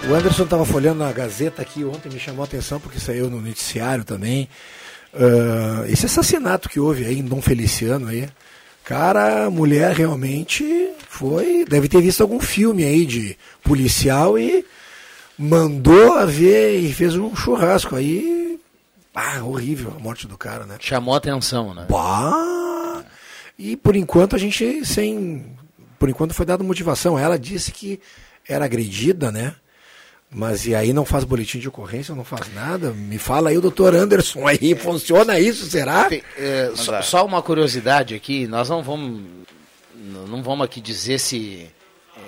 O 0.09 0.12
Anderson 0.12 0.42
estava 0.42 0.66
folhando 0.66 1.05
na 1.05 1.12
Gazeta 1.12 1.62
aqui 1.62 1.84
ontem, 1.84 2.09
me 2.12 2.18
chamou 2.18 2.42
a 2.42 2.47
atenção 2.47 2.80
porque 2.80 2.99
saiu 2.99 3.30
no 3.30 3.40
noticiário 3.40 4.03
também. 4.03 4.49
Uh, 5.14 5.86
esse 5.86 6.05
assassinato 6.05 6.68
que 6.68 6.80
houve 6.80 7.05
aí 7.05 7.20
em 7.20 7.24
Dom 7.24 7.40
Feliciano 7.40 8.09
aí. 8.09 8.28
Cara, 8.87 9.47
a 9.47 9.51
mulher 9.51 9.91
realmente 9.97 10.93
foi. 11.09 11.64
Deve 11.64 11.89
ter 11.89 12.01
visto 12.01 12.20
algum 12.20 12.39
filme 12.39 12.84
aí 12.84 13.05
de 13.05 13.37
policial 13.61 14.39
e 14.39 14.64
mandou 15.37 16.12
a 16.12 16.24
ver 16.24 16.78
e 16.78 16.95
fez 16.95 17.16
um 17.16 17.34
churrasco 17.34 17.97
aí. 17.97 18.61
Ah, 19.12 19.43
horrível 19.43 19.93
a 19.97 19.99
morte 19.99 20.28
do 20.28 20.39
cara, 20.39 20.64
né? 20.66 20.76
Chamou 20.78 21.16
atenção, 21.16 21.74
né? 21.74 21.87
Bah! 21.91 23.05
E 23.59 23.76
por 23.76 23.97
enquanto 23.97 24.37
a 24.37 24.39
gente 24.39 24.84
sem. 24.84 25.45
Por 25.99 26.09
enquanto 26.09 26.32
foi 26.32 26.47
dada 26.47 26.62
motivação. 26.62 27.18
Ela 27.18 27.37
disse 27.37 27.72
que 27.72 27.99
era 28.49 28.66
agredida, 28.66 29.32
né? 29.32 29.57
Mas 30.31 30.66
e 30.66 30.74
aí 30.74 30.93
não 30.93 31.05
faz 31.05 31.24
boletim 31.24 31.59
de 31.59 31.68
ocorrência, 31.68 32.14
não 32.14 32.24
faz 32.24 32.53
nada? 32.53 32.91
Me 32.91 33.16
fala 33.16 33.51
aí 33.51 33.57
o 33.57 33.61
doutor 33.61 33.95
Anderson 33.95 34.47
aí, 34.47 34.74
funciona 34.74 35.39
isso, 35.39 35.66
será? 35.70 36.09
É, 36.37 36.72
só, 36.74 37.01
só 37.01 37.24
uma 37.24 37.41
curiosidade 37.41 38.14
aqui, 38.14 38.47
nós 38.47 38.68
não 38.68 38.83
vamos 38.83 39.22
não 40.29 40.43
vamos 40.43 40.64
aqui 40.64 40.81
dizer 40.81 41.18
se 41.18 41.66
é, 42.16 42.20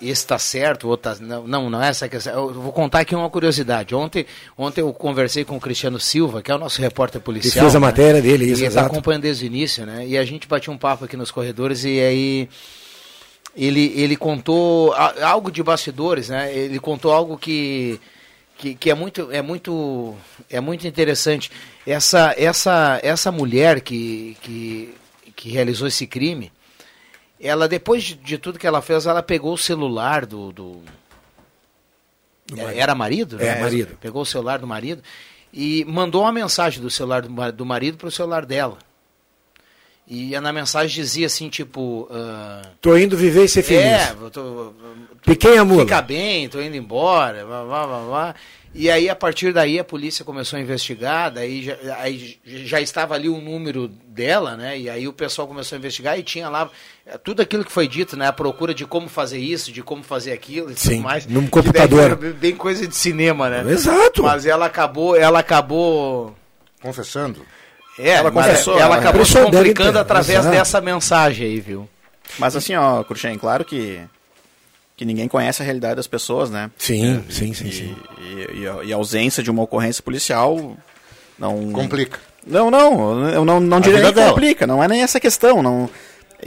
esse 0.00 0.12
está 0.12 0.38
certo 0.38 0.88
ou 0.88 0.96
tá, 0.96 1.16
não, 1.20 1.46
não, 1.46 1.70
não 1.70 1.82
é 1.82 1.88
essa 1.88 2.08
questão. 2.08 2.32
Eu 2.32 2.52
vou 2.52 2.72
contar 2.72 3.00
aqui 3.00 3.14
uma 3.14 3.30
curiosidade. 3.30 3.94
Ontem, 3.94 4.26
ontem 4.56 4.80
eu 4.80 4.92
conversei 4.92 5.44
com 5.44 5.56
o 5.56 5.60
Cristiano 5.60 5.98
Silva, 5.98 6.42
que 6.42 6.50
é 6.50 6.54
o 6.54 6.58
nosso 6.58 6.80
repórter 6.80 7.20
policial. 7.20 7.52
Ele 7.54 7.60
fez 7.60 7.76
a 7.76 7.80
né? 7.80 7.86
matéria 7.86 8.22
dele, 8.22 8.46
isso, 8.46 8.60
Ele 8.60 8.68
está 8.68 8.86
acompanhando 8.86 9.22
desde 9.22 9.44
o 9.44 9.46
início, 9.46 9.86
né? 9.86 10.06
E 10.06 10.16
a 10.16 10.24
gente 10.24 10.46
bateu 10.46 10.72
um 10.72 10.78
papo 10.78 11.04
aqui 11.04 11.16
nos 11.16 11.30
corredores 11.30 11.84
e 11.84 12.00
aí 12.00 12.48
ele, 13.54 13.92
ele 14.00 14.16
contou 14.16 14.92
algo 14.94 15.50
de 15.50 15.62
bastidores, 15.62 16.28
né? 16.28 16.54
Ele 16.54 16.78
contou 16.78 17.12
algo 17.12 17.36
que, 17.36 18.00
que, 18.56 18.74
que 18.74 18.90
é 18.90 18.94
muito 18.94 19.30
é 19.32 19.42
muito 19.42 20.16
é 20.48 20.60
muito 20.60 20.86
interessante. 20.86 21.50
Essa 21.86 22.34
essa 22.36 23.00
essa 23.02 23.32
mulher 23.32 23.80
que, 23.80 24.36
que, 24.40 24.94
que 25.34 25.48
realizou 25.50 25.88
esse 25.88 26.06
crime, 26.06 26.52
ela 27.40 27.66
depois 27.68 28.04
de, 28.04 28.14
de 28.14 28.38
tudo 28.38 28.58
que 28.58 28.66
ela 28.66 28.80
fez, 28.82 29.06
ela 29.06 29.22
pegou 29.22 29.54
o 29.54 29.58
celular 29.58 30.24
do, 30.26 30.52
do 30.52 30.82
marido. 32.50 32.78
era 32.78 32.94
marido, 32.94 33.36
É, 33.40 33.54
né? 33.54 33.60
marido. 33.60 33.96
Pegou 34.00 34.22
o 34.22 34.26
celular 34.26 34.58
do 34.58 34.66
marido 34.66 35.02
e 35.52 35.84
mandou 35.86 36.22
uma 36.22 36.32
mensagem 36.32 36.80
do 36.80 36.90
celular 36.90 37.22
do 37.22 37.66
marido 37.66 37.96
para 37.98 38.08
o 38.08 38.10
celular 38.12 38.46
dela. 38.46 38.78
E 40.12 40.38
na 40.40 40.52
mensagem 40.52 40.92
dizia 40.92 41.26
assim, 41.26 41.48
tipo. 41.48 42.08
ah, 42.10 42.62
Tô 42.80 42.96
indo 42.96 43.16
viver 43.16 43.44
e 43.44 43.48
ser 43.48 43.62
feliz. 43.62 43.84
é, 43.84 44.12
eu 44.20 44.28
tô, 44.28 44.72
Piquei 45.24 45.56
a 45.56 45.64
mula. 45.64 45.82
Fica 45.82 46.02
bem, 46.02 46.48
tô 46.48 46.60
indo 46.60 46.76
embora, 46.76 47.46
vá, 47.46 47.62
vá, 47.62 47.86
vá, 47.86 47.98
vá. 48.00 48.34
E 48.74 48.90
aí, 48.90 49.08
a 49.08 49.14
partir 49.14 49.52
daí, 49.52 49.78
a 49.78 49.84
polícia 49.84 50.24
começou 50.24 50.56
a 50.56 50.62
investigar, 50.62 51.30
daí 51.30 51.62
já, 51.62 51.76
aí 51.98 52.38
já 52.44 52.80
estava 52.80 53.14
ali 53.14 53.28
o 53.28 53.40
número 53.40 53.86
dela, 53.86 54.56
né? 54.56 54.76
E 54.78 54.90
aí 54.90 55.06
o 55.06 55.12
pessoal 55.12 55.46
começou 55.46 55.76
a 55.76 55.78
investigar 55.78 56.18
e 56.18 56.24
tinha 56.24 56.48
lá 56.48 56.68
eh, 57.06 57.16
tudo 57.18 57.40
aquilo 57.42 57.64
que 57.64 57.70
foi 57.72 57.86
dito, 57.86 58.16
né? 58.16 58.26
A 58.26 58.32
procura 58.32 58.74
de 58.74 58.84
como 58.86 59.08
fazer 59.08 59.38
isso, 59.38 59.70
de 59.72 59.80
como 59.82 60.02
fazer 60.02 60.32
aquilo 60.32 60.72
e 60.72 60.76
Sim, 60.76 60.90
tudo 60.96 61.02
mais. 61.02 61.26
num 61.26 61.44
Que 61.44 61.50
computador. 61.50 62.16
Bem 62.16 62.56
coisa 62.56 62.86
de 62.86 62.94
cinema, 62.96 63.48
né? 63.48 63.72
Exato. 63.72 64.22
Mas 64.24 64.44
ela 64.44 64.66
acabou, 64.66 65.16
ela 65.16 65.38
acabou... 65.40 66.34
Confessando. 66.82 67.44
É, 67.98 68.10
Ela 68.10 68.30
confessou, 68.30 68.74
ela 68.74 68.84
ela 68.84 68.96
acabou 68.96 69.24
se 69.24 69.34
complicando 69.40 69.92
ter, 69.92 69.98
através 69.98 70.38
exato. 70.38 70.50
dessa 70.56 70.80
mensagem 70.80 71.46
aí, 71.46 71.60
viu? 71.60 71.88
Mas 72.38 72.56
assim, 72.56 72.74
ó, 72.74 73.02
Cruxem, 73.04 73.36
claro 73.36 73.64
que, 73.64 74.00
que 74.96 75.04
ninguém 75.04 75.28
conhece 75.28 75.60
a 75.60 75.64
realidade 75.64 75.96
das 75.96 76.06
pessoas, 76.06 76.48
né? 76.50 76.70
Sim, 76.78 77.22
sim, 77.28 77.52
sim, 77.52 77.66
E, 77.66 77.72
sim. 77.72 77.96
e- 78.20 78.60
e 78.60 78.68
a, 78.68 78.84
e 78.84 78.92
a 78.92 78.96
ausência 78.96 79.42
de 79.42 79.50
uma 79.50 79.62
ocorrência 79.62 80.02
policial 80.02 80.76
não... 81.38 81.72
Complica. 81.72 82.18
Não, 82.46 82.70
não, 82.70 83.28
eu 83.28 83.44
não, 83.44 83.60
não 83.60 83.80
diria 83.80 84.00
que 84.12 84.14
complica, 84.14 84.66
não 84.66 84.82
é 84.82 84.88
nem 84.88 85.02
essa 85.02 85.20
questão, 85.20 85.62
não... 85.62 85.90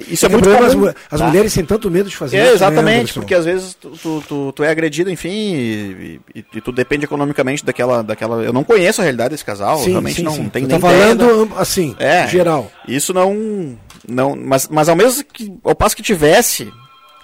Isso 0.07 0.25
é, 0.25 0.27
É 0.27 0.31
muito 0.31 0.43
problema, 0.49 0.69
comum. 0.73 0.87
as, 0.87 0.95
as 1.11 1.19
tá? 1.19 1.27
mulheres 1.27 1.53
têm 1.53 1.63
tanto 1.65 1.89
medo 1.91 2.09
de 2.09 2.15
fazer 2.17 2.37
É, 2.37 2.39
isso. 2.41 2.49
né, 2.49 2.55
exatamente, 2.55 2.99
Anderson? 3.01 3.19
porque 3.19 3.35
às 3.35 3.45
vezes 3.45 3.73
tu, 3.79 3.89
tu, 3.91 4.23
tu- 4.27 4.51
tu 4.53 4.63
é 4.63 4.69
agredido, 4.69 5.09
enfim, 5.11 5.29
e, 5.29 6.19
e- 6.35 6.45
e 6.55 6.61
tu 6.61 6.71
depende 6.71 7.05
economicamente 7.05 7.63
daquela, 7.63 8.01
daquela. 8.03 8.41
Eu 8.43 8.51
não 8.53 8.63
conheço 8.63 9.01
a 9.01 9.03
realidade 9.03 9.29
desse 9.31 9.45
casal, 9.45 9.77
Sim, 9.79 9.91
realmente 9.91 10.15
sim, 10.15 10.23
não 10.23 10.33
sim. 10.33 10.49
tenho 10.49 10.67
Tu 10.67 10.71
nem 10.71 10.79
tá 10.79 10.87
falando 10.87 11.45
da- 11.47 11.59
assim, 11.61 11.95
É, 11.99 12.27
geral. 12.27 12.71
Isso 12.87 13.13
não. 13.13 13.77
não 14.07 14.35
mas, 14.35 14.67
mas 14.67 14.89
ao 14.89 14.95
mesmo 14.95 15.23
que. 15.25 15.53
Ao 15.63 15.75
passo 15.75 15.95
que 15.95 16.01
tivesse 16.03 16.71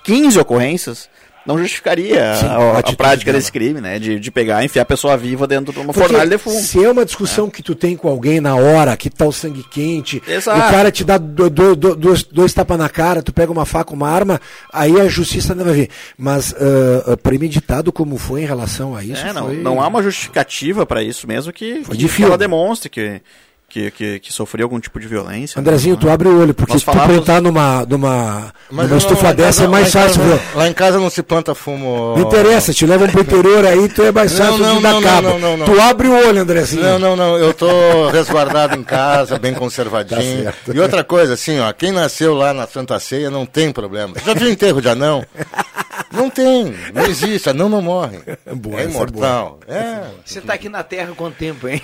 15 0.03 0.39
ocorrências, 0.39 1.09
não 1.49 1.57
justificaria 1.57 2.35
Sim, 2.39 2.45
a, 2.45 2.57
a 2.57 2.79
a 2.79 2.93
prática 2.93 3.31
dela. 3.31 3.37
desse 3.39 3.51
crime, 3.51 3.81
né? 3.81 3.97
De, 3.99 4.19
de 4.19 4.31
pegar 4.31 4.61
e 4.61 4.65
enfiar 4.65 4.83
a 4.83 4.85
pessoa 4.85 5.17
viva 5.17 5.45
dentro 5.47 5.73
de 5.73 5.79
uma 5.79 5.91
Porque 5.93 6.07
fornalha 6.07 6.29
de 6.29 6.37
fumo. 6.37 6.59
Se 6.59 6.83
é 6.83 6.89
uma 6.89 7.03
discussão 7.03 7.49
que 7.49 7.63
tu 7.63 7.73
tem 7.75 7.95
com 7.97 8.07
alguém 8.07 8.39
na 8.39 8.55
hora, 8.55 8.95
que 8.95 9.09
tá 9.09 9.25
o 9.25 9.31
sangue 9.33 9.63
quente, 9.63 10.21
Exato. 10.27 10.57
o 10.59 10.69
cara 10.69 10.91
te 10.91 11.03
dá 11.03 11.17
do- 11.17 11.49
do- 11.49 11.75
do- 11.75 11.95
dois, 11.95 12.23
dois 12.23 12.53
tapas 12.53 12.77
na 12.77 12.87
cara, 12.87 13.21
tu 13.23 13.33
pega 13.33 13.51
uma 13.51 13.65
faca, 13.65 13.93
uma 13.93 14.09
arma, 14.09 14.39
aí 14.71 14.99
a 15.01 15.07
justiça 15.07 15.53
não 15.55 15.65
vai 15.65 15.73
ver. 15.73 15.89
Mas 16.17 16.53
ah, 16.53 17.17
premeditado 17.17 17.91
como 17.91 18.17
foi 18.17 18.41
em 18.43 18.45
relação 18.45 18.95
a 18.95 19.03
isso, 19.03 19.25
É, 19.25 19.33
não, 19.33 19.45
foi... 19.47 19.57
não 19.57 19.81
há 19.81 19.87
uma 19.87 20.03
justificativa 20.03 20.85
para 20.85 21.01
isso 21.03 21.27
mesmo 21.27 21.51
que, 21.51 21.81
que, 21.83 22.07
que 22.09 22.23
ela 22.23 22.37
demonstre 22.37 22.89
que, 22.89 23.21
que, 23.69 23.91
que, 23.91 24.19
que 24.19 24.33
sofreu 24.33 24.65
algum 24.65 24.79
tipo 24.79 24.99
de 24.99 25.07
violência. 25.07 25.59
Andrezinho, 25.59 25.95
né? 25.95 26.01
tu 26.01 26.09
abre 26.09 26.27
o 26.27 26.41
olho, 26.41 26.53
porque 26.53 26.73
Nós 26.73 26.81
se 26.81 26.85
tu 26.91 27.11
entrar 27.11 27.41
numa, 27.41 27.85
numa, 27.85 28.51
numa 28.69 28.83
eu 28.83 28.89
não- 28.89 28.97
estufa 28.97 29.29
em 29.29 29.35
dessa 29.35 29.63
é 29.63 29.65
casa- 29.65 29.67
mais 29.69 29.91
fácil 29.93 30.21
casa-. 30.21 30.41
Lá 30.55 30.67
em 30.67 30.73
casa 30.73 30.99
não 30.99 31.09
se 31.09 31.21
planta 31.23 31.53
fumo. 31.55 32.15
Não 32.17 32.23
interessa, 32.27 32.73
te 32.73 32.85
levam 32.85 33.07
pro 33.07 33.21
interior 33.21 33.65
aí, 33.65 33.87
tu 33.89 34.01
é 34.01 34.11
mais 34.11 34.31
Não, 34.37 34.45
fácil 34.45 34.63
não, 34.65 34.77
de 34.77 34.83
dar 34.83 34.93
não, 34.93 35.01
cabo. 35.01 35.21
não, 35.29 35.39
não, 35.39 35.57
não. 35.57 35.65
Tu 35.65 35.79
abre 35.81 36.07
o 36.07 36.13
olho, 36.27 36.41
Andrezinho. 36.41 36.81
Não, 36.83 36.99
não, 36.99 37.15
não. 37.15 37.37
Eu 37.37 37.53
tô 37.53 38.09
resguardado 38.09 38.75
em 38.75 38.83
casa, 38.83 39.37
bem 39.39 39.53
conservadinho. 39.53 40.19
Tá 40.43 40.51
certo. 40.51 40.75
e 40.75 40.79
outra 40.79 41.03
coisa, 41.03 41.33
assim, 41.35 41.59
ó, 41.59 41.71
quem 41.71 41.91
nasceu 41.91 42.33
lá 42.33 42.53
na 42.53 42.65
Santa 42.67 42.99
Ceia 42.99 43.29
não 43.29 43.45
tem 43.45 43.71
problema. 43.71 44.13
Já 44.25 44.33
viu 44.33 44.49
enterro 44.49 44.81
de 44.81 44.89
anão? 44.89 45.23
Não 46.11 46.29
tem, 46.29 46.73
não 46.93 47.05
existe, 47.05 47.49
anão 47.49 47.69
não 47.69 47.81
morre. 47.81 48.19
boa, 48.55 48.79
é 48.79 48.83
é 48.83 48.85
imortal. 48.85 49.59
É, 49.67 50.01
Você 50.25 50.41
tá 50.41 50.53
aqui 50.53 50.67
na 50.67 50.81
Terra 50.81 51.11
há 51.11 51.15
quanto 51.15 51.35
tempo, 51.35 51.67
hein? 51.67 51.81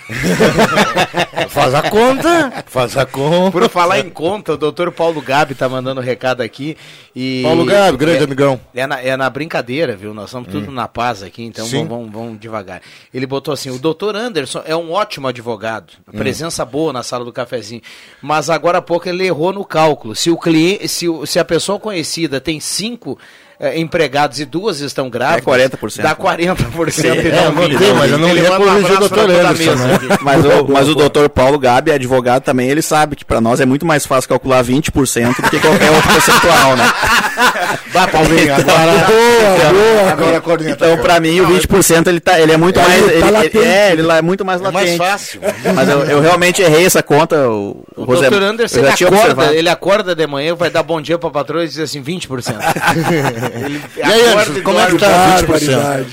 faz 1.50 1.74
a 1.74 1.90
conta, 1.90 2.64
faz 2.66 2.98
a 2.98 3.06
conta. 3.06 3.52
Por 3.52 3.70
falar 3.70 4.00
em 4.00 4.10
conta, 4.10 4.54
o 4.54 4.58
doutor 4.58 4.92
Paulo 4.92 5.22
Gabi 5.22 5.54
tá 5.54 5.70
mandando 5.70 6.02
um 6.02 6.04
recado 6.04 6.42
aqui. 6.42 6.76
E 7.16 7.44
Paulo 7.44 7.66
Gabi, 7.66 7.98
grande 7.98 8.22
é, 8.22 8.24
amigão. 8.24 8.60
É 8.74 8.88
na, 8.88 9.02
é 9.02 9.16
na 9.16 9.30
brincadeira, 9.30 9.96
viu? 9.96 10.14
Nós 10.14 10.26
estamos 10.26 10.50
tudo 10.50 10.72
na 10.72 10.88
paz 10.88 11.22
aqui, 11.22 11.44
então 11.44 11.66
vamos, 11.68 11.88
vamos, 11.88 12.12
vamos 12.12 12.40
devagar. 12.40 12.82
Ele 13.14 13.28
botou 13.28 13.54
assim: 13.54 13.70
o 13.70 13.78
doutor 13.78 14.16
Anderson 14.16 14.64
é 14.66 14.76
um 14.76 14.92
ótimo 14.92 15.28
advogado, 15.28 15.94
presença 16.12 16.66
boa 16.66 16.92
na 16.92 17.04
sala 17.04 17.24
do 17.24 17.32
cafezinho, 17.32 17.82
mas 18.22 18.50
agora 18.50 18.80
há 18.80 18.82
pouco 18.82 19.08
ele 19.08 19.26
errou 19.26 19.54
no 19.54 19.64
cálculo. 19.64 20.16
Se, 20.16 20.32
o 20.32 20.38
cliente, 20.38 20.88
se, 20.88 21.06
se 21.26 21.40
a 21.40 21.46
pessoa 21.46 21.80
conhecida 21.80 22.42
tem 22.42 22.60
cinco 22.60 23.18
eh, 23.60 23.80
empregados 23.80 24.39
e 24.39 24.45
duas 24.45 24.80
estão 24.80 25.10
grávidas. 25.10 25.47
É 25.47 25.68
40%. 25.70 26.01
Dá 26.01 26.16
40%. 26.16 26.91
Sim, 26.91 27.08
e 27.08 27.28
é, 27.28 27.32
não 27.45 27.51
não 27.53 27.62
vinte. 27.64 27.78
tem, 27.78 27.93
mas 27.93 28.12
eu 28.12 28.18
não 28.18 28.30
ia 28.30 28.43
corrigir 28.51 29.01
o 29.01 29.20
a 29.20 29.49
Anderson, 29.49 29.76
né? 29.76 30.18
Mas 30.22 30.45
o, 30.45 30.68
mas 30.68 30.89
o 30.89 30.95
doutor 30.95 31.30
Paulo 31.30 31.58
Gabi, 31.60 31.91
advogado 31.91 32.43
também, 32.43 32.70
ele 32.70 32.82
sabe 32.82 33.16
que 33.16 33.24
para 33.26 33.39
nós 33.39 33.60
é 33.62 33.66
muito 33.66 33.86
mais 33.86 34.06
fácil 34.06 34.30
calcular 34.30 34.64
20% 34.64 35.36
do 35.41 35.49
que 35.49 35.60
qualquer 35.60 35.91
outro 35.91 36.12
percentual, 36.12 36.76
né? 36.76 36.84
Vai, 37.91 38.08
Paulinho, 38.12 38.53
agora. 38.56 39.06
Boa, 39.06 40.16
boa. 40.16 40.38
Agora. 40.38 40.70
Então, 40.70 40.97
pra 40.97 41.20
mim, 41.20 41.39
o 41.39 41.47
20% 41.47 42.08
ele, 42.08 42.20
tá, 42.20 42.39
ele 42.39 42.51
é 42.51 42.58
muito 42.58 42.80
É, 42.80 42.84
mais. 42.84 43.01
ele 43.03 43.10
tá 43.20 43.28
ele- 43.28 43.32
latente. 43.32 43.58
é, 43.60 43.91
ele 43.91 44.01
lá 44.01 44.18
é 44.18 44.22
muito 44.22 44.43
mais 44.45 44.60
É 44.62 44.64
mais 44.64 44.76
latente. 44.76 44.97
fácil. 44.97 45.41
Mas 45.74 45.89
eu, 45.89 45.99
eu 46.03 46.22
realmente 46.22 46.62
errei 46.62 46.86
essa 46.86 47.01
conta. 47.03 47.47
O, 47.49 47.84
o, 47.95 48.03
O 48.03 48.06
doutor 48.06 48.41
Anderson, 48.43 48.80
ele 48.80 48.88
acorda, 48.89 49.16
observado. 49.18 49.53
ele 49.53 49.70
acorda 49.70 50.16
de 50.16 50.28
manhã, 50.28 50.56
vai 50.56 50.70
dar 50.70 50.84
bom 50.84 51.01
dia 51.01 51.18
pra 51.18 51.30
patroa 51.30 51.64
e 51.64 51.68
diz 51.68 51.80
assim, 51.80 52.01
20%. 52.01 52.56
ele 53.54 53.82
E 53.98 54.02
aí, 54.04 54.28
Anderson, 54.28 54.62
como 54.64 54.80
é 54.80 54.88
que 54.91 54.98
tá 54.98 55.38
20%? 55.41 56.06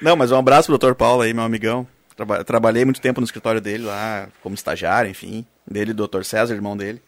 Não, 0.00 0.16
mas 0.16 0.30
um 0.32 0.36
abraço 0.36 0.66
pro 0.66 0.78
doutor 0.78 0.94
Paulo 0.94 1.22
aí, 1.22 1.34
meu 1.34 1.44
amigão. 1.44 1.86
Traba- 2.16 2.44
trabalhei 2.44 2.84
muito 2.84 3.00
tempo 3.00 3.20
no 3.20 3.24
escritório 3.24 3.60
dele 3.60 3.84
lá, 3.84 4.28
como 4.42 4.54
estagiário, 4.54 5.10
enfim. 5.10 5.44
Dele 5.70 5.90
e 5.90 5.94
do 5.94 5.98
doutor 5.98 6.24
César, 6.24 6.54
irmão 6.54 6.76
dele. 6.76 7.02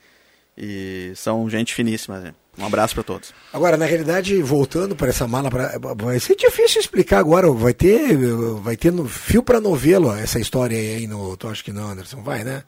E 0.56 1.12
são 1.16 1.48
gente 1.48 1.74
finíssima. 1.74 2.18
né? 2.20 2.34
Um 2.58 2.66
abraço 2.66 2.94
pra 2.94 3.02
todos. 3.02 3.32
Agora, 3.52 3.78
na 3.78 3.86
realidade, 3.86 4.40
voltando 4.42 4.94
para 4.94 5.08
essa 5.08 5.26
mala, 5.26 5.48
pra, 5.50 5.72
vai 5.96 6.20
ser 6.20 6.36
difícil 6.36 6.80
explicar 6.82 7.18
agora. 7.18 7.50
Vai 7.50 7.72
ter, 7.72 8.14
vai 8.60 8.76
ter 8.76 8.92
no, 8.92 9.08
fio 9.08 9.42
para 9.42 9.58
novelo 9.60 10.14
essa 10.14 10.38
história 10.38 10.76
aí 10.76 11.06
no. 11.06 11.34
Tu 11.38 11.48
acha 11.48 11.64
que 11.64 11.72
não, 11.72 11.88
Anderson? 11.90 12.22
Vai, 12.22 12.44
né? 12.44 12.62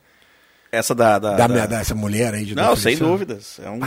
Essa 0.72 0.94
da. 0.94 1.18
Da, 1.18 1.30
Da, 1.32 1.36
da- 1.36 1.48
minha- 1.48 1.66
dessa 1.66 1.94
mulher 1.94 2.32
aí 2.32 2.46
de 2.46 2.54
Não, 2.54 2.70
da 2.70 2.76
sem 2.76 2.96
dúvidas. 2.96 3.60
É 3.62 3.68
um, 3.68 3.78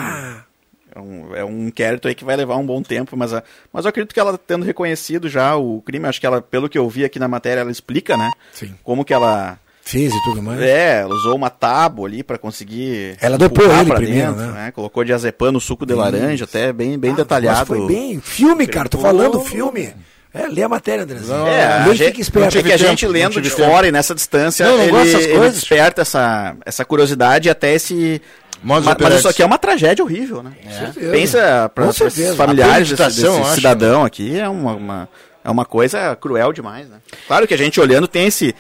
um, 1.02 1.36
é 1.36 1.44
um 1.46 1.68
inquérito 1.68 2.08
aí 2.08 2.16
que 2.16 2.26
vai 2.26 2.36
levar 2.36 2.56
um 2.58 2.66
bom 2.66 2.82
tempo, 2.82 3.16
mas, 3.18 3.34
a- 3.34 3.44
mas 3.72 3.86
eu 3.86 3.90
acredito 3.90 4.14
que 4.14 4.20
ela 4.20 4.38
tendo 4.38 4.66
reconhecido 4.66 5.30
já 5.30 5.56
o 5.56 5.82
crime, 5.82 6.08
acho 6.08 6.20
que 6.20 6.26
ela, 6.26 6.42
pelo 6.42 6.68
que 6.70 6.78
eu 6.78 6.90
vi 6.90 7.04
aqui 7.06 7.20
na 7.20 7.28
matéria, 7.28 7.62
ela 7.62 7.72
explica, 7.72 8.16
né? 8.18 8.32
Sim. 8.54 8.74
Como 8.84 9.04
que 9.06 9.14
ela. 9.14 9.60
Fez 9.84 10.14
e 10.14 10.24
tudo 10.26 10.42
mais. 10.42 10.60
É, 10.62 11.00
ela 11.00 11.16
usou 11.16 11.34
uma 11.34 11.50
tábua 11.50 12.10
ali 12.10 12.22
pra 12.22 12.38
conseguir. 12.38 13.16
Ela 13.22 13.38
dopou 13.38 13.64
ele 13.72 13.86
pra 13.86 13.96
primeiro, 13.96 14.34
dentro, 14.34 14.52
né? 14.52 14.72
Colocou 14.72 15.02
diazepam 15.06 15.50
no 15.52 15.62
suco 15.62 15.86
de 15.86 15.94
laranja, 15.94 16.44
até 16.44 16.74
bem, 16.74 17.00
bem 17.00 17.12
Ah, 17.14 17.16
detalhado. 17.16 17.58
Mas 17.60 17.68
foi 17.80 17.88
bem. 17.88 18.20
Filme, 18.20 18.68
cara, 18.68 18.90
tô 18.90 18.98
falando 18.98 19.40
filme. 19.42 19.94
É, 20.34 20.46
lê 20.46 20.62
a 20.62 20.68
matéria, 20.68 21.04
André. 21.04 21.18
É, 21.48 21.64
a 21.66 21.94
gente, 21.94 22.06
fica 22.08 22.22
esperto. 22.22 22.58
é 22.58 22.64
que 22.64 22.72
a 22.74 22.78
gente 22.78 23.08
lendo 23.08 23.42
de 23.42 23.50
fora 23.50 23.88
e 23.88 23.92
nessa 23.92 24.14
distância, 24.14 24.68
Não, 24.68 24.78
não 24.78 25.00
ele, 25.02 25.24
ele 25.24 25.50
desperta 25.50 26.02
essa, 26.02 26.56
essa 26.66 26.84
curiosidade 26.84 27.48
e 27.48 27.50
até 27.50 27.74
esse... 27.74 28.22
Mas, 28.64 28.86
operandi. 28.88 29.18
isso 29.20 29.28
aqui 29.30 29.42
é 29.44 29.46
uma 29.46 29.58
tragédia 29.58 30.04
horrível, 30.04 30.42
né? 30.44 30.52
certeza. 30.70 31.12
Pensa 31.12 31.72
para 31.74 31.92
certeza. 31.94 32.36
familiares 32.36 32.90
desse, 32.90 33.22
desse 33.22 33.28
acho. 33.28 33.56
cidadão 33.56 34.04
aqui, 34.04 34.40
é 34.40 34.50
uma, 34.50 34.74
uma- 34.74 35.10
é 35.44 35.50
uma 35.50 35.64
coisa 35.66 36.16
cruel 36.16 36.52
demais, 36.52 36.90
né? 36.90 36.98
Claro 37.28 37.48
que 37.48 37.54
a 37.54 37.58
gente 37.58 37.80
olhando 37.80 38.08
tem 38.08 38.26
esse... 38.28 38.54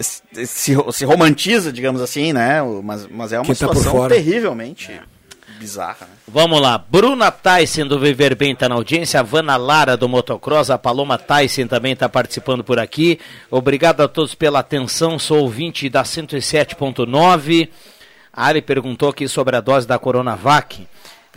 esse- 0.00 0.22
Se, 0.46 0.76
se 0.92 1.04
romantiza, 1.04 1.72
digamos 1.72 2.00
assim, 2.00 2.32
né? 2.32 2.62
Mas, 2.82 3.06
mas 3.10 3.32
é 3.32 3.38
uma 3.38 3.44
Quem 3.44 3.54
tá 3.54 3.66
por 3.66 3.76
situação 3.76 3.92
fora. 4.00 4.14
terrivelmente 4.14 4.92
bizarra, 5.58 5.98
né? 6.02 6.08
Vamos 6.26 6.60
lá, 6.60 6.76
Bruna 6.78 7.30
Tyson 7.30 7.86
do 7.86 7.98
Viver 7.98 8.34
Bem 8.34 8.52
está 8.52 8.68
na 8.68 8.74
audiência, 8.74 9.20
a 9.20 9.22
Vana 9.22 9.56
Lara 9.56 9.96
do 9.96 10.08
Motocross, 10.08 10.68
a 10.68 10.76
Paloma 10.76 11.16
Tyson 11.16 11.66
também 11.68 11.92
está 11.92 12.08
participando 12.08 12.64
por 12.64 12.78
aqui. 12.78 13.20
Obrigado 13.50 14.00
a 14.02 14.08
todos 14.08 14.34
pela 14.34 14.58
atenção, 14.58 15.16
sou 15.18 15.38
ouvinte 15.38 15.88
da 15.88 16.02
107.9. 16.02 17.68
A 18.36 18.46
Ari 18.46 18.60
perguntou 18.60 19.08
aqui 19.08 19.28
sobre 19.28 19.56
a 19.56 19.60
dose 19.60 19.86
da 19.86 19.98
Coronavac. 19.98 20.86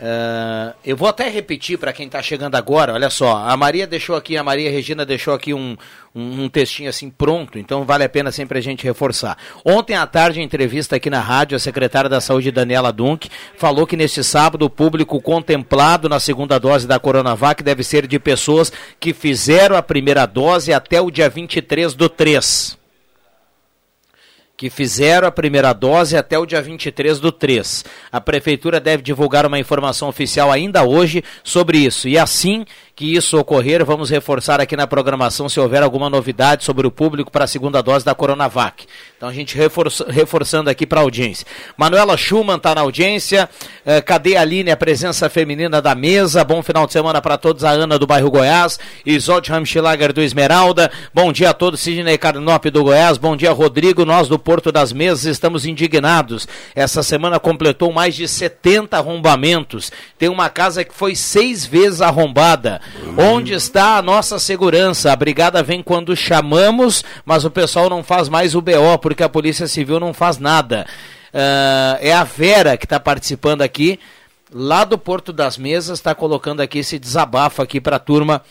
Ah, 0.00 0.74
eu 0.84 0.96
vou 0.96 1.08
até 1.08 1.28
repetir 1.28 1.76
para 1.76 1.92
quem 1.92 2.06
está 2.06 2.22
chegando 2.22 2.54
agora, 2.54 2.94
olha 2.94 3.10
só, 3.10 3.36
a 3.36 3.56
Maria 3.56 3.86
deixou 3.86 4.14
aqui, 4.14 4.36
a 4.36 4.44
Maria 4.44 4.70
Regina 4.70 5.04
deixou 5.04 5.34
aqui 5.34 5.52
um, 5.52 5.76
um, 6.14 6.44
um 6.44 6.48
textinho 6.48 6.88
assim 6.88 7.10
pronto, 7.10 7.58
então 7.58 7.84
vale 7.84 8.04
a 8.04 8.08
pena 8.08 8.30
sempre 8.30 8.58
a 8.58 8.62
gente 8.62 8.84
reforçar. 8.84 9.36
Ontem 9.64 9.96
à 9.96 10.06
tarde, 10.06 10.40
em 10.40 10.44
entrevista 10.44 10.94
aqui 10.94 11.10
na 11.10 11.20
rádio, 11.20 11.56
a 11.56 11.58
secretária 11.58 12.08
da 12.08 12.20
Saúde, 12.20 12.52
Daniela 12.52 12.92
Dunk, 12.92 13.28
falou 13.56 13.86
que 13.86 13.96
neste 13.96 14.22
sábado 14.22 14.64
o 14.64 14.70
público 14.70 15.20
contemplado 15.20 16.08
na 16.08 16.20
segunda 16.20 16.60
dose 16.60 16.86
da 16.86 17.00
Coronavac 17.00 17.62
deve 17.62 17.82
ser 17.82 18.06
de 18.06 18.20
pessoas 18.20 18.72
que 19.00 19.12
fizeram 19.12 19.76
a 19.76 19.82
primeira 19.82 20.26
dose 20.26 20.72
até 20.72 21.00
o 21.00 21.10
dia 21.10 21.28
23 21.28 21.94
do 21.94 22.08
3 22.08 22.77
que 24.58 24.68
fizeram 24.68 25.28
a 25.28 25.30
primeira 25.30 25.72
dose 25.72 26.16
até 26.16 26.36
o 26.36 26.44
dia 26.44 26.60
23 26.60 27.20
do 27.20 27.30
3. 27.30 27.84
A 28.10 28.20
prefeitura 28.20 28.80
deve 28.80 29.04
divulgar 29.04 29.46
uma 29.46 29.56
informação 29.56 30.08
oficial 30.08 30.50
ainda 30.50 30.82
hoje 30.82 31.22
sobre 31.44 31.78
isso. 31.78 32.08
E 32.08 32.18
assim 32.18 32.64
que 32.98 33.14
isso 33.14 33.38
ocorrer, 33.38 33.84
vamos 33.84 34.10
reforçar 34.10 34.60
aqui 34.60 34.74
na 34.74 34.84
programação 34.84 35.48
se 35.48 35.60
houver 35.60 35.84
alguma 35.84 36.10
novidade 36.10 36.64
sobre 36.64 36.84
o 36.84 36.90
público 36.90 37.30
para 37.30 37.44
a 37.44 37.46
segunda 37.46 37.80
dose 37.80 38.04
da 38.04 38.12
Coronavac. 38.12 38.86
Então 39.16 39.28
a 39.28 39.32
gente 39.32 39.56
reforça, 39.56 40.04
reforçando 40.08 40.68
aqui 40.68 40.84
para 40.84 40.98
a 40.98 41.04
audiência. 41.04 41.46
Manuela 41.76 42.16
Schumann 42.16 42.56
está 42.56 42.74
na 42.74 42.80
audiência. 42.80 43.48
Eh, 43.86 44.00
cadê 44.00 44.36
a 44.36 44.40
Aline, 44.40 44.72
a 44.72 44.76
presença 44.76 45.30
feminina 45.30 45.80
da 45.80 45.94
mesa? 45.94 46.42
Bom 46.42 46.60
final 46.60 46.86
de 46.88 46.92
semana 46.92 47.22
para 47.22 47.38
todos. 47.38 47.62
A 47.62 47.70
Ana 47.70 48.00
do 48.00 48.06
bairro 48.06 48.32
Goiás, 48.32 48.80
Isolde 49.06 49.50
Ramschlager 49.50 50.12
do 50.12 50.20
Esmeralda. 50.20 50.90
Bom 51.14 51.32
dia 51.32 51.50
a 51.50 51.54
todos. 51.54 51.78
Sidney 51.78 52.18
Carnop 52.18 52.64
do 52.66 52.82
Goiás. 52.82 53.16
Bom 53.16 53.36
dia, 53.36 53.52
Rodrigo. 53.52 54.04
Nós 54.04 54.26
do 54.26 54.40
Porto 54.40 54.72
das 54.72 54.92
Mesas 54.92 55.24
estamos 55.24 55.64
indignados. 55.64 56.48
Essa 56.74 57.04
semana 57.04 57.38
completou 57.38 57.92
mais 57.92 58.16
de 58.16 58.26
70 58.26 58.96
arrombamentos. 58.96 59.92
Tem 60.16 60.28
uma 60.28 60.48
casa 60.48 60.84
que 60.84 60.94
foi 60.94 61.14
seis 61.14 61.64
vezes 61.64 62.00
arrombada. 62.00 62.80
Onde 63.16 63.52
está 63.52 63.96
a 63.96 64.02
nossa 64.02 64.38
segurança? 64.38 65.12
A 65.12 65.16
brigada 65.16 65.62
vem 65.62 65.82
quando 65.82 66.16
chamamos, 66.16 67.04
mas 67.24 67.44
o 67.44 67.50
pessoal 67.50 67.88
não 67.88 68.02
faz 68.02 68.28
mais 68.28 68.54
o 68.54 68.62
BO, 68.62 68.98
porque 69.00 69.22
a 69.22 69.28
Polícia 69.28 69.66
Civil 69.66 69.98
não 69.98 70.14
faz 70.14 70.38
nada. 70.38 70.86
Ah, 71.32 71.98
é 72.00 72.12
a 72.12 72.24
Vera 72.24 72.76
que 72.76 72.86
está 72.86 72.98
participando 72.98 73.62
aqui, 73.62 73.98
lá 74.52 74.84
do 74.84 74.96
Porto 74.96 75.32
das 75.32 75.58
Mesas, 75.58 75.98
está 75.98 76.14
colocando 76.14 76.60
aqui 76.60 76.78
esse 76.78 76.98
desabafo 76.98 77.62
aqui 77.62 77.80
para 77.80 77.96
a 77.96 78.00
turma 78.00 78.42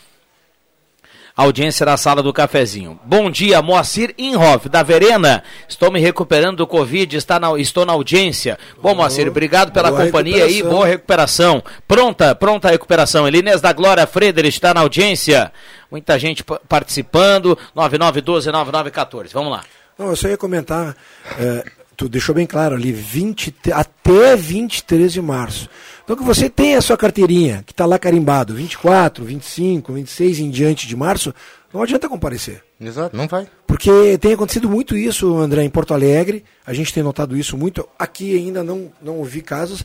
Audiência 1.40 1.86
da 1.86 1.96
sala 1.96 2.20
do 2.20 2.32
cafezinho. 2.32 2.98
Bom 3.04 3.30
dia, 3.30 3.62
Moacir 3.62 4.12
Inhoff, 4.18 4.68
da 4.68 4.82
Verena. 4.82 5.44
Estou 5.68 5.88
me 5.88 6.00
recuperando 6.00 6.56
do 6.56 6.66
Covid, 6.66 7.16
está 7.16 7.38
na- 7.38 7.56
estou 7.60 7.86
na 7.86 7.92
audiência. 7.92 8.58
Bom, 8.82 8.92
Moacir, 8.96 9.28
obrigado 9.28 9.70
pela 9.70 9.88
boa 9.88 10.04
companhia 10.06 10.44
aí, 10.46 10.64
boa 10.64 10.84
recuperação. 10.84 11.62
Pronta, 11.86 12.34
pronta 12.34 12.66
a 12.66 12.72
recuperação. 12.72 13.24
Elinês 13.28 13.60
da 13.60 13.72
Glória 13.72 14.04
Frederich 14.04 14.56
está 14.56 14.74
na 14.74 14.80
audiência. 14.80 15.52
Muita 15.88 16.18
gente 16.18 16.42
pa- 16.42 16.60
participando. 16.68 17.56
9912-9914. 17.72 19.32
Vamos 19.32 19.52
lá. 19.52 19.62
Não, 19.96 20.08
eu 20.08 20.16
só 20.16 20.26
ia 20.26 20.36
comentar, 20.36 20.96
é, 21.38 21.64
tu 21.96 22.08
deixou 22.08 22.34
bem 22.34 22.46
claro 22.46 22.74
ali, 22.74 22.90
20, 22.90 23.52
te- 23.52 23.70
até 23.72 24.34
23 24.34 25.12
de 25.12 25.22
março. 25.22 25.68
Então 26.08 26.16
que 26.16 26.24
você 26.24 26.48
tem 26.48 26.74
a 26.74 26.80
sua 26.80 26.96
carteirinha, 26.96 27.62
que 27.66 27.72
está 27.72 27.84
lá 27.84 27.98
carimbado, 27.98 28.54
24, 28.54 29.22
25, 29.26 29.92
26 29.92 30.38
em 30.38 30.48
diante 30.48 30.88
de 30.88 30.96
março, 30.96 31.34
não 31.70 31.82
adianta 31.82 32.08
comparecer. 32.08 32.64
Exato, 32.80 33.14
não 33.14 33.28
vai. 33.28 33.46
Porque 33.66 34.16
tem 34.16 34.32
acontecido 34.32 34.70
muito 34.70 34.96
isso, 34.96 35.36
André, 35.36 35.64
em 35.64 35.68
Porto 35.68 35.92
Alegre. 35.92 36.42
A 36.66 36.72
gente 36.72 36.94
tem 36.94 37.02
notado 37.02 37.36
isso 37.36 37.58
muito. 37.58 37.86
Aqui 37.98 38.34
ainda 38.34 38.64
não, 38.64 38.90
não 39.02 39.18
ouvi 39.18 39.42
casos, 39.42 39.84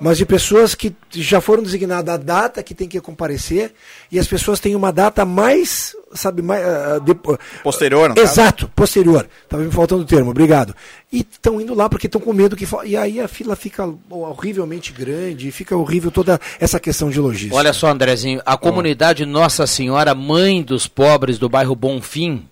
mas 0.00 0.18
de 0.18 0.26
pessoas 0.26 0.74
que 0.74 0.94
já 1.10 1.40
foram 1.40 1.62
designadas 1.62 2.14
a 2.14 2.16
data 2.18 2.62
que 2.62 2.74
tem 2.74 2.86
que 2.88 3.00
comparecer 3.00 3.72
e 4.12 4.18
as 4.18 4.26
pessoas 4.26 4.60
têm 4.60 4.74
uma 4.76 4.92
data 4.92 5.24
mais, 5.24 5.94
sabe, 6.14 6.42
mais. 6.42 6.64
ah, 6.64 6.98
depo- 6.98 7.38
Posterior, 7.62 8.08
no 8.10 8.14
caso. 8.14 8.26
Exato, 8.32 8.70
posterior. 8.76 9.28
Estava 9.44 9.62
me 9.62 9.70
faltando 9.70 10.02
o 10.02 10.06
termo, 10.06 10.30
obrigado. 10.30 10.74
E 11.12 11.20
estão 11.20 11.60
indo 11.60 11.74
lá 11.74 11.88
porque 11.88 12.06
estão 12.06 12.20
com 12.20 12.32
medo 12.32 12.56
que. 12.56 12.66
E 12.84 12.96
aí 12.96 13.20
a 13.20 13.28
fila 13.28 13.56
fica 13.56 13.88
horrivelmente 14.10 14.92
grande, 14.92 15.50
fica 15.50 15.76
horrível 15.76 16.10
toda 16.10 16.40
essa 16.60 16.78
questão 16.80 17.08
de 17.10 17.18
logística. 17.20 17.54
Olha 17.56 17.72
só, 17.72 17.88
Andrezinho, 17.88 18.40
a 18.44 18.56
comunidade 18.56 19.24
Nossa 19.24 19.66
Senhora, 19.66 20.14
mãe 20.14 20.62
dos 20.62 20.86
pobres 20.86 21.38
do 21.38 21.48
bairro 21.48 21.74
Bonfim, 21.76 22.46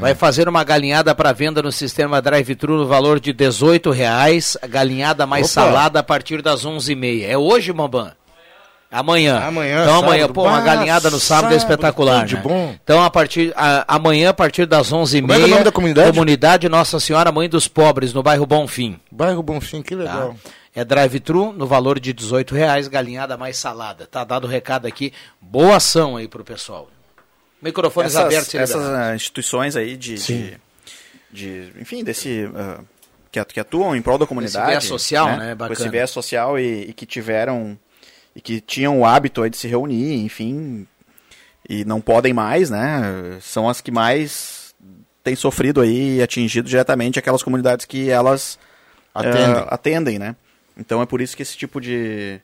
vai 0.00 0.14
fazer 0.14 0.48
uma 0.48 0.62
galinhada 0.64 1.14
para 1.14 1.32
venda 1.32 1.62
no 1.62 1.72
sistema 1.72 2.20
drive-thru 2.20 2.76
no 2.76 2.86
valor 2.86 3.18
de 3.18 3.32
18 3.32 3.90
reais, 3.90 4.56
galinhada 4.68 5.26
mais 5.26 5.46
Opa. 5.50 5.54
salada 5.66 5.98
a 6.00 6.02
partir 6.02 6.42
das 6.42 6.64
11h30. 6.64 7.24
É 7.24 7.36
hoje, 7.38 7.72
Mambam? 7.72 8.10
Amanhã. 8.90 9.38
Amanhã, 9.40 9.82
Então 9.82 9.98
amanhã, 9.98 10.20
sábado. 10.22 10.32
pô, 10.34 10.44
uma 10.44 10.60
galinhada 10.62 11.10
no 11.10 11.18
sábado, 11.20 11.52
é 11.54 11.58
sábado, 11.58 11.72
espetacular, 11.74 12.20
tudo 12.20 12.28
de 12.28 12.34
né? 12.36 12.40
bom. 12.42 12.74
Então 12.82 13.02
a 13.02 13.10
partir 13.10 13.52
a- 13.54 13.84
amanhã 13.86 14.30
a 14.30 14.34
partir 14.34 14.64
das 14.64 14.90
11h30, 14.90 15.20
Como 15.26 15.32
é 15.34 15.40
é 15.42 15.44
o 15.44 15.48
nome 15.48 15.64
da 15.64 15.72
comunidade? 15.72 16.10
comunidade 16.12 16.68
Nossa 16.70 16.98
Senhora 16.98 17.30
Mãe 17.30 17.50
dos 17.50 17.68
Pobres 17.68 18.14
no 18.14 18.22
bairro 18.22 18.46
Bonfim. 18.46 18.98
Bairro 19.12 19.42
Bonfim, 19.42 19.82
que 19.82 19.94
Tá? 19.94 20.02
legal. 20.02 20.36
É 20.74 20.84
drive-thru 20.86 21.52
no 21.52 21.66
valor 21.66 22.00
de 22.00 22.14
18 22.14 22.54
reais, 22.54 22.88
galinhada 22.88 23.36
mais 23.36 23.58
salada. 23.58 24.06
Tá 24.06 24.24
dado 24.24 24.44
o 24.44 24.50
recado 24.50 24.86
aqui. 24.86 25.12
Boa 25.38 25.76
ação 25.76 26.16
aí 26.16 26.26
pro 26.26 26.42
pessoal. 26.44 26.88
Microfones 27.62 28.12
essas, 28.14 28.24
abertos. 28.26 28.54
essas 28.54 28.76
liberados. 28.82 29.08
ah, 29.10 29.14
instituições 29.16 29.76
aí 29.76 29.96
de, 29.96 30.14
de, 30.14 30.56
de- 31.30 31.72
enfim, 31.80 32.04
desse 32.04 32.48
ah, 32.54 32.80
que, 33.32 33.44
que 33.46 33.60
atuam 33.60 33.94
em 33.96 34.02
prol 34.02 34.18
da 34.18 34.26
comunidade, 34.26 34.66
viés 34.70 34.84
social, 34.84 35.26
né? 35.36 35.36
Com 35.36 35.42
esse 35.44 35.56
Bacana. 35.56 35.90
viés 35.90 36.10
social 36.10 36.58
e, 36.58 36.82
e 36.90 36.92
que 36.92 37.04
tiveram 37.04 37.78
e 38.36 38.40
que 38.40 38.60
tinham 38.60 39.00
o 39.00 39.04
hábito 39.04 39.42
aí 39.42 39.50
de 39.50 39.56
se 39.56 39.66
reunir, 39.66 40.24
enfim, 40.24 40.86
e 41.68 41.84
não 41.84 42.00
podem 42.00 42.32
mais, 42.32 42.70
né? 42.70 43.38
São 43.40 43.68
as 43.68 43.80
que 43.80 43.90
mais 43.90 44.74
têm 45.24 45.34
sofrido 45.34 45.80
aí 45.80 46.18
e 46.18 46.22
atingido 46.22 46.68
diretamente 46.68 47.18
aquelas 47.18 47.42
comunidades 47.42 47.84
que 47.84 48.08
elas 48.08 48.58
Atendem. 49.12 49.40
eh, 49.40 49.66
atendem, 49.68 50.18
né? 50.18 50.36
Então 50.76 51.02
é 51.02 51.06
por 51.06 51.20
isso 51.20 51.36
que 51.36 51.42
esse 51.42 51.56
tipo 51.56 51.80
de, 51.80 52.40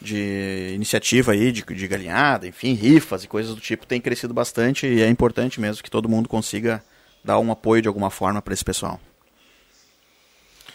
de 0.00 0.72
iniciativa 0.74 1.32
aí, 1.32 1.50
de, 1.50 1.62
de 1.62 1.88
galinhada, 1.88 2.46
enfim, 2.46 2.72
rifas 2.74 3.24
e 3.24 3.28
coisas 3.28 3.54
do 3.54 3.60
tipo, 3.60 3.86
tem 3.86 4.00
crescido 4.00 4.32
bastante 4.32 4.86
e 4.86 5.02
é 5.02 5.08
importante 5.08 5.60
mesmo 5.60 5.82
que 5.82 5.90
todo 5.90 6.08
mundo 6.08 6.28
consiga 6.28 6.82
dar 7.24 7.38
um 7.38 7.50
apoio 7.50 7.82
de 7.82 7.88
alguma 7.88 8.10
forma 8.10 8.40
para 8.40 8.54
esse 8.54 8.64
pessoal. 8.64 9.00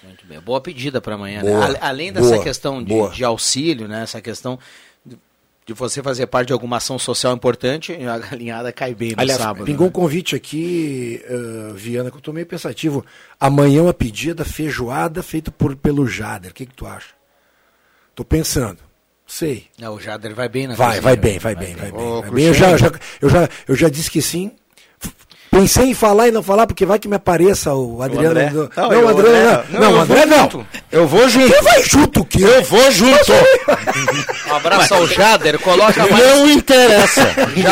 Muito 0.03 0.25
bem. 0.27 0.39
Boa 0.39 0.59
pedida 0.59 0.99
para 0.99 1.15
amanhã. 1.15 1.41
Boa. 1.41 1.69
Né? 1.69 1.79
Além 1.81 2.11
dessa 2.11 2.31
Boa. 2.31 2.43
questão 2.43 2.83
de, 2.83 2.89
Boa. 2.89 3.09
de 3.09 3.23
auxílio, 3.23 3.87
né? 3.87 4.03
essa 4.03 4.21
questão 4.21 4.59
de, 5.65 5.73
você 5.73 6.03
fazer 6.03 6.27
parte 6.27 6.47
de 6.47 6.53
alguma 6.53 6.77
ação 6.77 6.99
social 6.99 7.33
importante, 7.33 7.93
a 8.05 8.17
galinhada 8.17 8.71
cai 8.73 8.93
bem 8.93 9.13
no 9.15 9.21
Aliás, 9.21 9.39
sábado. 9.39 9.65
pingou 9.65 9.85
né? 9.85 9.89
um 9.89 9.91
convite 9.91 10.35
aqui, 10.35 11.23
eh, 11.23 11.71
Viana, 11.73 12.11
que 12.11 12.17
eu 12.17 12.21
tô 12.21 12.33
meio 12.33 12.45
pensativo. 12.45 13.05
Amanhã 13.39 13.83
uma 13.83 13.93
pedida 13.93 14.43
feijoada 14.43 15.23
feita 15.23 15.49
por, 15.49 15.73
pelo 15.77 16.05
Jader. 16.05 16.51
O 16.51 16.53
que, 16.53 16.65
que 16.65 16.73
tu 16.73 16.85
acha? 16.85 17.13
Tô 18.13 18.25
pensando. 18.25 18.79
Sei. 19.33 19.65
Não, 19.79 19.95
o 19.95 19.99
Jader 19.99 20.35
vai 20.35 20.47
bem 20.47 20.67
na 20.67 20.75
Vai, 20.75 20.87
cozinha. 20.89 21.01
vai 21.01 21.15
bem, 21.17 21.39
vai 21.39 21.55
bem, 21.55 21.75
vai 21.75 21.91
bem. 21.91 21.99
Ô, 21.99 22.21
vai 22.21 22.29
bem. 22.29 22.45
Eu, 22.45 22.53
já, 22.53 22.77
já- 22.77 22.91
eu, 23.19 23.29
já, 23.29 23.49
eu 23.67 23.75
já 23.75 23.89
disse 23.89 24.11
que 24.11 24.21
sim. 24.21 24.51
Pensei 25.53 25.85
em 25.85 25.93
falar 25.93 26.27
e 26.27 26.31
não 26.31 26.41
falar, 26.41 26.65
porque 26.65 26.85
vai 26.85 26.97
que 26.97 27.07
me 27.07 27.15
apareça 27.15 27.73
o 27.73 28.01
Adriano. 28.01 28.29
André. 28.31 28.49
do- 28.49 28.71
Não, 28.75 28.89
Não, 28.89 29.03
o 29.03 29.07
André, 29.09 29.29
André- 29.29 29.43
não. 29.43 29.51
não, 29.69 29.79
Não, 29.79 29.89
eu 29.91 29.97
o 29.97 30.01
André 30.01 30.15
vou 30.25 30.27
não. 30.27 30.37
junto. 30.43 30.67
Eu 30.91 31.07
vou 31.07 31.29
junto. 31.29 31.51
Quem 31.53 31.61
vai 31.61 31.83
junto 31.83 32.19
o 32.21 32.25
quê? 32.25 32.43
Eu 32.43 32.63
vou 32.63 32.91
junto. 32.91 33.31
Um 34.49 34.53
abraço 34.55 34.93
ao 34.95 35.07
Jader, 35.07 35.59
coloca 35.59 36.05
mais. 36.07 36.23
Não 36.25 36.49
interessa. 36.49 37.21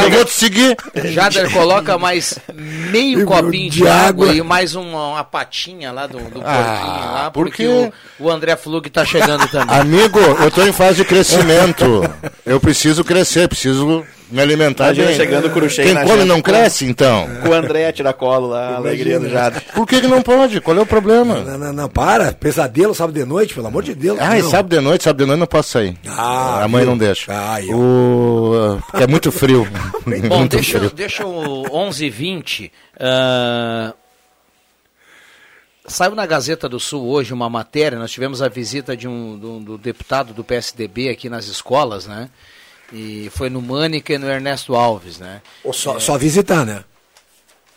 Eu 0.04 0.12
vou 0.12 0.26
te 0.26 0.32
seguir. 0.32 0.78
Jader 1.06 1.52
coloca 1.52 1.98
mais 1.98 2.38
meio 2.54 3.26
copinho 3.26 3.70
de, 3.70 3.78
de 3.80 3.88
água. 3.88 4.26
água. 4.28 4.28
e 4.36 4.42
mais 4.42 4.76
uma, 4.76 5.08
uma 5.10 5.24
patinha 5.24 5.92
lá 5.92 6.06
do, 6.08 6.18
do 6.20 6.40
porquinho 6.42 6.44
Ah, 6.46 7.12
lá, 7.14 7.32
porque 7.32 7.66
porque- 7.66 7.94
o, 8.20 8.26
o 8.28 8.30
André 8.32 8.56
Flug 8.56 8.90
tá 8.90 9.04
chegando 9.04 9.48
também. 9.48 9.76
Amigo, 9.76 10.20
eu 10.20 10.48
estou 10.48 10.68
em 10.68 10.72
fase 10.74 10.98
de 10.98 11.06
crescimento. 11.06 11.84
Eu 12.46 12.60
preciso 12.60 13.04
crescer, 13.04 13.48
preciso 13.48 14.06
me 14.32 14.42
alimentar 14.42 14.86
Imagina 14.86 15.08
bem. 15.08 15.16
chegando 15.16 15.48
o 15.48 15.50
Cruxem 15.52 15.86
Quem 15.86 15.94
na 15.94 16.02
come 16.02 16.14
janta 16.14 16.26
não 16.26 16.42
cresce, 16.42 16.86
então? 16.86 17.28
Com 17.42 17.50
o 17.50 17.54
André 17.54 17.92
Tiracolo 17.92 18.48
lá, 18.48 18.76
alegria 18.76 19.20
do 19.20 19.30
Jade. 19.30 19.62
Por 19.76 19.86
que, 19.86 20.02
que 20.02 20.08
não 20.08 20.22
pode? 20.22 20.62
Qual 20.62 20.78
é 20.78 20.82
o 20.82 20.86
problema? 20.86 21.40
Não, 21.42 21.58
não, 21.58 21.74
não, 21.74 21.90
para. 21.90 22.32
Pesadelo 22.34 22.96
sábado 22.96 23.14
de 23.20 23.26
noite, 23.26 23.54
pelo 23.54 23.68
amor 23.68 23.84
de 23.84 23.94
Deus. 23.94 24.18
Ah, 24.20 24.38
e 24.40 24.42
não. 24.42 24.50
sábado 24.50 24.70
de 24.76 24.80
noite, 24.82 25.04
sábado 25.04 25.20
de 25.20 25.26
noite 25.26 25.40
não 25.40 25.48
posso 25.48 25.70
sair. 25.70 25.98
Ah, 26.08 26.64
a 26.64 26.68
mãe 26.68 26.82
viu? 26.84 26.92
não 26.92 26.98
deixa. 26.98 27.26
Ah, 27.30 27.62
eu. 27.62 27.78
O... 27.78 28.82
Porque 28.90 29.04
é 29.04 29.08
muito 29.08 29.32
frio. 29.32 29.68
Bom, 30.28 30.40
muito 30.40 30.56
deixa, 30.56 30.78
frio. 30.80 30.92
deixa 30.92 31.26
o 31.26 31.64
11h20. 31.66 32.72
ah, 33.00 33.94
Saiu 35.86 36.16
na 36.16 36.26
Gazeta 36.26 36.70
do 36.70 36.80
Sul 36.80 37.06
hoje 37.08 37.34
uma 37.34 37.50
matéria, 37.50 37.98
nós 37.98 38.12
tivemos 38.12 38.42
a 38.42 38.48
visita 38.48 38.96
de 38.96 39.08
um, 39.08 39.38
do, 39.38 39.60
do 39.60 39.78
deputado 39.78 40.32
do 40.34 40.44
PSDB 40.44 41.10
aqui 41.10 41.28
nas 41.28 41.48
escolas, 41.48 42.06
né? 42.06 42.30
E 42.92 43.30
foi 43.32 43.50
no 43.50 43.62
Mânica 43.62 44.14
e 44.14 44.18
no 44.18 44.30
Ernesto 44.30 44.76
Alves, 44.76 45.18
né? 45.18 45.42
Ou 45.64 45.72
só, 45.72 46.00
só 46.00 46.18
visitar, 46.18 46.66
né? 46.66 46.84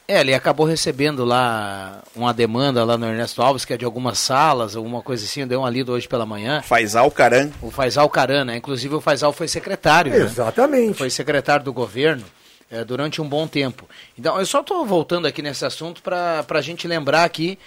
É, 0.07 0.21
ele 0.21 0.35
acabou 0.35 0.67
recebendo 0.67 1.25
lá 1.25 2.03
uma 2.15 2.35
demanda 2.35 2.85
lá 2.85 2.99
no 2.99 3.07
Ernesto 3.07 3.41
Alves, 3.41 3.65
que 3.65 3.73
é 3.73 3.77
de 3.77 3.87
algumas 3.87 4.19
salas, 4.19 4.77
alguma 4.77 5.01
coisa 5.01 5.25
assim, 5.25 5.47
deu 5.47 5.61
uma 5.61 5.71
lida 5.71 5.93
hoje 5.93 6.07
pela 6.07 6.27
manhã. 6.27 6.61
Faisal 6.61 7.11
Caran. 7.11 7.51
O 7.63 7.71
Faisal 7.71 8.09
Caran, 8.11 8.45
né? 8.45 8.57
Inclusive 8.57 8.95
o 8.95 9.01
Faisal 9.01 9.33
foi 9.33 9.49
secretário, 9.49 10.13
né? 10.13 10.19
Exatamente. 10.19 10.99
Foi 10.99 11.09
secretário 11.09 11.65
do 11.65 11.73
governo 11.73 12.25
eh, 12.71 12.85
durante 12.85 13.23
um 13.23 13.29
bom 13.29 13.47
tempo. 13.47 13.89
Então, 14.19 14.39
eu 14.39 14.45
só 14.45 14.61
estou 14.61 14.85
voltando 14.85 15.27
aqui 15.27 15.41
nesse 15.41 15.65
assunto 15.65 16.03
para 16.03 16.45
a 16.47 16.61
gente 16.61 16.87
lembrar 16.87 17.25
aqui 17.25 17.59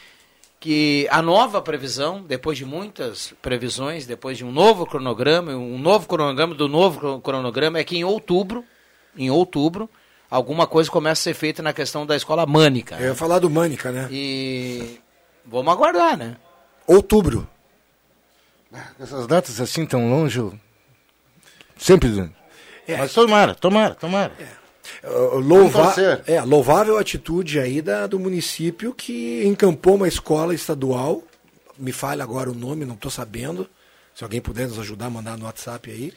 que 0.59 1.07
a 1.11 1.21
nova 1.21 1.61
previsão, 1.61 2.21
depois 2.23 2.57
de 2.57 2.65
muitas 2.65 3.33
previsões, 3.41 4.05
depois 4.05 4.37
de 4.37 4.43
um 4.45 4.51
novo 4.51 4.85
cronograma, 4.85 5.51
um 5.53 5.77
novo 5.77 6.07
cronograma 6.07 6.55
do 6.55 6.67
novo 6.67 6.99
cro- 6.99 7.21
cronograma, 7.21 7.77
é 7.79 7.83
que 7.83 7.97
em 7.97 8.03
outubro, 8.03 8.63
em 9.15 9.29
outubro, 9.29 9.89
alguma 10.29 10.65
coisa 10.65 10.89
começa 10.89 11.21
a 11.21 11.23
ser 11.23 11.33
feita 11.35 11.61
na 11.61 11.73
questão 11.73 12.05
da 12.05 12.15
escola 12.15 12.45
mânica. 12.45 12.95
Eu 12.95 13.09
ia 13.09 13.15
falar 13.15 13.39
do 13.39 13.49
Mânica, 13.49 13.91
né? 13.91 14.07
E 14.11 14.99
vamos 15.45 15.71
aguardar, 15.71 16.17
né? 16.17 16.37
Outubro. 16.87 17.47
Essas 18.99 19.25
datas 19.27 19.61
assim 19.61 19.85
tão 19.85 20.09
longe, 20.09 20.39
eu... 20.39 20.53
sempre. 21.77 22.31
Mas 22.97 23.13
tomara, 23.13 23.53
tomara, 23.55 23.95
tomara. 23.95 24.33
Uh, 24.39 24.66
louva- 25.03 25.69
Vamos 25.69 25.73
torcer. 25.95 26.21
é, 26.27 26.41
louvável 26.41 26.97
atitude 26.97 27.59
aí 27.59 27.81
da, 27.81 28.07
do 28.07 28.19
município 28.19 28.93
que 28.93 29.43
encampou 29.45 29.95
uma 29.95 30.07
escola 30.07 30.53
estadual. 30.53 31.23
Me 31.77 31.91
falha 31.91 32.23
agora 32.23 32.49
o 32.49 32.55
nome, 32.55 32.85
não 32.85 32.95
estou 32.95 33.11
sabendo. 33.11 33.67
Se 34.15 34.23
alguém 34.23 34.41
puder 34.41 34.67
nos 34.67 34.79
ajudar, 34.79 35.09
mandar 35.09 35.37
no 35.37 35.45
WhatsApp 35.45 35.91
aí. 35.91 36.11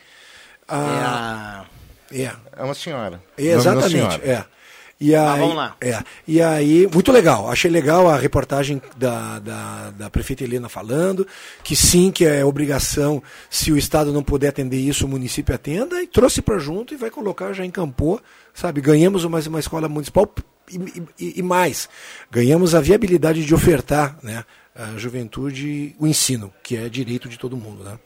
Ah, 0.66 1.64
é. 2.12 2.30
É 2.56 2.62
uma 2.62 2.74
senhora. 2.74 3.20
Exatamente, 3.36 3.96
Nome 3.96 4.08
da 4.08 4.10
senhora. 4.18 4.30
é. 4.46 4.60
E 5.02 5.14
aí, 5.14 5.26
Mas 5.30 5.38
vamos 5.40 5.56
lá. 5.56 5.76
É, 5.80 5.98
e 6.28 6.42
aí, 6.42 6.86
muito 6.92 7.10
legal. 7.10 7.48
Achei 7.50 7.70
legal 7.70 8.06
a 8.06 8.18
reportagem 8.18 8.82
da, 8.98 9.38
da, 9.38 9.90
da 9.92 10.10
prefeita 10.10 10.44
Helena 10.44 10.68
falando, 10.68 11.26
que 11.64 11.74
sim, 11.74 12.10
que 12.10 12.22
é 12.26 12.44
obrigação, 12.44 13.22
se 13.48 13.72
o 13.72 13.78
Estado 13.78 14.12
não 14.12 14.22
puder 14.22 14.48
atender 14.48 14.76
isso, 14.76 15.06
o 15.06 15.08
município 15.08 15.54
atenda, 15.54 16.02
e 16.02 16.06
trouxe 16.06 16.42
para 16.42 16.58
junto 16.58 16.92
e 16.92 16.98
vai 16.98 17.08
colocar, 17.10 17.54
já 17.54 17.64
encampou, 17.64 18.20
sabe? 18.60 18.80
Ganhamos 18.82 19.24
mais 19.24 19.46
uma 19.46 19.58
escola 19.58 19.88
municipal 19.88 20.30
e, 20.70 21.02
e- 21.18 21.38
e 21.38 21.42
mais, 21.42 21.88
ganhamos 22.30 22.74
a 22.74 22.80
viabilidade 22.80 23.44
de 23.44 23.54
ofertar 23.54 24.18
né, 24.22 24.44
a 24.74 24.98
juventude 24.98 25.96
o 25.98 26.06
ensino, 26.06 26.52
que 26.62 26.76
é 26.76 26.88
direito 26.88 27.28
de 27.28 27.38
todo 27.38 27.56
mundo, 27.56 27.82
né? 27.82 27.98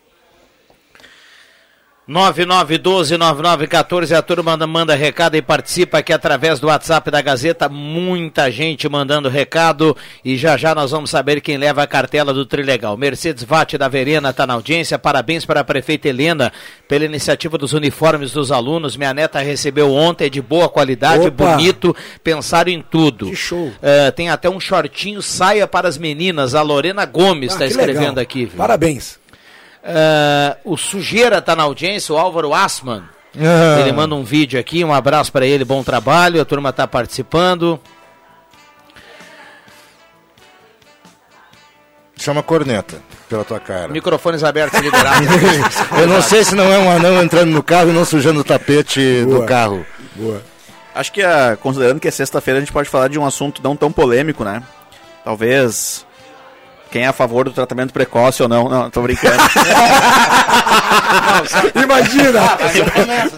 9912-9914, 2.09 4.13
a 4.17 4.23
turma 4.23 4.53
manda, 4.53 4.67
manda 4.67 4.95
recado 4.95 5.37
e 5.37 5.43
participa 5.43 5.99
aqui 5.99 6.13
através 6.13 6.61
do 6.61 6.67
WhatsApp 6.67 7.11
da 7.11 7.23
Gazeta. 7.23 7.69
Muita 7.69 8.51
gente 8.51 8.89
mandando 8.89 9.29
recado 9.29 9.97
e 10.25 10.37
já 10.37 10.57
já 10.57 10.75
nós 10.75 10.91
vamos 10.91 11.11
saber 11.11 11.41
quem 11.41 11.57
leva 11.57 11.83
a 11.83 11.87
cartela 11.87 12.33
do 12.35 12.45
Trilegal. 12.45 12.97
Mercedes 12.97 13.43
Vate 13.43 13.79
da 13.79 13.89
Verena 13.89 14.31
está 14.31 14.47
na 14.47 14.55
audiência. 14.55 14.99
Parabéns 14.99 15.45
para 15.47 15.61
a 15.61 15.65
prefeita 15.65 16.09
Helena 16.09 16.53
pela 16.87 17.05
iniciativa 17.05 17.57
dos 17.57 17.73
uniformes 17.73 18.33
dos 18.33 18.53
alunos. 18.53 18.97
Minha 18.97 19.15
neta 19.15 19.39
recebeu 19.41 19.93
ontem 19.93 20.31
de 20.31 20.43
boa 20.43 20.69
qualidade, 20.69 21.27
Opa! 21.29 21.57
bonito, 21.57 21.97
pensaram 22.23 22.71
em 22.71 22.83
tudo. 22.83 23.27
Que 23.31 23.37
show. 23.37 23.73
Eh, 23.83 24.11
tem 24.11 24.29
até 24.29 24.49
um 24.51 24.61
shortinho 24.61 25.23
saia 25.23 25.67
para 25.67 25.89
as 25.89 25.97
meninas. 25.97 26.55
A 26.55 26.61
Lorena 26.63 27.05
Gomes 27.07 27.53
está 27.53 27.65
Ah, 27.65 27.69
que 27.69 27.73
escrevendo 27.73 28.09
legal. 28.09 28.23
aqui. 28.23 28.45
viu? 28.45 28.59
Parabéns. 28.59 29.19
Ah, 29.85 30.57
o 30.65 30.77
Sujeira 30.77 31.43
tá 31.43 31.55
na 31.55 31.65
audiência, 31.65 32.15
o 32.15 32.19
Álvaro 32.19 32.55
Assman. 32.55 33.05
Ah. 33.39 33.81
Ele 33.81 33.93
manda 33.93 34.15
um 34.15 34.25
vídeo 34.25 34.59
aqui, 34.59 34.83
um 34.83 34.95
abraço 34.95 35.31
para 35.31 35.45
ele, 35.45 35.65
bom 35.65 35.83
trabalho, 35.83 36.41
a 36.41 36.45
turma 36.45 36.73
tá 36.73 36.87
participando. 36.87 37.79
Chama 42.17 42.43
corneta 42.43 43.03
pela 43.29 43.45
tua 43.45 43.61
cara. 43.61 43.89
Microfones 43.89 44.43
abertos 44.43 44.81
e 44.81 44.83
liberados. 44.83 45.29
Eu 46.01 46.07
não 46.07 46.23
sei 46.23 46.45
se 46.45 46.55
não 46.55 46.73
é 46.73 46.79
um 46.79 46.91
anão 46.91 47.23
entrando 47.23 47.51
no 47.51 47.63
carro 47.63 47.91
e 47.91 47.93
não 47.93 48.05
sujando 48.05 48.41
o 48.41 48.45
tapete 48.45 49.23
do 49.25 49.37
Boa. 49.37 49.47
carro. 49.47 49.85
Boa. 50.15 50.41
Acho 50.95 51.13
que, 51.13 51.23
ah, 51.23 51.59
considerando 51.61 51.99
que 51.99 52.07
é 52.07 52.11
sexta-feira, 52.11 52.59
a 52.59 52.61
gente 52.61 52.73
pode 52.73 52.89
falar 52.89 53.09
de 53.09 53.19
um 53.19 53.27
assunto 53.27 53.61
não 53.63 53.77
tão 53.77 53.91
polêmico, 53.91 54.45
né? 54.45 54.63
Talvez 55.25 56.07
quem 56.95 57.03
é 57.03 57.09
a 57.09 57.13
favor 57.13 57.45
do 57.47 57.51
tratamento 57.51 57.93
precoce 57.93 58.41
ou 58.41 58.49
não. 58.49 58.69
Não, 58.69 58.89
tô 58.89 59.03
brincando. 59.03 59.35
Imagina! 61.83 62.41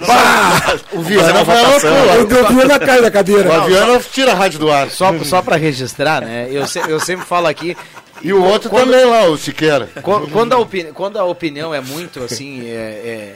Bah! 0.07 0.77
O 0.93 1.01
Viana 1.01 1.43
vai 1.43 1.63
loucura. 1.63 1.91
O 2.23 2.27
Viana 2.27 2.49
Viana 2.51 2.79
cai 2.79 3.01
da 3.01 3.11
cadeira. 3.11 3.61
O 3.63 3.65
Viana 3.67 3.99
tira 4.13 4.33
a 4.33 4.35
rádio 4.35 4.59
do 4.59 4.71
ar. 4.71 4.91
Só, 4.91 5.11
só 5.25 5.41
para 5.41 5.57
registrar, 5.57 6.21
né? 6.21 6.49
Eu, 6.51 6.67
se- 6.67 6.81
eu 6.87 7.01
sempre 7.01 7.25
falo 7.25 7.47
aqui. 7.47 7.75
E 8.21 8.31
o 8.31 8.45
outro 8.45 8.69
Quando- 8.69 8.91
também 8.91 9.07
lá, 9.07 9.25
o 9.25 9.39
Siqueira. 9.39 9.89
Quando, 10.03 10.29
quando 10.29 10.53
a, 10.53 10.59
opini- 10.59 10.93
quando 10.93 11.19
a 11.19 11.25
opinião 11.25 11.75
é 11.75 11.81
muito 11.81 12.23
assim. 12.25 12.67
é- 12.69 12.75
é- 12.75 13.35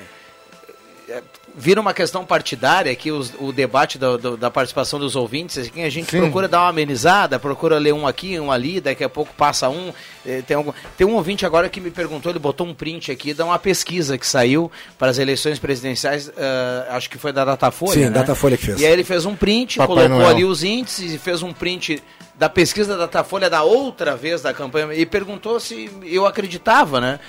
vira 1.60 1.80
uma 1.80 1.92
questão 1.92 2.24
partidária 2.24 2.94
que 2.96 3.12
os- 3.12 3.32
o 3.38 3.52
debate 3.52 3.98
da, 3.98 4.16
do- 4.16 4.36
da 4.36 4.50
participação 4.50 4.98
dos 4.98 5.14
ouvintes, 5.14 5.58
assim, 5.58 5.82
a 5.82 5.90
gente 5.90 6.10
Sim. 6.10 6.18
procura 6.20 6.48
dar 6.48 6.60
uma 6.62 6.68
amenizada, 6.70 7.38
procura 7.38 7.78
ler 7.78 7.92
um 7.92 8.06
aqui, 8.06 8.40
um 8.40 8.50
ali, 8.50 8.80
daqui 8.80 9.04
a 9.04 9.08
pouco 9.08 9.32
passa 9.34 9.68
um. 9.68 9.92
eh, 10.24 10.42
tem, 10.46 10.56
algum, 10.56 10.72
tem 10.96 11.06
um 11.06 11.14
ouvinte 11.14 11.44
agora 11.46 11.68
que 11.68 11.80
me 11.80 11.90
perguntou, 11.90 12.30
ele 12.32 12.38
botou 12.38 12.66
um 12.66 12.74
print 12.74 13.12
aqui 13.12 13.32
de 13.34 13.42
uma 13.42 13.58
pesquisa 13.58 14.16
que 14.18 14.26
saiu 14.26 14.70
para 14.98 15.10
as 15.10 15.18
eleições 15.18 15.58
presidenciais, 15.58 16.30
eh, 16.36 16.86
acho 16.90 17.08
que 17.10 17.18
foi 17.18 17.32
da 17.32 17.44
Datafolha. 17.44 17.92
Sim, 17.92 18.00
né? 18.06 18.10
Datafolha 18.10 18.56
que 18.56 18.64
fez. 18.66 18.80
E 18.80 18.86
aí 18.86 18.92
ele 18.92 19.04
fez 19.04 19.24
um 19.26 19.36
print, 19.36 19.76
Papai 19.78 19.94
colocou 19.96 20.16
Noel. 20.18 20.28
ali 20.28 20.44
os 20.44 20.62
índices 20.64 21.12
e 21.14 21.18
fez 21.18 21.42
um 21.42 21.52
print 21.52 22.02
da 22.38 22.48
pesquisa 22.48 22.92
da 22.96 23.04
Datafolha 23.04 23.50
da 23.50 23.62
outra 23.62 24.16
vez 24.16 24.40
da 24.40 24.54
campanha 24.54 24.94
e 24.94 25.04
perguntou 25.04 25.60
se 25.60 25.90
eu 26.04 26.24
acreditava, 26.26 27.00
né? 27.00 27.20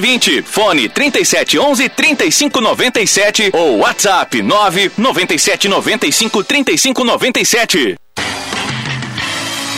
1220, 0.00 0.42
Fone 0.44 0.88
3711 0.88 1.88
3597 1.90 3.50
ou 3.52 3.78
WhatsApp 3.78 4.42
99795 4.42 6.44
3597. 6.44 7.94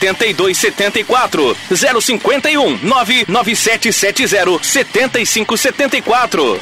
8274 0.00 1.54
051 1.70 2.78
99770 2.82 4.58
7574 4.62 6.60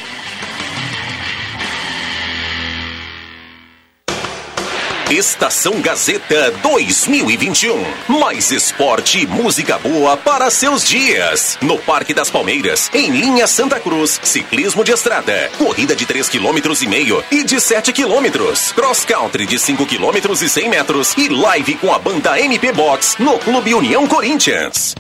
Estação 5.11 5.81
Gazeta 5.81 6.51
2021. 6.63 7.83
Mais 8.21 8.51
esporte 8.51 9.21
e 9.21 9.27
música 9.27 9.79
boa 9.79 10.19
para 10.19 10.51
seus 10.51 10.87
dias. 10.87 11.57
No 11.63 11.79
Parque 11.79 12.13
das 12.13 12.31
Palmeiras, 12.31 12.91
em 12.93 13.11
linha 13.11 13.47
Santa 13.47 13.81
Cruz, 13.81 14.21
ciclismo 14.23 14.85
de 14.85 14.93
estrada, 14.93 15.51
corrida 15.57 15.97
de 15.97 16.05
3 16.05 16.29
km 16.29 16.59
e 16.83 16.87
meio 16.87 17.25
e 17.33 17.43
de 17.43 17.59
7 17.59 17.91
km, 17.91 18.53
cross 18.75 19.07
country 19.07 19.47
de 19.47 19.59
5 19.59 19.87
km 19.87 20.31
e 20.43 20.49
100 20.49 20.69
metros 20.69 21.15
e 21.17 21.31
live 21.31 21.77
com 21.77 21.91
a 21.91 21.99
banda 21.99 22.39
MP 22.39 22.71
Box 22.73 23.17
no 23.19 23.39
Clube 23.39 23.75
União 23.75 24.07
Corinthians. 24.07 24.95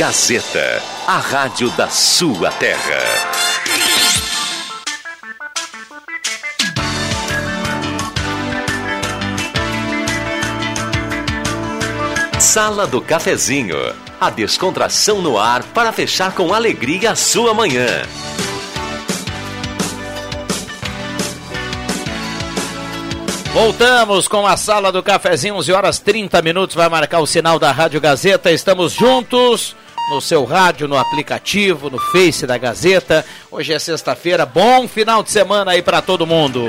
Gazeta, 0.00 0.82
a 1.06 1.18
rádio 1.18 1.68
da 1.72 1.86
sua 1.86 2.50
terra. 2.52 2.98
Sala 12.38 12.86
do 12.86 13.02
Cafezinho, 13.02 13.76
a 14.18 14.30
descontração 14.30 15.20
no 15.20 15.38
ar 15.38 15.62
para 15.64 15.92
fechar 15.92 16.34
com 16.34 16.54
alegria 16.54 17.10
a 17.10 17.14
sua 17.14 17.52
manhã. 17.52 17.86
Voltamos 23.52 24.28
com 24.28 24.46
a 24.46 24.56
sala 24.56 24.92
do 24.92 25.02
cafezinho, 25.02 25.56
11 25.56 25.72
horas 25.72 25.98
30 25.98 26.40
minutos, 26.40 26.76
vai 26.76 26.88
marcar 26.88 27.18
o 27.18 27.26
sinal 27.26 27.58
da 27.58 27.72
Rádio 27.72 28.00
Gazeta. 28.00 28.52
Estamos 28.52 28.92
juntos 28.92 29.74
no 30.08 30.20
seu 30.20 30.44
rádio, 30.44 30.86
no 30.86 30.96
aplicativo, 30.96 31.90
no 31.90 31.98
Face 31.98 32.46
da 32.46 32.56
Gazeta. 32.56 33.24
Hoje 33.50 33.72
é 33.72 33.78
sexta-feira, 33.78 34.46
bom 34.46 34.86
final 34.86 35.22
de 35.22 35.32
semana 35.32 35.72
aí 35.72 35.82
para 35.82 36.00
todo 36.00 36.26
mundo. 36.26 36.64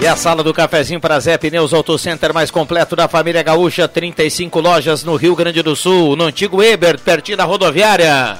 E 0.00 0.06
a 0.06 0.16
sala 0.16 0.42
do 0.42 0.54
cafezinho 0.54 0.98
para 0.98 1.20
Zé 1.20 1.36
Pneus 1.36 1.74
Auto 1.74 1.98
Center 1.98 2.32
mais 2.32 2.50
completo 2.50 2.96
da 2.96 3.06
família 3.06 3.42
Gaúcha, 3.42 3.86
35 3.86 4.58
lojas 4.58 5.04
no 5.04 5.14
Rio 5.14 5.36
Grande 5.36 5.62
do 5.62 5.76
Sul, 5.76 6.16
no 6.16 6.24
antigo 6.24 6.62
Eber, 6.62 6.98
pertinho 6.98 7.36
da 7.36 7.44
rodoviária. 7.44 8.38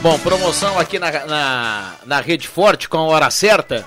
Bom, 0.00 0.18
promoção 0.20 0.78
aqui 0.78 0.98
na, 0.98 1.10
na, 1.26 1.92
na 2.06 2.20
Rede 2.22 2.48
Forte 2.48 2.88
com 2.88 2.96
a 2.96 3.02
hora 3.02 3.30
certa. 3.30 3.84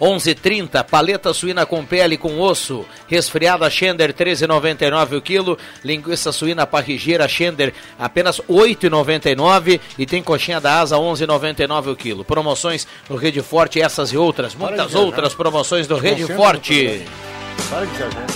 11:30 0.00 0.84
paleta 0.84 1.32
suína 1.32 1.64
com 1.64 1.84
pele 1.84 2.16
com 2.16 2.40
osso, 2.40 2.84
resfriada 3.08 3.68
Schender 3.70 4.12
13,99 4.12 5.16
o 5.16 5.22
quilo, 5.22 5.58
linguiça 5.84 6.32
suína 6.32 6.66
parrigeira 6.66 7.26
Schender 7.28 7.72
apenas 7.98 8.40
8,99 8.48 9.80
e 9.98 10.06
tem 10.06 10.22
coxinha 10.22 10.60
da 10.60 10.80
asa 10.80 10.96
11,99 10.96 11.92
o 11.92 11.96
quilo. 11.96 12.24
Promoções 12.24 12.86
no 13.08 13.16
Rede 13.16 13.42
Forte, 13.42 13.80
essas 13.80 14.12
e 14.12 14.16
outras, 14.16 14.54
muitas 14.54 14.94
outras 14.94 15.34
promoções 15.34 15.86
do 15.86 15.96
Rede 15.96 16.26
Forte. 16.26 17.04
Para 17.70 17.86
de 17.86 17.96
viajar. 17.96 18.26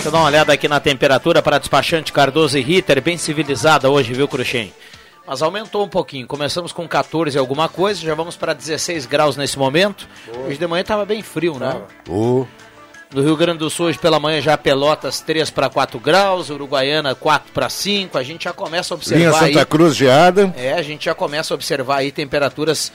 Deixa 0.00 0.08
eu 0.08 0.12
dar 0.12 0.18
uma 0.20 0.28
olhada 0.28 0.50
aqui 0.50 0.66
na 0.66 0.80
temperatura 0.80 1.42
para 1.42 1.58
despachante 1.58 2.10
Cardoso 2.10 2.56
e 2.56 2.62
Ritter, 2.62 3.02
bem 3.02 3.18
civilizada 3.18 3.90
hoje, 3.90 4.14
viu, 4.14 4.26
Cruxem? 4.26 4.72
Mas 5.26 5.42
aumentou 5.42 5.84
um 5.84 5.88
pouquinho. 5.88 6.26
Começamos 6.26 6.72
com 6.72 6.88
14 6.88 7.36
e 7.36 7.38
alguma 7.38 7.68
coisa, 7.68 8.00
já 8.00 8.14
vamos 8.14 8.36
para 8.36 8.52
16 8.52 9.06
graus 9.06 9.36
nesse 9.36 9.58
momento. 9.58 10.08
Hoje 10.46 10.58
de 10.58 10.66
manhã 10.66 10.82
estava 10.82 11.04
bem 11.04 11.22
frio, 11.22 11.58
né? 11.58 11.80
Ô, 12.08 12.46
No 13.12 13.22
Rio 13.22 13.36
Grande 13.36 13.58
do 13.58 13.70
Sul, 13.70 13.86
hoje 13.86 13.98
pela 13.98 14.18
manhã, 14.18 14.40
já 14.40 14.56
Pelotas 14.56 15.20
3 15.20 15.50
para 15.50 15.68
4 15.68 15.98
graus, 16.00 16.48
Uruguaiana 16.50 17.14
4 17.14 17.52
para 17.52 17.68
5. 17.68 18.16
A 18.18 18.22
gente 18.22 18.44
já 18.44 18.52
começa 18.52 18.92
a 18.92 18.96
observar 18.96 19.18
Linha 19.18 19.32
Santa 19.32 19.58
aí. 19.60 19.66
Cruz 19.66 19.94
geada. 19.96 20.52
É, 20.56 20.72
a 20.72 20.82
gente 20.82 21.04
já 21.04 21.14
começa 21.14 21.52
a 21.52 21.56
observar 21.56 21.98
aí 21.98 22.10
temperaturas 22.10 22.92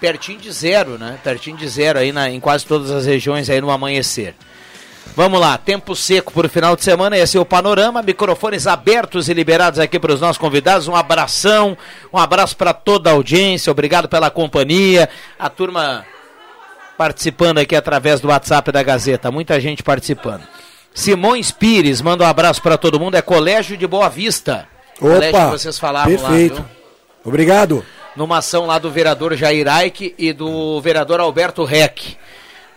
pertinho 0.00 0.38
de 0.38 0.50
zero, 0.50 0.98
né? 0.98 1.18
Pertinho 1.22 1.56
de 1.56 1.68
zero 1.68 1.98
aí 1.98 2.10
na, 2.10 2.30
em 2.30 2.40
quase 2.40 2.64
todas 2.66 2.90
as 2.90 3.04
regiões 3.06 3.48
aí 3.50 3.60
no 3.60 3.70
amanhecer. 3.70 4.34
Vamos 5.16 5.40
lá, 5.40 5.58
tempo 5.58 5.94
seco 5.96 6.32
por 6.32 6.48
final 6.48 6.76
de 6.76 6.84
semana, 6.84 7.18
esse 7.18 7.36
é 7.36 7.40
o 7.40 7.44
panorama, 7.44 8.00
microfones 8.00 8.66
abertos 8.66 9.28
e 9.28 9.34
liberados 9.34 9.80
aqui 9.80 9.98
para 9.98 10.14
os 10.14 10.20
nossos 10.20 10.38
convidados, 10.38 10.86
um 10.86 10.94
abração, 10.94 11.76
um 12.12 12.18
abraço 12.18 12.56
para 12.56 12.72
toda 12.72 13.10
a 13.10 13.14
audiência, 13.14 13.70
obrigado 13.70 14.08
pela 14.08 14.30
companhia, 14.30 15.08
a 15.38 15.50
turma 15.50 16.06
participando 16.96 17.58
aqui 17.58 17.74
através 17.74 18.20
do 18.20 18.28
WhatsApp 18.28 18.70
da 18.70 18.82
Gazeta, 18.82 19.30
muita 19.30 19.60
gente 19.60 19.82
participando. 19.82 20.42
Simões 20.94 21.50
Pires, 21.50 22.00
manda 22.00 22.24
um 22.24 22.26
abraço 22.26 22.62
para 22.62 22.78
todo 22.78 23.00
mundo, 23.00 23.16
é 23.16 23.22
Colégio 23.22 23.76
de 23.76 23.86
Boa 23.86 24.08
Vista. 24.08 24.68
Colégio 24.98 25.30
que 25.30 25.36
Opa, 25.36 25.50
vocês 25.50 25.78
falavam 25.78 26.14
lá, 26.14 26.28
perfeito. 26.28 26.56
viu? 26.56 26.64
Obrigado. 27.24 27.84
numa 28.16 28.38
ação 28.38 28.66
lá 28.66 28.78
do 28.78 28.90
vereador 28.90 29.34
Jair 29.34 29.68
Aike 29.68 30.14
e 30.18 30.32
do 30.32 30.80
vereador 30.80 31.20
Alberto 31.20 31.64
Reck. 31.64 32.16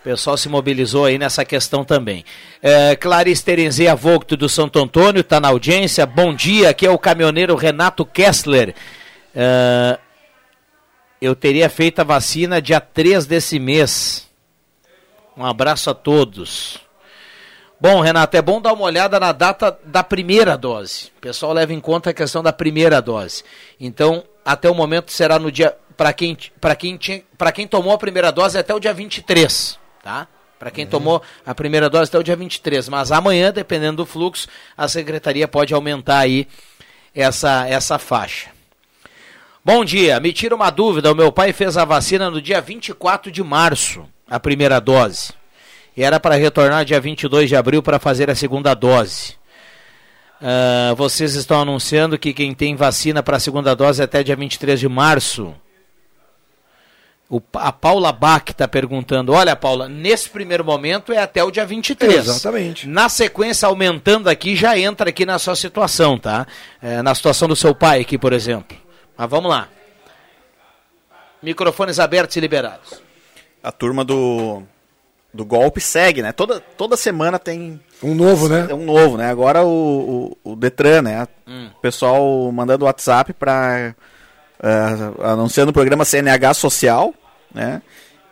O 0.04 0.10
pessoal 0.10 0.36
se 0.36 0.50
mobilizou 0.50 1.06
aí 1.06 1.16
nessa 1.16 1.46
questão 1.46 1.82
também. 1.82 2.26
É, 2.60 2.94
Clarice 2.94 3.42
Terenzia 3.42 3.94
Vogt 3.94 4.36
do 4.36 4.50
Santo 4.50 4.78
Antônio 4.78 5.22
está 5.22 5.40
na 5.40 5.48
audiência. 5.48 6.04
Bom 6.04 6.34
dia, 6.34 6.68
aqui 6.68 6.86
é 6.86 6.90
o 6.90 6.98
caminhoneiro 6.98 7.56
Renato 7.56 8.04
Kessler. 8.04 8.74
É, 9.34 9.98
eu 11.22 11.34
teria 11.34 11.70
feito 11.70 12.00
a 12.00 12.04
vacina 12.04 12.60
dia 12.60 12.80
3 12.80 13.24
desse 13.24 13.58
mês. 13.58 14.28
Um 15.34 15.46
abraço 15.46 15.88
a 15.88 15.94
todos. 15.94 16.78
Bom, 17.80 18.02
Renato, 18.02 18.36
é 18.36 18.42
bom 18.42 18.60
dar 18.60 18.74
uma 18.74 18.84
olhada 18.84 19.18
na 19.18 19.32
data 19.32 19.74
da 19.86 20.04
primeira 20.04 20.54
dose. 20.54 21.10
O 21.16 21.20
pessoal 21.22 21.54
leva 21.54 21.72
em 21.72 21.80
conta 21.80 22.10
a 22.10 22.14
questão 22.14 22.42
da 22.42 22.52
primeira 22.52 23.00
dose. 23.00 23.42
Então, 23.80 24.22
até 24.44 24.68
o 24.68 24.74
momento 24.74 25.10
será 25.10 25.38
no 25.38 25.50
dia 25.50 25.74
para 25.96 26.12
quem 26.12 26.36
quem 26.76 26.98
tinha, 26.98 27.22
quem 27.54 27.66
tomou 27.66 27.94
a 27.94 27.98
primeira 27.98 28.30
dose 28.30 28.58
é 28.58 28.60
até 28.60 28.74
o 28.74 28.80
dia 28.80 28.92
23, 28.92 29.82
tá? 30.04 30.28
Para 30.58 30.70
quem 30.70 30.86
tomou 30.86 31.22
a 31.44 31.54
primeira 31.54 31.88
dose 31.88 32.10
até 32.10 32.18
o 32.18 32.22
dia 32.22 32.36
23, 32.36 32.88
mas 32.90 33.10
amanhã, 33.10 33.50
dependendo 33.50 33.96
do 33.96 34.06
fluxo, 34.06 34.46
a 34.76 34.86
secretaria 34.86 35.48
pode 35.48 35.72
aumentar 35.72 36.18
aí 36.18 36.46
essa 37.14 37.66
essa 37.66 37.98
faixa. 37.98 38.50
Bom 39.64 39.82
dia, 39.82 40.20
me 40.20 40.30
tira 40.30 40.54
uma 40.54 40.70
dúvida, 40.70 41.10
o 41.10 41.14
meu 41.14 41.32
pai 41.32 41.54
fez 41.54 41.78
a 41.78 41.86
vacina 41.86 42.30
no 42.30 42.40
dia 42.40 42.60
24 42.60 43.32
de 43.32 43.42
março, 43.42 44.06
a 44.28 44.38
primeira 44.38 44.78
dose. 44.78 45.32
E 45.96 46.02
era 46.02 46.20
para 46.20 46.34
retornar 46.34 46.84
dia 46.84 47.00
22 47.00 47.48
de 47.48 47.56
abril 47.56 47.82
para 47.82 47.98
fazer 47.98 48.28
a 48.28 48.34
segunda 48.34 48.74
dose. 48.74 49.36
Ah, 50.42 50.92
vocês 50.94 51.34
estão 51.34 51.62
anunciando 51.62 52.18
que 52.18 52.34
quem 52.34 52.54
tem 52.54 52.76
vacina 52.76 53.22
para 53.22 53.38
a 53.38 53.40
segunda 53.40 53.74
dose 53.74 54.02
é 54.02 54.04
até 54.04 54.22
dia 54.22 54.36
23 54.36 54.78
de 54.78 54.88
março. 54.88 55.54
O, 57.28 57.40
a 57.54 57.72
Paula 57.72 58.12
Bach 58.12 58.44
está 58.50 58.68
perguntando: 58.68 59.32
olha, 59.32 59.56
Paula, 59.56 59.88
nesse 59.88 60.28
primeiro 60.28 60.64
momento 60.64 61.12
é 61.12 61.18
até 61.18 61.42
o 61.42 61.50
dia 61.50 61.64
23. 61.64 62.28
Exatamente. 62.28 62.86
Na 62.86 63.08
sequência, 63.08 63.66
aumentando 63.66 64.28
aqui, 64.28 64.54
já 64.54 64.78
entra 64.78 65.08
aqui 65.08 65.24
na 65.24 65.38
sua 65.38 65.56
situação, 65.56 66.18
tá? 66.18 66.46
É, 66.82 67.00
na 67.02 67.14
situação 67.14 67.48
do 67.48 67.56
seu 67.56 67.74
pai 67.74 68.02
aqui, 68.02 68.18
por 68.18 68.32
exemplo. 68.32 68.76
Mas 69.16 69.30
vamos 69.30 69.50
lá. 69.50 69.68
Microfones 71.42 71.98
abertos 71.98 72.36
e 72.36 72.40
liberados. 72.40 73.02
A 73.62 73.72
turma 73.72 74.04
do, 74.04 74.62
do 75.32 75.44
golpe 75.44 75.80
segue, 75.80 76.22
né? 76.22 76.30
Toda, 76.32 76.60
toda 76.60 76.96
semana 76.96 77.38
tem. 77.38 77.80
Um 78.02 78.14
novo, 78.14 78.48
né? 78.48 78.68
Um 78.72 78.84
novo, 78.84 79.16
né? 79.16 79.30
Agora 79.30 79.62
o, 79.62 80.36
o, 80.44 80.52
o 80.52 80.56
Detran, 80.56 81.02
né? 81.02 81.26
Hum. 81.46 81.70
O 81.74 81.80
pessoal 81.80 82.52
mandando 82.52 82.84
WhatsApp 82.84 83.32
para 83.32 83.94
anunciando 85.22 85.70
o 85.70 85.72
programa 85.72 86.04
CNH 86.04 86.54
Social, 86.54 87.14
né? 87.54 87.82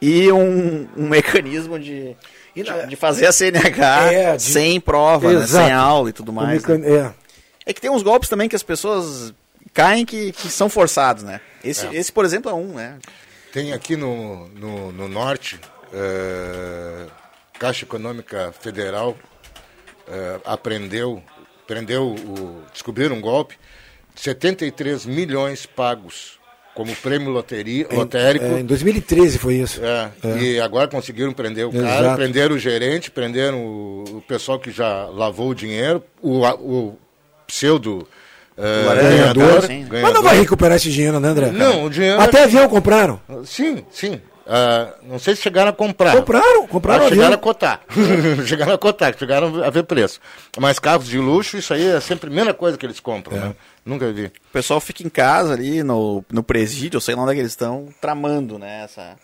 E 0.00 0.30
um, 0.32 0.88
um 0.96 1.08
mecanismo 1.08 1.78
de, 1.78 2.16
de, 2.54 2.64
de 2.88 2.96
fazer 2.96 3.26
a 3.26 3.32
CNH 3.32 4.12
É, 4.12 4.36
de- 4.36 4.42
sem 4.42 4.80
prova, 4.80 5.32
né? 5.32 5.46
Sem 5.46 5.70
aula 5.72 6.10
e 6.10 6.12
tudo 6.12 6.32
mais. 6.32 6.60
mecan- 6.60 6.78
né? 6.78 6.90
é. 6.90 7.12
É 7.66 7.72
que 7.72 7.80
tem 7.80 7.90
uns 7.90 8.02
golpes 8.02 8.28
também 8.28 8.48
que 8.48 8.56
as 8.56 8.62
pessoas 8.64 9.32
caem 9.72 10.04
que, 10.04 10.32
que 10.32 10.48
são 10.48 10.68
forçados, 10.68 11.22
né? 11.22 11.40
Esse, 11.62 11.86
É. 11.86 11.94
esse, 11.94 12.10
por 12.12 12.24
exemplo, 12.24 12.50
é 12.50 12.54
um, 12.54 12.74
né? 12.74 12.98
Tem 13.52 13.72
aqui 13.72 13.96
no, 13.96 14.48
no, 14.48 14.90
no 14.92 15.08
norte, 15.08 15.60
eh, 15.92 17.06
Caixa 17.58 17.84
Econômica 17.84 18.52
Federal 18.60 19.16
eh, 20.08 20.40
aprendeu, 20.44 21.22
prendeu, 21.66 22.08
o, 22.08 22.62
descobriram 22.72 23.14
um 23.16 23.20
golpe, 23.20 23.56
73 24.14 25.06
milhões 25.06 25.66
pagos 25.66 26.40
como 26.74 26.94
prêmio 26.96 27.28
loteria, 27.30 27.86
Em- 27.90 27.96
lotérico. 27.96 28.44
é, 28.46 28.60
em 28.60 28.64
2013 28.64 29.36
foi 29.38 29.56
isso. 29.56 29.80
É, 29.84 30.10
É. 30.24 30.38
E 30.38 30.60
agora 30.60 30.88
conseguiram 30.88 31.32
prender 31.32 31.66
o 31.66 31.72
cara, 31.72 32.00
Exato. 32.00 32.16
prenderam 32.16 32.54
o 32.54 32.58
gerente, 32.58 33.10
prenderam 33.10 33.58
o, 33.62 34.04
o 34.18 34.22
pessoal 34.26 34.58
que 34.58 34.70
já 34.70 35.04
lavou 35.06 35.50
o 35.50 35.54
dinheiro, 35.54 36.02
o, 36.22 36.40
o 36.46 36.98
pseudo 37.46 38.08
eh, 38.56 38.84
ganhador. 39.02 39.66
ganhador, 39.68 40.00
Mas 40.02 40.14
não 40.14 40.22
vai 40.22 40.38
recuperar 40.38 40.76
esse 40.76 40.90
dinheiro, 40.90 41.20
né, 41.20 41.28
André? 41.28 41.50
Não, 41.50 41.84
o 41.84 41.90
dinheiro. 41.90 42.18
Até 42.20 42.44
avião 42.44 42.66
compraram. 42.68 43.20
Sim, 43.44 43.84
sim. 43.90 44.18
Ah, 44.46 44.94
não 45.02 45.18
sei 45.18 45.36
se 45.36 45.42
chegaram 45.42 45.70
a 45.70 45.72
comprar. 45.74 46.16
Compraram, 46.16 46.66
compraram 46.66 47.06
Ah, 47.06 47.08
chegaram 47.10 47.34
a 47.34 47.38
cotar. 47.38 47.80
chegaram 48.46 48.72
a 48.74 48.78
cotar, 48.78 49.14
chegaram 49.18 49.62
a 49.62 49.70
ver 49.70 49.84
preço. 49.84 50.20
Mas 50.58 50.78
carros 50.78 51.06
de 51.06 51.18
luxo, 51.18 51.56
isso 51.58 51.72
aí 51.72 51.86
é 51.86 52.00
sempre 52.00 52.26
a 52.26 52.30
primeira 52.30 52.54
coisa 52.54 52.76
que 52.78 52.84
eles 52.84 52.98
compram, 52.98 53.36
né? 53.38 53.54
Nunca 53.84 54.12
vi. 54.12 54.26
O 54.26 54.52
pessoal 54.52 54.80
fica 54.80 55.02
em 55.02 55.08
casa 55.08 55.54
ali 55.54 55.82
no, 55.82 56.24
no 56.30 56.42
presídio, 56.42 56.96
eu 56.98 57.00
sei 57.00 57.14
lá 57.14 57.22
onde 57.22 57.32
é 57.32 57.34
que 57.34 57.40
eles 57.40 57.52
estão, 57.52 57.88
tramando, 58.00 58.58
né? 58.58 58.82
Essa... 58.84 59.16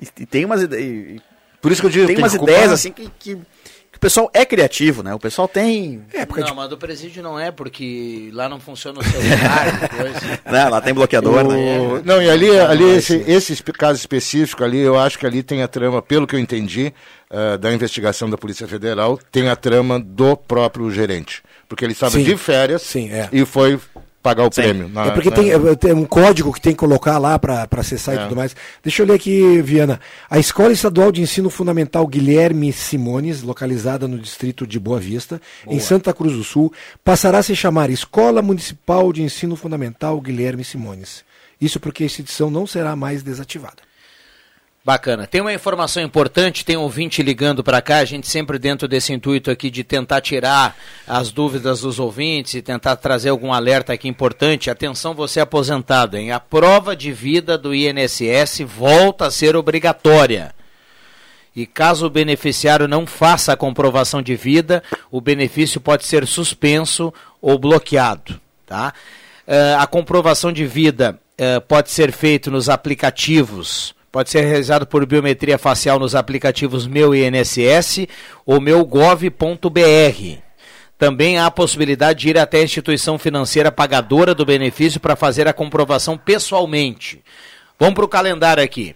E, 0.00 0.06
e 0.22 0.26
tem 0.26 0.44
umas 0.44 0.62
ideias. 0.62 1.20
Por 1.60 1.70
isso 1.72 1.80
que 1.80 1.86
eu 1.86 1.90
digo, 1.90 2.06
tem 2.06 2.16
tem 2.16 2.24
umas 2.24 2.36
culpar- 2.36 2.54
ideias 2.54 2.72
assim 2.72 2.90
que, 2.92 3.04
que, 3.18 3.34
que 3.36 3.96
o 3.96 4.00
pessoal 4.00 4.28
é 4.34 4.44
criativo, 4.44 5.02
né? 5.02 5.14
O 5.14 5.18
pessoal 5.18 5.46
tem. 5.46 6.04
É, 6.12 6.26
não, 6.26 6.54
mas 6.56 6.68
do 6.68 6.76
presídio 6.76 7.22
não 7.22 7.38
é, 7.38 7.52
porque 7.52 8.28
lá 8.32 8.48
não 8.48 8.58
funciona 8.58 8.98
o 8.98 9.04
celular, 9.04 9.88
coisa. 9.90 10.40
Não, 10.44 10.70
lá 10.70 10.80
tem 10.80 10.92
bloqueador, 10.92 11.46
O- 11.46 11.52
né? 11.52 12.02
Não, 12.04 12.20
e 12.20 12.28
ali, 12.28 12.50
ali 12.58 12.84
esse, 12.96 13.14
esse 13.28 13.52
espe- 13.52 13.72
caso 13.72 13.98
específico 14.00 14.64
ali, 14.64 14.78
eu 14.80 14.98
acho 14.98 15.16
que 15.18 15.24
ali 15.26 15.42
tem 15.42 15.62
a 15.62 15.68
trama, 15.68 16.02
pelo 16.02 16.26
que 16.26 16.34
eu 16.34 16.40
entendi, 16.40 16.92
ah, 17.30 17.56
da 17.56 17.72
investigação 17.72 18.28
da 18.28 18.36
Polícia 18.36 18.66
Federal, 18.66 19.18
tem 19.30 19.48
a 19.48 19.54
trama 19.54 20.00
do 20.00 20.36
próprio 20.36 20.90
gerente. 20.90 21.42
Porque 21.72 21.86
ele 21.86 21.92
estava 21.94 22.12
Sim. 22.12 22.22
de 22.22 22.36
férias 22.36 22.82
Sim, 22.82 23.08
é. 23.10 23.30
e 23.32 23.46
foi 23.46 23.80
pagar 24.22 24.44
o 24.44 24.50
prêmio. 24.50 24.88
na- 24.90 25.06
É 25.06 25.10
porque 25.10 25.30
na- 25.30 25.36
tem, 25.36 25.50
é, 25.50 25.74
tem 25.74 25.92
um 25.94 26.04
código 26.04 26.52
que 26.52 26.60
tem 26.60 26.72
que 26.72 26.78
colocar 26.78 27.16
lá 27.18 27.38
para 27.38 27.66
acessar 27.78 28.14
e 28.14 28.18
É. 28.18 28.22
tudo 28.24 28.36
mais. 28.36 28.54
Deixa 28.82 29.02
eu 29.02 29.06
ler 29.06 29.14
aqui, 29.14 29.60
Viana. 29.62 29.98
A 30.30 30.38
Escola 30.38 30.70
Estadual 30.70 31.10
de 31.10 31.22
Ensino 31.22 31.48
Fundamental 31.50 32.06
Guilherme 32.06 32.72
Simones, 32.72 33.42
localizada 33.42 34.06
no 34.06 34.18
distrito 34.18 34.66
de 34.66 34.78
Boa 34.78 35.00
Vista, 35.00 35.40
em 35.66 35.80
Santa 35.80 36.12
Cruz 36.12 36.34
do 36.34 36.44
Sul, 36.44 36.72
passará 37.02 37.38
a 37.38 37.42
se 37.42 37.56
chamar 37.56 37.88
Escola 37.90 38.42
Municipal 38.42 39.12
de 39.12 39.22
Ensino 39.22 39.56
Fundamental 39.56 40.20
Guilherme 40.20 40.62
Simones. 40.62 41.24
Isso 41.60 41.80
porque 41.80 42.02
a 42.02 42.06
instituição 42.06 42.50
não 42.50 42.66
será 42.66 42.94
mais 42.94 43.22
desativada. 43.22 43.76
Bacana. 44.84 45.28
Tem 45.28 45.40
uma 45.40 45.52
informação 45.52 46.02
importante, 46.02 46.64
tem 46.64 46.76
um 46.76 46.82
ouvinte 46.82 47.22
ligando 47.22 47.62
para 47.62 47.80
cá, 47.80 47.98
a 47.98 48.04
gente 48.04 48.26
sempre 48.26 48.58
dentro 48.58 48.88
desse 48.88 49.12
intuito 49.12 49.48
aqui 49.48 49.70
de 49.70 49.84
tentar 49.84 50.20
tirar 50.20 50.76
as 51.06 51.30
dúvidas 51.30 51.82
dos 51.82 52.00
ouvintes 52.00 52.54
e 52.54 52.62
tentar 52.62 52.96
trazer 52.96 53.28
algum 53.28 53.52
alerta 53.52 53.92
aqui 53.92 54.08
importante. 54.08 54.70
Atenção, 54.70 55.14
você 55.14 55.38
é 55.38 55.44
aposentado, 55.44 56.16
hein? 56.16 56.32
A 56.32 56.40
prova 56.40 56.96
de 56.96 57.12
vida 57.12 57.56
do 57.56 57.72
INSS 57.72 58.62
volta 58.66 59.26
a 59.26 59.30
ser 59.30 59.54
obrigatória. 59.54 60.52
E 61.54 61.64
caso 61.64 62.06
o 62.06 62.10
beneficiário 62.10 62.88
não 62.88 63.06
faça 63.06 63.52
a 63.52 63.56
comprovação 63.56 64.20
de 64.20 64.34
vida, 64.34 64.82
o 65.12 65.20
benefício 65.20 65.80
pode 65.80 66.04
ser 66.06 66.26
suspenso 66.26 67.14
ou 67.40 67.56
bloqueado. 67.56 68.40
Tá? 68.66 68.92
Eh, 69.46 69.76
a 69.78 69.86
comprovação 69.86 70.50
de 70.50 70.66
vida 70.66 71.20
eh, 71.38 71.60
pode 71.60 71.90
ser 71.90 72.10
feita 72.10 72.50
nos 72.50 72.68
aplicativos, 72.70 73.94
pode 74.12 74.28
ser 74.28 74.42
realizado 74.42 74.86
por 74.86 75.06
biometria 75.06 75.56
facial 75.56 75.98
nos 75.98 76.14
aplicativos 76.14 76.86
Meu 76.86 77.14
INSS 77.14 78.06
ou 78.44 78.60
meugov.br. 78.60 79.30
Também 80.98 81.38
há 81.38 81.46
a 81.46 81.50
possibilidade 81.50 82.20
de 82.20 82.28
ir 82.28 82.38
até 82.38 82.58
a 82.58 82.62
instituição 82.62 83.18
financeira 83.18 83.72
pagadora 83.72 84.34
do 84.34 84.44
benefício 84.44 85.00
para 85.00 85.16
fazer 85.16 85.48
a 85.48 85.52
comprovação 85.52 86.18
pessoalmente. 86.18 87.24
Vamos 87.78 87.94
para 87.94 88.04
o 88.04 88.08
calendário 88.08 88.62
aqui. 88.62 88.94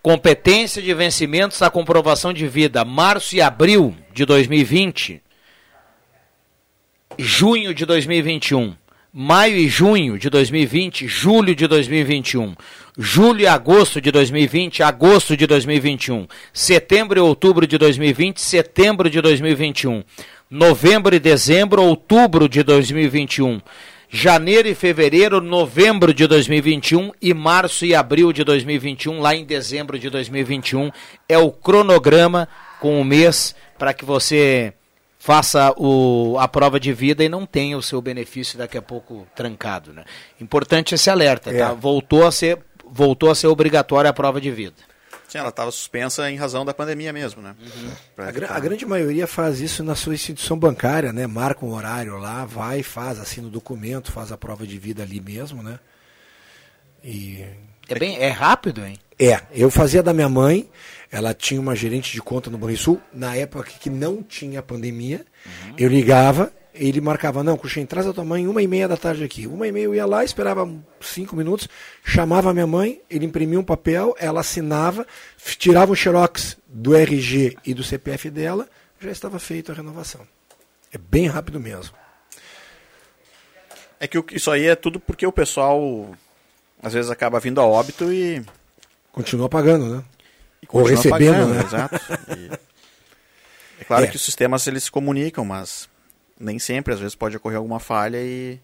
Competência 0.00 0.80
de 0.80 0.94
vencimentos 0.94 1.58
da 1.58 1.68
comprovação 1.68 2.32
de 2.32 2.46
vida, 2.46 2.84
março 2.84 3.34
e 3.34 3.42
abril 3.42 3.94
de 4.14 4.24
2020, 4.24 5.20
junho 7.18 7.74
de 7.74 7.84
2021, 7.84 8.76
maio 9.18 9.56
e 9.56 9.66
junho 9.66 10.18
de 10.18 10.28
2020, 10.28 11.08
julho 11.08 11.54
de 11.54 11.66
2021, 11.66 12.54
julho 12.98 13.40
e 13.40 13.46
agosto 13.46 13.98
de 13.98 14.12
2020, 14.12 14.82
agosto 14.82 15.34
de 15.34 15.46
2021, 15.46 16.26
setembro 16.52 17.18
e 17.18 17.22
outubro 17.22 17.66
de 17.66 17.78
2020, 17.78 18.38
setembro 18.38 19.08
de 19.08 19.22
2021, 19.22 20.04
novembro 20.50 21.16
e 21.16 21.18
dezembro, 21.18 21.82
outubro 21.82 22.46
de 22.46 22.62
2021, 22.62 23.62
janeiro 24.10 24.68
e 24.68 24.74
fevereiro, 24.74 25.40
novembro 25.40 26.12
de 26.12 26.26
2021 26.26 27.10
e 27.22 27.32
março 27.32 27.86
e 27.86 27.94
abril 27.94 28.34
de 28.34 28.44
2021, 28.44 29.18
lá 29.18 29.34
em 29.34 29.46
dezembro 29.46 29.98
de 29.98 30.10
2021. 30.10 30.90
É 31.26 31.38
o 31.38 31.50
cronograma 31.50 32.46
com 32.78 33.00
o 33.00 33.04
mês 33.04 33.56
para 33.78 33.94
que 33.94 34.04
você 34.04 34.74
faça 35.26 35.74
o, 35.76 36.36
a 36.38 36.46
prova 36.46 36.78
de 36.78 36.92
vida 36.92 37.24
e 37.24 37.28
não 37.28 37.44
tenha 37.44 37.76
o 37.76 37.82
seu 37.82 38.00
benefício 38.00 38.56
daqui 38.56 38.78
a 38.78 38.82
pouco 38.82 39.26
trancado. 39.34 39.92
Né? 39.92 40.04
Importante 40.40 40.94
esse 40.94 41.10
alerta, 41.10 41.50
É. 41.50 41.58
tá? 41.58 41.72
Voltou 41.72 42.24
a 42.24 42.30
ser, 42.30 42.60
voltou 42.88 43.28
a 43.28 43.34
ser 43.34 43.48
obrigatória 43.48 44.08
a 44.08 44.12
prova 44.12 44.40
de 44.40 44.52
vida. 44.52 44.76
Sim, 45.26 45.38
ela 45.38 45.48
estava 45.48 45.72
suspensa 45.72 46.30
em 46.30 46.36
razão 46.36 46.64
da 46.64 46.72
pandemia 46.72 47.12
mesmo, 47.12 47.42
né? 47.42 47.56
Pra 48.14 48.26
A, 48.26 48.28
evitar- 48.28 48.52
a 48.56 48.60
grande 48.60 48.86
maioria 48.86 49.26
faz 49.26 49.60
isso 49.60 49.82
na 49.82 49.96
sua 49.96 50.14
instituição 50.14 50.56
bancária, 50.56 51.12
né? 51.12 51.26
Marca 51.26 51.66
um 51.66 51.72
horário 51.74 52.16
lá, 52.18 52.44
vai, 52.44 52.84
faz, 52.84 53.18
assina 53.18 53.48
o 53.48 53.50
documento, 53.50 54.12
faz 54.12 54.30
a 54.30 54.36
prova 54.38 54.64
de 54.64 54.78
vida 54.78 55.02
ali 55.02 55.20
mesmo, 55.20 55.60
né? 55.60 55.80
E 57.02 57.44
É, 57.88 57.98
bem, 57.98 58.16
é 58.18 58.28
rápido, 58.28 58.86
hein? 58.86 58.96
É, 59.18 59.40
eu 59.52 59.68
fazia 59.70 60.02
da 60.04 60.12
minha 60.12 60.28
mãe, 60.28 60.68
ela 61.10 61.32
tinha 61.34 61.60
uma 61.60 61.74
gerente 61.74 62.12
de 62.12 62.20
conta 62.20 62.50
no 62.50 62.58
Banrisul, 62.58 63.00
na 63.12 63.34
época 63.36 63.70
que 63.80 63.88
não 63.88 64.22
tinha 64.22 64.62
pandemia, 64.62 65.24
eu 65.78 65.88
ligava, 65.88 66.52
ele 66.74 67.00
marcava, 67.00 67.42
não, 67.42 67.56
Cruxem, 67.56 67.86
traz 67.86 68.06
a 68.06 68.12
tua 68.12 68.24
mãe 68.24 68.46
uma 68.46 68.62
e 68.62 68.66
meia 68.66 68.86
da 68.86 68.96
tarde 68.96 69.24
aqui. 69.24 69.46
Uma 69.46 69.66
e 69.66 69.72
meia 69.72 69.84
eu 69.84 69.94
ia 69.94 70.04
lá, 70.04 70.24
esperava 70.24 70.68
cinco 71.00 71.34
minutos, 71.34 71.68
chamava 72.04 72.50
a 72.50 72.54
minha 72.54 72.66
mãe, 72.66 73.00
ele 73.08 73.24
imprimia 73.24 73.58
um 73.58 73.64
papel, 73.64 74.14
ela 74.18 74.40
assinava, 74.40 75.06
tirava 75.58 75.92
o 75.92 75.96
xerox 75.96 76.56
do 76.66 76.94
RG 76.94 77.56
e 77.64 77.72
do 77.72 77.82
CPF 77.82 78.30
dela, 78.30 78.68
já 79.00 79.10
estava 79.10 79.38
feita 79.38 79.72
a 79.72 79.74
renovação. 79.74 80.26
É 80.92 80.98
bem 80.98 81.26
rápido 81.26 81.58
mesmo. 81.60 81.94
É 83.98 84.06
que 84.06 84.22
isso 84.32 84.50
aí 84.50 84.66
é 84.66 84.76
tudo 84.76 85.00
porque 85.00 85.26
o 85.26 85.32
pessoal 85.32 86.14
às 86.82 86.92
vezes 86.92 87.10
acaba 87.10 87.40
vindo 87.40 87.60
a 87.60 87.66
óbito 87.66 88.12
e. 88.12 88.44
Continua 89.10 89.48
pagando, 89.48 89.96
né? 89.96 90.04
Ou 90.68 90.84
recebendo, 90.84 91.10
pagando, 91.34 91.54
né? 91.54 91.62
Exato. 91.64 92.00
E 92.36 92.50
é 93.80 93.84
claro 93.84 94.04
É. 94.04 94.06
que 94.08 94.16
os 94.16 94.22
sistemas 94.22 94.66
eles 94.66 94.84
se 94.84 94.90
comunicam, 94.90 95.44
mas 95.44 95.88
nem 96.38 96.58
sempre, 96.58 96.92
às 96.94 97.00
vezes 97.00 97.14
pode 97.14 97.36
ocorrer 97.36 97.56
alguma 97.58 97.78
falha 97.80 98.18
e, 98.20 98.58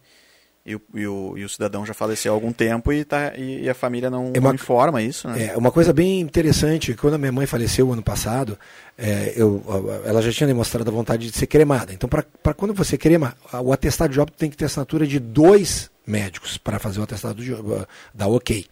e, 0.64 0.74
o, 0.76 0.82
e 0.94 1.06
o- 1.06 1.34
e 1.38 1.44
o 1.44 1.48
cidadão 1.48 1.84
já 1.86 1.92
faleceu 1.94 2.32
há 2.32 2.36
algum 2.36 2.52
tempo 2.52 2.92
e, 2.92 3.04
tá, 3.04 3.32
e, 3.36 3.68
a 3.68 3.74
família 3.74 4.10
não, 4.10 4.28
É 4.34 4.40
não 4.40 4.48
uma- 4.50 4.54
informa 4.54 5.00
isso, 5.02 5.26
né? 5.28 5.46
É, 5.52 5.56
uma 5.56 5.70
coisa 5.72 5.92
bem 5.92 6.20
interessante, 6.20 6.94
quando 6.94 7.14
a 7.14 7.18
minha 7.18 7.32
mãe 7.32 7.46
faleceu 7.46 7.92
ano 7.92 8.02
passado, 8.02 8.58
é, 8.98 9.32
eu, 9.36 9.62
ela 10.04 10.20
já 10.22 10.30
tinha 10.32 10.46
demonstrado 10.46 10.88
a 10.88 10.92
vontade 10.92 11.30
de 11.30 11.36
ser 11.36 11.46
cremada. 11.46 11.92
Então, 11.92 12.08
para 12.08 12.54
quando 12.54 12.74
você 12.74 12.96
crema, 12.98 13.36
o 13.62 13.72
atestado 13.72 14.12
de 14.12 14.20
óbito 14.20 14.36
tem 14.38 14.50
que 14.50 14.56
ter 14.56 14.66
assinatura 14.66 15.06
de 15.06 15.18
dois 15.18 15.90
médicos 16.06 16.56
para 16.58 16.78
fazer 16.78 17.00
o 17.00 17.02
atestado 17.04 17.42
de 17.42 17.52
óbito, 17.54 17.88
dar 18.14 18.28
ok. 18.28 18.66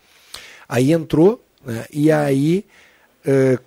Aí 0.68 0.92
entrou, 0.92 1.42
né, 1.64 1.84
e 1.92 2.10
aí 2.12 2.64
é, 3.24 3.58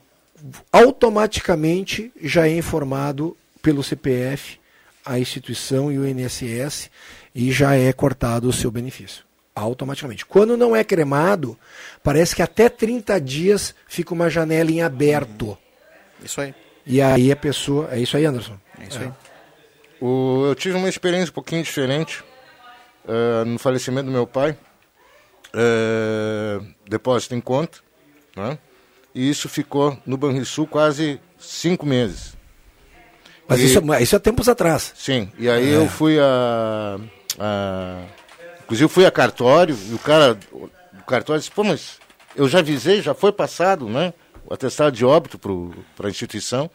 automaticamente 0.71 2.11
já 2.21 2.47
é 2.47 2.57
informado 2.57 3.35
pelo 3.61 3.83
CPF 3.83 4.59
a 5.05 5.19
instituição 5.19 5.91
e 5.91 5.97
o 5.99 6.07
INSS 6.07 6.89
e 7.35 7.51
já 7.51 7.75
é 7.75 7.91
cortado 7.93 8.47
o 8.47 8.53
seu 8.53 8.71
benefício. 8.71 9.23
Automaticamente. 9.55 10.25
Quando 10.25 10.57
não 10.57 10.75
é 10.75 10.83
cremado, 10.83 11.57
parece 12.01 12.35
que 12.35 12.41
até 12.41 12.69
30 12.69 13.19
dias 13.21 13.75
fica 13.87 14.13
uma 14.13 14.29
janela 14.29 14.71
em 14.71 14.81
aberto. 14.81 15.57
Isso 16.23 16.41
aí. 16.41 16.55
E 16.85 17.01
aí 17.01 17.31
a 17.31 17.35
pessoa. 17.35 17.89
É 17.91 17.99
isso 17.99 18.17
aí, 18.17 18.25
Anderson? 18.25 18.57
É 18.79 18.85
isso 18.87 18.99
aí. 18.99 19.11
O- 20.01 20.45
eu 20.47 20.55
tive 20.55 20.75
uma 20.75 20.89
experiência 20.89 21.29
um 21.29 21.33
pouquinho 21.35 21.61
diferente 21.63 22.23
eh, 23.07 23.43
no 23.45 23.59
falecimento 23.59 24.05
do 24.07 24.11
meu 24.11 24.25
pai. 24.25 24.57
Eh, 25.53 26.59
depósito 26.89 27.35
em 27.35 27.41
conta, 27.41 27.77
né? 28.35 28.57
E 29.15 29.29
isso 29.29 29.47
ficou 29.47 29.97
no 30.05 30.17
Banrisul 30.17 30.65
quase 30.67 31.19
cinco 31.39 31.85
meses. 31.85 32.35
Mas 33.47 33.59
E- 33.59 33.65
isso, 33.65 33.93
é- 33.93 34.01
isso 34.03 34.15
é 34.15 34.19
tempos 34.19 34.49
atrás. 34.49 34.91
Sim, 34.95 35.31
e 35.37 35.49
aí 35.49 35.73
É. 35.73 35.77
eu 35.77 35.87
fui 35.87 36.17
a, 36.19 36.97
a- 37.39 38.01
Inclusive 38.63 38.89
fui 38.89 39.05
a 39.05 39.11
cartório 39.11 39.77
e 39.89 39.93
o 39.93 39.99
cara. 39.99 40.37
O 40.51 40.69
cartório 41.05 41.39
disse, 41.39 41.51
pô, 41.51 41.63
mas 41.65 41.97
eu 42.35 42.47
já 42.47 42.59
avisei, 42.59 43.01
já 43.01 43.13
foi 43.13 43.31
passado, 43.31 43.87
né? 43.89 44.13
atestado 44.49 44.95
de 44.95 45.03
óbito 45.05 45.37
para 45.95 46.07
a 46.07 46.09
instituição. 46.09 46.69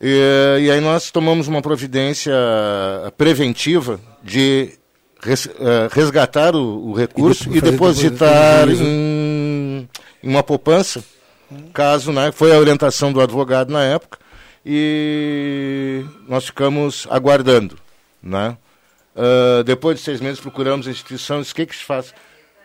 E, 0.00 0.60
e, 0.62 0.70
aí 0.70 0.80
nós 0.80 1.10
tomamos 1.10 1.48
uma 1.48 1.60
providência 1.60 2.32
preventiva 3.16 4.00
de 4.22 4.72
res, 5.20 5.46
uh, 5.46 5.88
resgatar 5.90 6.54
o, 6.54 6.90
o 6.90 6.92
recurso 6.94 7.52
e, 7.52 7.58
e 7.58 7.60
depositar 7.60 8.68
em, 8.68 9.88
em, 10.22 10.30
uma 10.30 10.42
poupança, 10.42 11.02
caso, 11.72 12.12
né, 12.12 12.32
foi 12.32 12.54
a 12.54 12.58
orientação 12.58 13.12
do 13.12 13.20
advogado 13.20 13.72
na 13.72 13.84
época, 13.84 14.18
e 14.64 16.04
nós 16.28 16.46
ficamos 16.46 17.06
aguardando, 17.10 17.78
né? 18.22 18.56
Uh, 19.16 19.64
depois 19.64 19.98
de 19.98 20.04
seis 20.04 20.20
meses 20.20 20.38
procuramos 20.38 20.86
a 20.86 20.90
instituição, 20.90 21.40
disse, 21.40 21.52
o 21.52 21.56
que 21.56 21.66
que 21.66 21.74
se 21.74 21.84
faz? 21.84 22.14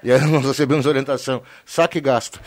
E 0.04 0.12
aí 0.12 0.22
nós 0.30 0.46
recebemos 0.46 0.86
orientação, 0.86 1.42
saque 1.66 1.98
e 1.98 2.02
gasta. 2.02 2.40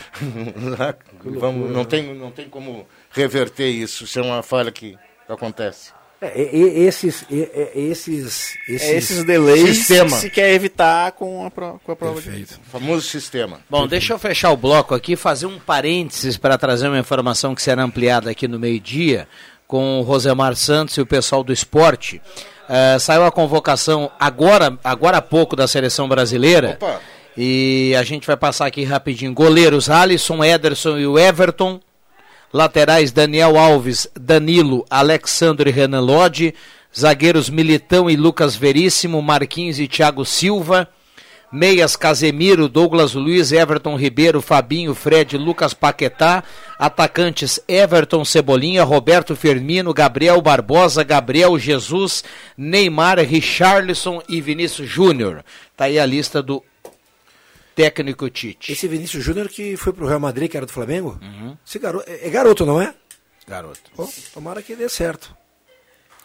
Vamos, 1.24 1.70
não, 1.70 1.84
tem, 1.84 2.14
não 2.14 2.30
tem 2.30 2.48
como 2.48 2.86
reverter 3.10 3.68
isso, 3.68 4.04
isso 4.04 4.18
é 4.18 4.22
uma 4.22 4.42
falha 4.42 4.70
que 4.70 4.96
acontece. 5.28 5.95
É, 6.20 6.56
esses, 6.56 7.26
esses, 7.30 8.56
esses, 8.66 8.88
é 8.88 8.96
esses 8.96 9.24
delays 9.24 9.76
sistema. 9.76 10.08
se 10.16 10.30
quer 10.30 10.54
evitar 10.54 11.12
com 11.12 11.44
a, 11.44 11.50
pro, 11.50 11.78
com 11.84 11.92
a 11.92 11.96
prova 11.96 12.22
Perfeito. 12.22 12.54
De... 12.54 12.70
famoso 12.70 13.02
sistema. 13.02 13.60
Bom, 13.68 13.80
Perfeito. 13.80 13.90
deixa 13.90 14.12
eu 14.14 14.18
fechar 14.18 14.50
o 14.50 14.56
bloco 14.56 14.94
aqui 14.94 15.14
fazer 15.14 15.44
um 15.44 15.58
parênteses 15.58 16.38
para 16.38 16.56
trazer 16.56 16.88
uma 16.88 16.98
informação 16.98 17.54
que 17.54 17.60
será 17.60 17.82
ampliada 17.82 18.30
aqui 18.30 18.48
no 18.48 18.58
meio-dia 18.58 19.28
com 19.66 20.00
o 20.00 20.02
Rosemar 20.02 20.56
Santos 20.56 20.96
e 20.96 21.02
o 21.02 21.06
pessoal 21.06 21.44
do 21.44 21.52
esporte. 21.52 22.22
Uh, 22.66 22.98
saiu 22.98 23.24
a 23.24 23.30
convocação 23.30 24.10
agora, 24.18 24.78
agora 24.82 25.18
há 25.18 25.22
pouco 25.22 25.54
da 25.54 25.68
seleção 25.68 26.08
brasileira. 26.08 26.78
Opa. 26.80 27.00
E 27.36 27.94
a 27.98 28.02
gente 28.02 28.26
vai 28.26 28.36
passar 28.36 28.66
aqui 28.66 28.82
rapidinho. 28.82 29.34
Goleiros 29.34 29.90
Alisson, 29.90 30.42
Ederson 30.42 30.96
e 30.98 31.06
o 31.06 31.18
Everton. 31.18 31.78
Laterais 32.52 33.12
Daniel 33.12 33.56
Alves, 33.58 34.08
Danilo, 34.18 34.84
Alexandre 34.88 35.70
e 35.70 35.72
Renan 35.72 36.00
Lodge. 36.00 36.54
Zagueiros 36.98 37.50
Militão 37.50 38.08
e 38.08 38.16
Lucas 38.16 38.56
Veríssimo, 38.56 39.20
Marquinhos 39.20 39.78
e 39.78 39.86
Thiago 39.86 40.24
Silva. 40.24 40.88
Meias 41.52 41.94
Casemiro, 41.94 42.68
Douglas 42.68 43.14
Luiz, 43.14 43.52
Everton 43.52 43.96
Ribeiro, 43.96 44.40
Fabinho, 44.40 44.94
Fred, 44.94 45.36
Lucas 45.36 45.74
Paquetá. 45.74 46.42
Atacantes 46.78 47.60
Everton 47.68 48.24
Cebolinha, 48.24 48.82
Roberto 48.82 49.36
Firmino, 49.36 49.92
Gabriel 49.92 50.40
Barbosa, 50.40 51.04
Gabriel 51.04 51.58
Jesus, 51.58 52.24
Neymar, 52.56 53.18
Richarlison 53.18 54.22
e 54.28 54.40
Vinícius 54.40 54.88
Júnior. 54.88 55.44
Tá 55.76 55.84
aí 55.84 55.98
a 55.98 56.06
lista 56.06 56.42
do 56.42 56.62
técnico 57.76 58.30
Tite. 58.30 58.72
Esse 58.72 58.88
Vinícius 58.88 59.22
Júnior 59.22 59.48
que 59.48 59.76
foi 59.76 59.92
pro 59.92 60.06
Real 60.06 60.18
Madrid, 60.18 60.50
que 60.50 60.56
era 60.56 60.64
do 60.64 60.72
Flamengo? 60.72 61.18
Uhum. 61.22 61.56
Esse 61.64 61.78
garoto, 61.78 62.10
é, 62.10 62.26
é 62.26 62.30
garoto, 62.30 62.64
não 62.64 62.80
é? 62.80 62.92
Garoto. 63.46 63.90
Bom, 63.94 64.08
tomara 64.32 64.62
que 64.62 64.74
dê 64.74 64.88
certo. 64.88 65.36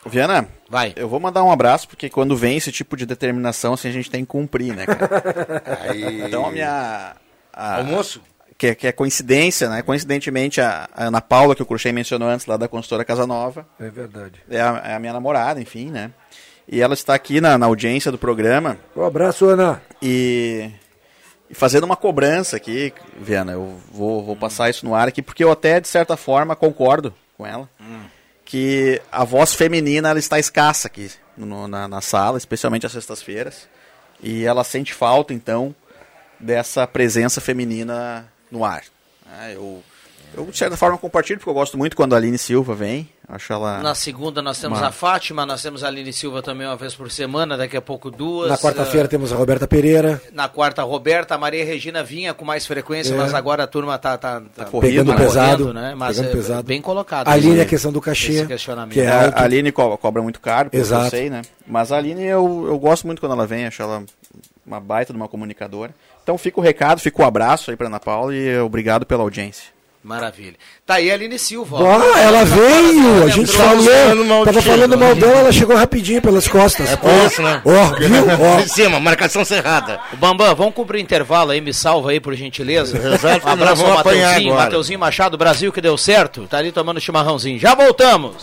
Viana, 0.06 0.48
vai. 0.68 0.94
Eu 0.96 1.08
vou 1.08 1.20
mandar 1.20 1.44
um 1.44 1.52
abraço, 1.52 1.88
porque 1.88 2.10
quando 2.10 2.36
vem 2.36 2.58
esse 2.58 2.72
tipo 2.72 2.98
de 2.98 3.06
determinação, 3.06 3.74
assim, 3.74 3.90
a 3.90 3.92
gente 3.92 4.10
tem 4.10 4.22
que 4.22 4.28
cumprir, 4.28 4.74
né, 4.74 4.86
cara? 4.86 5.62
Aí... 5.92 6.22
Então 6.22 6.48
a 6.48 6.52
minha. 6.52 7.16
A, 7.54 7.76
Almoço? 7.78 8.22
Que, 8.58 8.68
é, 8.68 8.76
que 8.76 8.88
é 8.88 8.92
coincidência, 8.92 9.70
né? 9.70 9.82
Coincidentemente, 9.82 10.62
a, 10.62 10.90
a 10.96 11.06
Ana 11.06 11.22
Paula, 11.22 11.56
que 11.56 11.62
o 11.62 11.66
Cruxem 11.66 11.92
mencionou 11.92 12.30
antes, 12.30 12.46
lá 12.46 12.58
da 12.58 12.68
consultora 12.68 13.04
Casa 13.04 13.28
Nova. 13.28 13.68
É 13.80 13.90
verdade. 13.90 14.42
É 14.50 14.62
a, 14.62 14.82
é 14.86 14.94
a 14.96 15.00
minha 15.00 15.14
namorada, 15.14 15.62
enfim, 15.62 15.92
né? 15.92 16.12
E 16.68 16.82
ela 16.82 16.94
está 16.94 17.14
aqui 17.14 17.42
na, 17.42 17.58
na 17.58 17.66
audiência 17.66 18.12
do 18.12 18.18
programa. 18.18 18.78
Um 18.96 19.04
abraço, 19.04 19.46
Ana. 19.46 19.82
E 20.02 20.72
e 21.52 21.54
fazendo 21.54 21.84
uma 21.84 21.98
cobrança 21.98 22.56
aqui, 22.56 22.94
Viana, 23.20 23.52
eu 23.52 23.78
vou, 23.92 24.24
vou 24.24 24.38
passar 24.38 24.70
isso 24.70 24.86
no 24.86 24.96
ar 24.96 25.10
aqui, 25.10 25.22
porque 25.22 25.44
eu 25.44 25.52
até, 25.52 25.82
de 25.82 25.88
certa 25.88 26.16
forma, 26.16 26.56
concordo 26.56 27.14
com 27.38 27.46
ela, 27.46 27.70
hum. 27.78 28.06
que 28.46 29.02
a 29.12 29.26
voz 29.26 29.54
feminina 29.54 30.10
ela 30.10 30.20
está 30.20 30.40
escassa 30.40 30.88
aqui 30.88 31.12
no, 31.36 31.68
na, 31.68 31.90
na 31.90 32.00
sala, 32.00 32.38
especialmente 32.38 32.86
às 32.86 32.94
sextas-feiras, 32.94 33.68
e 34.24 34.46
ela 34.46 34.64
sente 34.64 34.94
falta, 34.94 35.34
então, 35.34 35.76
dessa 36.40 36.88
presença 36.88 37.42
feminina 37.42 38.32
no 38.50 38.64
ar. 38.64 38.84
É, 39.42 39.56
eu 39.56 39.84
eu, 40.36 40.46
de 40.46 40.58
certa 40.58 40.78
forma, 40.78 40.98
compartilho, 40.98 41.40
porque 41.40 41.50
eu 41.50 41.54
gosto 41.54 41.78
muito 41.78 41.96
quando 41.96 42.14
a 42.14 42.18
Aline 42.18 42.38
Silva 42.38 42.74
vem. 42.74 43.10
Acho 43.28 43.54
ela. 43.54 43.80
Na 43.80 43.96
segunda 43.96 44.42
nós 44.42 44.60
temos 44.60 44.80
uma... 44.80 44.88
a 44.88 44.92
Fátima, 44.92 45.46
nós 45.46 45.62
temos 45.62 45.84
a 45.84 45.88
Aline 45.88 46.12
Silva 46.12 46.42
também 46.42 46.68
uma 46.68 46.76
vez 46.76 46.94
por 46.94 47.10
semana, 47.10 47.56
daqui 47.56 47.78
a 47.78 47.82
pouco 47.82 48.12
duas. 48.12 48.50
Na 48.50 48.58
quarta-feira 48.58 49.06
uh... 49.06 49.10
temos 49.10 49.32
a 49.32 49.36
Roberta 49.36 49.68
Pereira. 49.68 50.22
Na 50.34 50.50
quarta, 50.50 50.82
a 50.82 50.86
Roberta, 50.86 51.36
a 51.36 51.38
Maria 51.38 51.64
Regina 51.64 52.04
vinha 52.04 52.34
com 52.34 52.44
mais 52.44 52.66
frequência, 52.66 53.14
é. 53.14 53.18
mas 53.18 53.34
agora 53.34 53.64
a 53.64 53.68
turma 53.68 53.98
tá, 53.98 54.18
tá, 54.18 54.42
tá, 54.42 54.66
tá 54.66 54.80
pegando 54.80 55.12
tá 55.12 55.18
pesado, 55.18 55.64
correndo, 55.64 55.74
né? 55.74 55.96
Mas 55.96 56.18
pegando 56.18 56.32
é 56.32 56.36
pesado. 56.36 56.64
bem 56.64 56.82
colocado. 56.82 57.28
A 57.28 57.32
Aline, 57.32 57.62
a 57.62 57.66
questão 57.66 57.92
do 57.92 58.02
cachê. 58.02 58.46
Que 58.90 59.02
é 59.02 59.10
a, 59.10 59.30
a 59.30 59.44
Aline 59.44 59.72
cobra, 59.72 59.98
cobra, 59.98 60.22
muito 60.22 60.42
caro, 60.42 60.70
Exato. 60.74 61.06
eu 61.06 61.10
sei, 61.10 61.30
né? 61.30 61.42
Mas 61.66 61.92
a 61.92 61.98
Aline 61.98 62.24
eu, 62.24 62.66
eu 62.68 62.78
gosto 62.80 63.08
muito 63.08 63.20
quando 63.20 63.34
ela 63.34 63.48
vem, 63.48 63.66
acho 63.66 63.82
ela 63.82 64.04
uma 64.66 64.80
baita 64.80 65.14
de 65.14 65.18
uma 65.18 65.28
comunicadora. 65.28 65.94
Então 66.24 66.38
fica 66.38 66.60
o 66.60 66.64
recado, 66.64 67.00
fica 67.00 67.22
o 67.22 67.26
abraço 67.26 67.72
aí 67.72 67.78
para 67.78 67.88
Ana 67.88 68.00
Paula 68.00 68.36
e 68.36 68.60
obrigado 68.60 69.06
pela 69.06 69.24
audiência. 69.24 69.72
Maravilha. 70.04 70.56
Tá 70.84 70.96
aí 70.96 71.12
a 71.12 71.14
Aline 71.14 71.38
Silva. 71.38 71.78
Ó, 71.78 72.18
ela 72.18 72.44
veio, 72.44 73.24
a 73.24 73.30
gente 73.30 73.52
falou, 73.52 74.46
tava 74.46 74.62
falando 74.62 74.98
mal 74.98 75.14
dela, 75.14 75.42
ela 75.42 75.52
chegou 75.52 75.76
rapidinho 75.76 76.20
pelas 76.20 76.48
costas. 76.48 76.92
É 76.92 76.96
por 76.96 77.12
isso, 77.28 77.42
né? 77.44 77.62
Ó, 77.64 77.96
viu? 78.00 78.10
Ó. 78.42 78.60
Em 78.60 78.68
cima, 78.68 79.00
marcação 79.00 79.46
cerrada. 79.46 80.00
Bambam, 80.14 80.56
vamos 80.56 80.74
cumprir 80.74 80.98
o 80.98 81.02
intervalo 81.02 81.52
aí, 81.52 81.62
me 81.62 81.72
salva 81.72 82.10
aí, 82.12 82.20
por 82.20 82.34
gentileza. 82.34 82.98
Exato, 82.98 83.48
um 83.48 83.52
abraço 83.52 83.86
ao 83.86 83.94
Mateuzinho, 83.94 84.56
Mateuzinho 84.56 85.00
Machado, 85.00 85.38
Brasil, 85.38 85.72
que 85.72 85.82
deu 85.82 85.96
certo. 85.98 86.48
Tá 86.48 86.58
ali 86.58 86.72
tomando 86.72 87.00
chimarrãozinho. 87.00 87.60
Já 87.60 87.76
voltamos. 87.76 88.38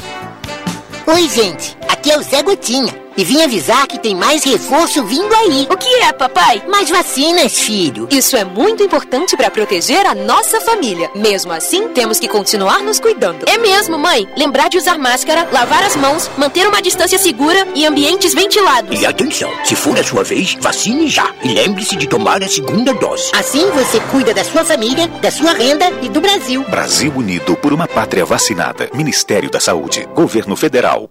Oi, 1.06 1.28
gente, 1.28 1.76
aqui 1.88 2.12
é 2.12 2.18
o 2.18 2.22
Zé 2.22 2.40
Gotinha. 2.40 3.07
E 3.18 3.24
vim 3.24 3.42
avisar 3.42 3.84
que 3.88 3.98
tem 3.98 4.14
mais 4.14 4.44
reforço 4.44 5.04
vindo 5.04 5.34
aí. 5.34 5.66
O 5.68 5.76
que 5.76 5.92
é, 6.02 6.12
papai? 6.12 6.62
Mais 6.68 6.88
vacinas, 6.88 7.58
filho. 7.58 8.06
Isso 8.12 8.36
é 8.36 8.44
muito 8.44 8.80
importante 8.80 9.36
para 9.36 9.50
proteger 9.50 10.06
a 10.06 10.14
nossa 10.14 10.60
família. 10.60 11.10
Mesmo 11.16 11.52
assim, 11.52 11.88
temos 11.88 12.20
que 12.20 12.28
continuar 12.28 12.80
nos 12.80 13.00
cuidando. 13.00 13.44
É 13.48 13.58
mesmo, 13.58 13.98
mãe. 13.98 14.28
Lembrar 14.36 14.68
de 14.68 14.78
usar 14.78 14.98
máscara, 14.98 15.48
lavar 15.50 15.82
as 15.82 15.96
mãos, 15.96 16.30
manter 16.38 16.68
uma 16.68 16.80
distância 16.80 17.18
segura 17.18 17.66
e 17.74 17.84
ambientes 17.84 18.32
ventilados. 18.32 19.00
E 19.00 19.04
atenção, 19.04 19.50
se 19.64 19.74
for 19.74 19.98
a 19.98 20.04
sua 20.04 20.22
vez, 20.22 20.56
vacine 20.60 21.08
já. 21.08 21.34
E 21.42 21.48
lembre-se 21.48 21.96
de 21.96 22.06
tomar 22.06 22.40
a 22.40 22.46
segunda 22.46 22.94
dose. 22.94 23.32
Assim 23.34 23.68
você 23.70 23.98
cuida 24.12 24.32
da 24.32 24.44
sua 24.44 24.64
família, 24.64 25.08
da 25.08 25.32
sua 25.32 25.54
renda 25.54 25.92
e 26.02 26.08
do 26.08 26.20
Brasil. 26.20 26.62
Brasil 26.70 27.12
Unido 27.16 27.56
por 27.56 27.72
uma 27.72 27.88
pátria 27.88 28.24
vacinada. 28.24 28.88
Ministério 28.94 29.50
da 29.50 29.58
Saúde. 29.58 30.08
Governo 30.14 30.54
Federal. 30.54 31.10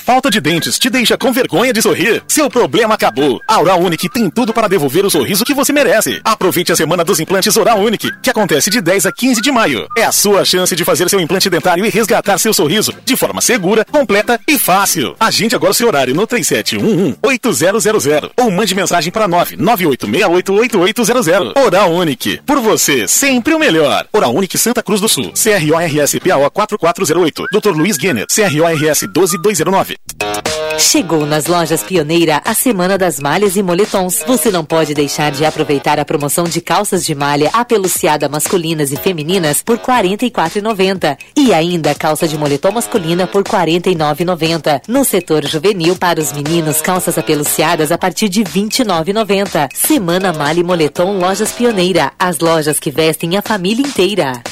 Falta 0.00 0.30
de 0.30 0.40
dentes 0.40 0.78
te 0.78 0.88
deixa 0.88 1.16
com 1.16 1.32
vergonha 1.32 1.72
de 1.72 1.82
sorrir? 1.82 2.22
Seu 2.26 2.48
problema 2.48 2.94
acabou. 2.94 3.40
A 3.46 3.60
Oral 3.60 3.80
Unique 3.80 4.08
tem 4.08 4.30
tudo 4.30 4.52
para 4.52 4.66
devolver 4.66 5.04
o 5.04 5.10
sorriso 5.10 5.44
que 5.44 5.54
você 5.54 5.72
merece. 5.72 6.20
Aproveite 6.24 6.72
a 6.72 6.76
semana 6.76 7.04
dos 7.04 7.20
implantes 7.20 7.56
Oral 7.56 7.78
Unique, 7.78 8.10
que 8.22 8.30
acontece 8.30 8.70
de 8.70 8.80
10 8.80 9.06
a 9.06 9.12
15 9.12 9.42
de 9.42 9.52
maio. 9.52 9.86
É 9.96 10.02
a 10.04 10.10
sua 10.10 10.44
chance 10.44 10.74
de 10.74 10.84
fazer 10.84 11.08
seu 11.08 11.20
implante 11.20 11.48
dentário 11.50 11.84
e 11.84 11.90
resgatar 11.90 12.38
seu 12.38 12.54
sorriso 12.54 12.92
de 13.04 13.16
forma 13.16 13.40
segura, 13.40 13.84
completa 13.84 14.40
e 14.48 14.58
fácil. 14.58 15.14
Agende 15.20 15.54
agora 15.54 15.74
seu 15.74 15.86
horário 15.86 16.14
no 16.14 16.26
3711-8000 16.26 18.30
ou 18.40 18.50
mande 18.50 18.74
mensagem 18.74 19.12
para 19.12 19.28
998688800. 19.28 21.52
Oral 21.56 21.92
Unique. 21.92 22.40
Por 22.46 22.58
você, 22.60 23.06
sempre 23.06 23.52
o 23.54 23.58
melhor. 23.58 24.06
Oral 24.12 24.34
Unique 24.34 24.56
Santa 24.56 24.82
Cruz 24.82 25.00
do 25.00 25.08
Sul. 25.08 25.32
CRORS 25.34 26.14
PAO 26.24 26.50
4408. 26.50 27.44
Dr. 27.52 27.76
Luiz 27.76 27.96
Guener. 27.96 28.26
CRORS 28.26 29.00
12209. 29.12 29.89
Chegou 30.78 31.26
nas 31.26 31.46
lojas 31.46 31.82
Pioneira 31.82 32.40
a 32.44 32.54
Semana 32.54 32.96
das 32.96 33.20
Malhas 33.20 33.54
e 33.54 33.62
Moletons. 33.62 34.24
Você 34.26 34.50
não 34.50 34.64
pode 34.64 34.94
deixar 34.94 35.30
de 35.30 35.44
aproveitar 35.44 36.00
a 36.00 36.04
promoção 36.04 36.44
de 36.44 36.60
calças 36.60 37.04
de 37.04 37.14
malha 37.14 37.50
apeluciada 37.52 38.28
masculinas 38.28 38.90
e 38.90 38.96
femininas 38.96 39.62
por 39.62 39.76
R$ 39.76 39.84
44,90 39.84 41.18
e 41.36 41.52
ainda 41.52 41.94
calça 41.94 42.26
de 42.26 42.36
moletom 42.36 42.72
masculina 42.72 43.26
por 43.26 43.46
R$ 43.46 43.66
49,90. 43.80 44.82
No 44.88 45.04
setor 45.04 45.46
juvenil 45.46 45.94
para 45.96 46.20
os 46.20 46.32
meninos, 46.32 46.80
calças 46.80 47.18
apeluciadas 47.18 47.92
a 47.92 47.98
partir 47.98 48.28
de 48.28 48.42
R$ 48.42 48.50
29,90. 48.50 49.68
Semana 49.74 50.32
Malha 50.32 50.60
e 50.60 50.64
Moletom 50.64 51.18
Lojas 51.18 51.52
Pioneira. 51.52 52.12
As 52.18 52.38
lojas 52.38 52.80
que 52.80 52.90
vestem 52.90 53.36
a 53.36 53.42
família 53.42 53.86
inteira. 53.86 54.42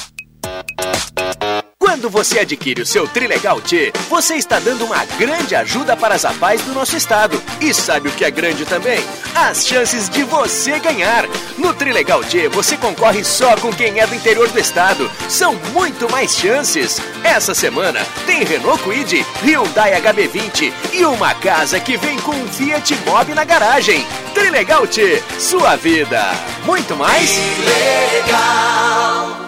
Quando 1.99 2.11
você 2.11 2.39
adquire 2.39 2.81
o 2.81 2.87
seu 2.87 3.09
Trilegal 3.09 3.61
T, 3.61 3.93
você 4.09 4.37
está 4.37 4.61
dando 4.61 4.85
uma 4.85 5.05
grande 5.19 5.57
ajuda 5.57 5.97
para 5.97 6.15
as 6.15 6.25
APAES 6.25 6.63
do 6.63 6.73
nosso 6.73 6.97
estado. 6.97 7.43
E 7.61 7.75
sabe 7.75 8.09
o 8.09 8.13
que 8.13 8.25
é 8.25 8.31
grande 8.31 8.65
também? 8.65 9.01
As 9.35 9.67
chances 9.67 10.09
de 10.09 10.23
você 10.23 10.79
ganhar. 10.79 11.25
No 11.59 11.75
Trilegal 11.75 12.23
T, 12.23 12.47
você 12.51 12.77
concorre 12.77 13.25
só 13.25 13.57
com 13.57 13.73
quem 13.73 13.99
é 13.99 14.07
do 14.07 14.15
interior 14.15 14.49
do 14.49 14.61
estado. 14.61 15.11
São 15.29 15.57
muito 15.73 16.09
mais 16.09 16.37
chances. 16.37 17.03
Essa 17.25 17.53
semana 17.53 18.07
tem 18.27 18.45
Renault 18.45 18.81
Kwid, 18.85 19.27
Hyundai 19.43 20.01
HB20 20.01 20.73
e 20.93 21.05
uma 21.05 21.35
casa 21.35 21.81
que 21.81 21.97
vem 21.97 22.17
com 22.21 22.31
um 22.31 22.47
Fiat 22.47 22.95
Mobi 23.05 23.35
na 23.35 23.43
garagem. 23.43 24.07
Trilegal 24.35 24.87
T, 24.87 25.21
sua 25.41 25.75
vida. 25.75 26.23
Muito 26.65 26.95
mais? 26.95 27.37
Legal. 28.15 29.48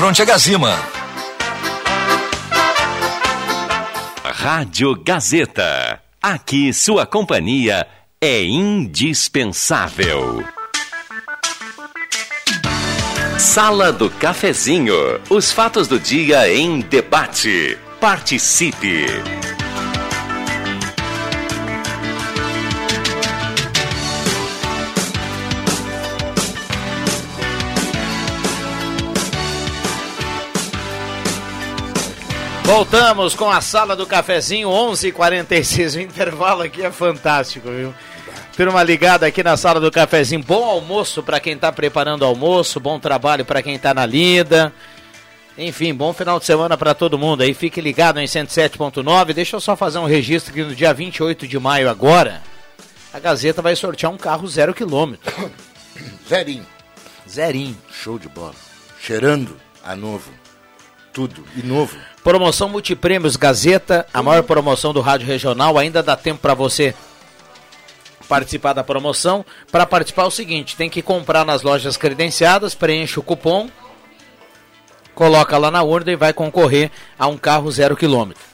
frente 0.01 0.23
a 0.23 0.25
Gazima. 0.25 0.79
Rádio 4.23 4.95
Gazeta. 4.95 6.01
Aqui 6.19 6.73
sua 6.73 7.05
companhia 7.05 7.85
é 8.19 8.41
indispensável. 8.41 10.43
Sala 13.37 13.93
do 13.93 14.09
Cafezinho. 14.09 14.95
Os 15.29 15.51
fatos 15.51 15.87
do 15.87 15.99
dia 15.99 16.51
em 16.51 16.79
debate. 16.79 17.77
Participe. 17.99 19.05
Voltamos 32.73 33.35
com 33.35 33.51
a 33.51 33.59
sala 33.59 33.97
do 33.97 34.07
cafezinho 34.07 34.69
11:46. 34.69 35.95
O 35.97 35.99
intervalo 35.99 36.61
aqui 36.61 36.81
é 36.81 36.89
fantástico, 36.89 37.69
viu? 37.69 37.93
Turma 38.55 38.81
ligada 38.81 39.27
aqui 39.27 39.43
na 39.43 39.57
sala 39.57 39.77
do 39.77 39.91
cafezinho. 39.91 40.41
Bom 40.41 40.63
almoço 40.63 41.21
para 41.21 41.41
quem 41.41 41.55
está 41.55 41.69
preparando 41.69 42.21
o 42.21 42.25
almoço, 42.25 42.79
bom 42.79 42.97
trabalho 42.97 43.43
para 43.43 43.61
quem 43.61 43.75
está 43.75 43.93
na 43.93 44.05
lida. 44.05 44.73
Enfim, 45.57 45.93
bom 45.93 46.13
final 46.13 46.39
de 46.39 46.45
semana 46.45 46.77
para 46.77 46.93
todo 46.93 47.19
mundo 47.19 47.41
aí. 47.41 47.53
Fique 47.53 47.81
ligado 47.81 48.21
em 48.21 48.25
107.9. 48.25 49.33
Deixa 49.33 49.57
eu 49.57 49.59
só 49.59 49.75
fazer 49.75 49.99
um 49.99 50.05
registro 50.05 50.53
que 50.53 50.63
no 50.63 50.73
dia 50.73 50.93
28 50.93 51.45
de 51.45 51.59
maio 51.59 51.89
agora, 51.89 52.41
a 53.13 53.19
Gazeta 53.19 53.61
vai 53.61 53.75
sortear 53.75 54.13
um 54.13 54.17
carro 54.17 54.47
zero 54.47 54.73
quilômetro. 54.73 55.51
Zerinho. 56.25 56.65
Zerinho. 57.29 57.77
Show 57.91 58.17
de 58.17 58.29
bola. 58.29 58.55
Cheirando 58.97 59.57
a 59.83 59.93
novo. 59.93 60.40
Tudo. 61.13 61.43
E 61.55 61.63
novo. 61.63 61.97
Promoção 62.23 62.69
Multiprêmios 62.69 63.35
Gazeta, 63.35 64.05
a 64.13 64.21
maior 64.21 64.43
promoção 64.43 64.93
do 64.93 65.01
rádio 65.01 65.27
regional. 65.27 65.77
Ainda 65.77 66.01
dá 66.01 66.15
tempo 66.15 66.39
para 66.39 66.53
você 66.53 66.93
participar 68.27 68.73
da 68.73 68.83
promoção. 68.83 69.45
Para 69.71 69.85
participar 69.85 70.23
é 70.23 70.27
o 70.27 70.31
seguinte, 70.31 70.77
tem 70.77 70.89
que 70.89 71.01
comprar 71.01 71.45
nas 71.45 71.63
lojas 71.63 71.97
credenciadas, 71.97 72.73
preenche 72.73 73.19
o 73.19 73.23
cupom, 73.23 73.69
coloca 75.13 75.57
lá 75.57 75.69
na 75.69 75.83
urna 75.83 76.11
e 76.13 76.15
vai 76.15 76.31
concorrer 76.31 76.91
a 77.19 77.27
um 77.27 77.37
carro 77.37 77.69
zero 77.71 77.97
quilômetro. 77.97 78.50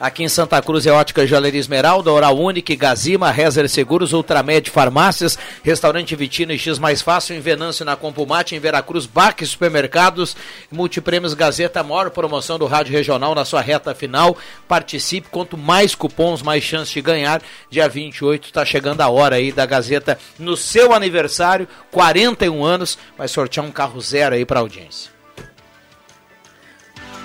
Aqui 0.00 0.22
em 0.22 0.28
Santa 0.30 0.62
Cruz 0.62 0.86
é 0.86 0.90
Ótica 0.90 1.26
Joalheria 1.26 1.60
Esmeralda, 1.60 2.10
Oral 2.10 2.34
Unique, 2.38 2.74
Gazima, 2.74 3.30
Rezer 3.30 3.68
Seguros, 3.68 4.14
Ultramed 4.14 4.70
Farmácias, 4.70 5.38
Restaurante 5.62 6.16
Vitino 6.16 6.52
e 6.52 6.58
X 6.58 6.78
Mais 6.78 7.02
Fácil, 7.02 7.36
em 7.36 7.40
Venâncio 7.40 7.84
na 7.84 7.96
Compumate, 7.96 8.56
em 8.56 8.58
Veracruz, 8.58 9.04
Baque 9.04 9.44
Supermercados, 9.44 10.34
Multiprêmios 10.72 11.34
Gazeta, 11.34 11.82
maior 11.82 12.08
promoção 12.08 12.58
do 12.58 12.64
Rádio 12.64 12.94
Regional 12.94 13.34
na 13.34 13.44
sua 13.44 13.60
reta 13.60 13.94
final. 13.94 14.38
Participe, 14.66 15.28
quanto 15.30 15.58
mais 15.58 15.94
cupons, 15.94 16.40
mais 16.40 16.64
chance 16.64 16.94
de 16.94 17.02
ganhar. 17.02 17.42
Dia 17.68 17.86
28 17.86 18.46
está 18.46 18.64
chegando 18.64 19.02
a 19.02 19.08
hora 19.10 19.36
aí 19.36 19.52
da 19.52 19.66
Gazeta 19.66 20.18
no 20.38 20.56
seu 20.56 20.94
aniversário, 20.94 21.68
41 21.90 22.64
anos, 22.64 22.96
vai 23.18 23.28
sortear 23.28 23.66
um 23.66 23.70
carro 23.70 24.00
zero 24.00 24.34
aí 24.34 24.46
para 24.46 24.60
audiência. 24.60 25.10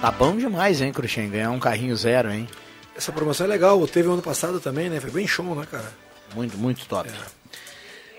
Tá 0.01 0.11
bom 0.11 0.35
demais, 0.35 0.81
hein, 0.81 0.91
Cruxem? 0.91 1.29
Ganhar 1.29 1.51
um 1.51 1.59
carrinho 1.59 1.95
zero, 1.95 2.29
hein? 2.29 2.49
Essa 2.95 3.11
promoção 3.11 3.45
é 3.45 3.49
legal, 3.49 3.85
teve 3.87 4.07
ano 4.07 4.21
passado 4.21 4.59
também, 4.59 4.89
né? 4.89 4.99
Foi 4.99 5.11
bem 5.11 5.27
show, 5.27 5.53
né, 5.53 5.67
cara? 5.69 5.91
Muito, 6.33 6.57
muito 6.57 6.85
top. 6.85 7.09
É. 7.09 7.45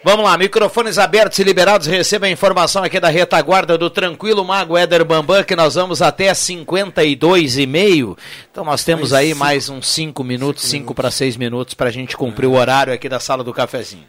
Vamos 0.04 0.24
lá, 0.24 0.38
microfones 0.38 0.98
abertos 0.98 1.38
e 1.38 1.42
liberados. 1.42 1.86
Receba 1.86 2.26
a 2.26 2.30
informação 2.30 2.84
aqui 2.84 3.00
da 3.00 3.08
retaguarda 3.08 3.76
do 3.76 3.90
Tranquilo 3.90 4.44
Mago 4.44 4.76
Éder 4.76 5.04
Bambam, 5.04 5.42
que 5.42 5.56
nós 5.56 5.74
vamos 5.74 6.00
até 6.00 6.32
52 6.32 7.58
e 7.58 7.66
meio. 7.66 8.16
Então 8.50 8.64
nós 8.64 8.84
temos 8.84 9.10
mais 9.10 9.24
aí 9.24 9.28
cinco, 9.30 9.38
mais 9.40 9.68
uns 9.68 9.88
5 9.88 10.22
minutos, 10.22 10.62
5 10.64 10.94
para 10.94 11.10
6 11.10 11.36
minutos 11.36 11.74
para 11.74 11.88
a 11.88 11.92
gente 11.92 12.16
cumprir 12.16 12.46
é. 12.46 12.48
o 12.48 12.52
horário 12.52 12.92
aqui 12.92 13.08
da 13.08 13.18
sala 13.18 13.42
do 13.42 13.52
cafezinho. 13.52 14.06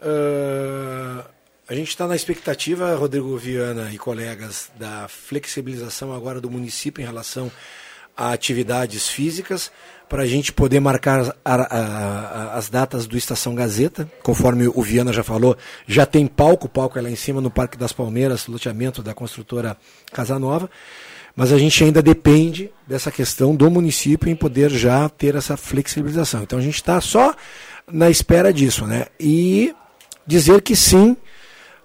Uh, 0.00 1.22
a 1.68 1.74
gente 1.74 1.90
está 1.90 2.08
na 2.08 2.16
expectativa, 2.16 2.96
Rodrigo 2.96 3.36
Viana 3.36 3.90
e 3.92 3.98
colegas, 3.98 4.72
da 4.76 5.06
flexibilização 5.06 6.12
agora 6.12 6.40
do 6.40 6.50
município 6.50 7.00
em 7.00 7.06
relação 7.06 7.48
a 8.20 8.34
atividades 8.34 9.08
físicas 9.08 9.72
para 10.06 10.24
a 10.24 10.26
gente 10.26 10.52
poder 10.52 10.78
marcar 10.78 11.34
a, 11.42 11.54
a, 11.54 12.54
as 12.54 12.68
datas 12.68 13.06
do 13.06 13.16
Estação 13.16 13.54
Gazeta, 13.54 14.10
conforme 14.22 14.68
o 14.68 14.82
Viana 14.82 15.10
já 15.10 15.22
falou, 15.22 15.56
já 15.86 16.04
tem 16.04 16.26
palco, 16.26 16.66
o 16.66 16.68
palco 16.68 16.98
é 16.98 17.02
lá 17.02 17.08
em 17.08 17.16
cima 17.16 17.40
no 17.40 17.50
Parque 17.50 17.78
das 17.78 17.94
Palmeiras, 17.94 18.46
loteamento 18.46 19.02
da 19.02 19.14
construtora 19.14 19.74
Casanova, 20.12 20.68
mas 21.34 21.50
a 21.50 21.56
gente 21.58 21.82
ainda 21.82 22.02
depende 22.02 22.70
dessa 22.86 23.10
questão 23.10 23.56
do 23.56 23.70
município 23.70 24.28
em 24.28 24.36
poder 24.36 24.68
já 24.68 25.08
ter 25.08 25.34
essa 25.34 25.56
flexibilização. 25.56 26.42
Então 26.42 26.58
a 26.58 26.62
gente 26.62 26.74
está 26.74 27.00
só 27.00 27.34
na 27.90 28.10
espera 28.10 28.52
disso, 28.52 28.86
né? 28.86 29.06
E 29.18 29.74
dizer 30.26 30.60
que 30.60 30.76
sim, 30.76 31.16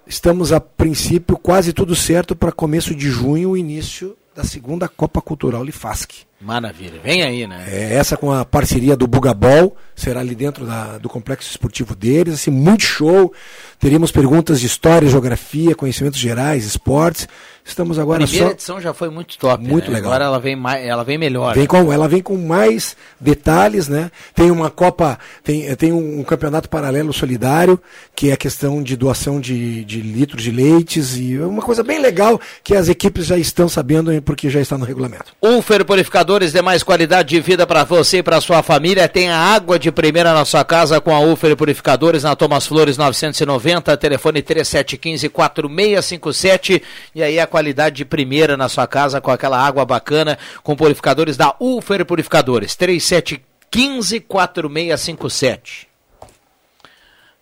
estamos 0.06 0.52
a 0.52 0.60
princípio 0.60 1.38
quase 1.38 1.72
tudo 1.72 1.96
certo 1.96 2.36
para 2.36 2.52
começo 2.52 2.94
de 2.94 3.10
junho, 3.10 3.56
início 3.56 4.18
da 4.36 4.44
segunda 4.44 4.90
Copa 4.90 5.22
Cultural 5.22 5.64
Lifasc. 5.64 6.26
Maravilha. 6.42 7.00
Vem 7.02 7.24
aí, 7.24 7.48
né? 7.48 7.64
É, 7.70 7.94
essa 7.96 8.18
com 8.18 8.34
a 8.34 8.44
parceria 8.44 8.94
do 8.94 9.08
Bugabol, 9.08 9.78
será 9.96 10.20
ali 10.20 10.36
dentro 10.36 10.66
da, 10.66 10.98
do 10.98 11.08
complexo 11.08 11.50
esportivo 11.50 11.96
deles, 11.96 12.34
assim, 12.34 12.52
muito 12.52 12.84
show. 12.84 13.34
Teríamos 13.80 14.12
perguntas 14.12 14.60
de 14.60 14.66
história, 14.66 15.08
geografia, 15.08 15.74
conhecimentos 15.74 16.20
gerais, 16.20 16.66
esportes. 16.66 17.30
Estamos 17.68 17.98
agora 17.98 18.24
a 18.24 18.28
primeira 18.28 18.50
só... 18.50 18.54
edição 18.54 18.80
já 18.80 18.94
foi 18.94 19.10
muito 19.10 19.40
top. 19.40 19.64
Muito 19.64 19.90
né? 19.90 19.96
legal. 19.96 20.12
Agora 20.12 20.26
ela 20.26 20.40
vem, 20.40 20.56
mais, 20.56 20.86
ela 20.86 21.04
vem 21.04 21.18
melhor. 21.18 21.56
Vem 21.56 21.66
com, 21.66 21.92
ela 21.92 22.08
vem 22.08 22.22
com 22.22 22.38
mais 22.38 22.96
detalhes, 23.20 23.88
né? 23.90 24.12
Tem 24.36 24.52
uma 24.52 24.70
Copa, 24.70 25.18
tem, 25.44 25.76
tem 25.76 25.92
um, 25.92 26.20
um 26.20 26.24
campeonato 26.24 26.70
paralelo 26.70 27.12
solidário, 27.12 27.82
que 28.16 28.30
é 28.30 28.34
a 28.34 28.38
questão 28.38 28.84
de 28.84 28.96
doação 28.96 29.40
de, 29.40 29.84
de 29.84 30.00
litros 30.00 30.44
de 30.44 30.52
leites, 30.52 31.18
e 31.18 31.36
é 31.36 31.42
uma 31.42 31.62
coisa 31.62 31.84
bem 31.84 32.00
legal 32.00 32.40
que 32.64 32.76
as 32.76 32.88
equipes 32.88 33.26
já 33.26 33.38
estão 33.38 33.68
sabendo, 33.68 34.12
porque 34.22 34.48
já 34.48 34.62
está 34.62 34.78
no 34.78 34.86
regulamento. 34.86 35.34
Ufer 35.42 35.84
Purificadores 35.84 36.52
de 36.52 36.62
mais 36.62 36.84
qualidade 36.84 37.30
de 37.30 37.42
vida 37.42 37.66
para 37.66 37.84
você 37.84 38.20
e 38.20 38.24
para 38.24 38.40
sua 38.42 38.62
família. 38.62 39.10
Tem 39.10 39.30
a 39.30 39.38
água 39.38 39.80
de 39.80 39.92
primeira 39.92 40.34
na 40.34 40.46
sua 40.46 40.64
casa 40.64 41.02
com 41.02 41.16
a 41.16 41.20
Ufer 41.20 41.58
Purificadores 41.58 42.22
na 42.22 42.36
Thomas 42.36 42.68
Flores 42.68 42.96
990, 42.96 43.98
telefone 43.98 44.44
3715 44.44 45.30
4657 45.30 46.84
e 47.16 47.24
aí 47.24 47.40
a 47.40 47.48
qualidade 47.56 47.96
de 47.96 48.04
primeira 48.04 48.58
na 48.58 48.68
sua 48.68 48.86
casa 48.86 49.22
com 49.22 49.32
aquela 49.32 49.58
água 49.58 49.86
bacana 49.86 50.38
com 50.62 50.76
purificadores 50.76 51.38
da 51.38 51.56
Ufer 51.58 52.06
Purificadores 52.06 52.76
3715 52.76 54.20
4657. 54.20 55.88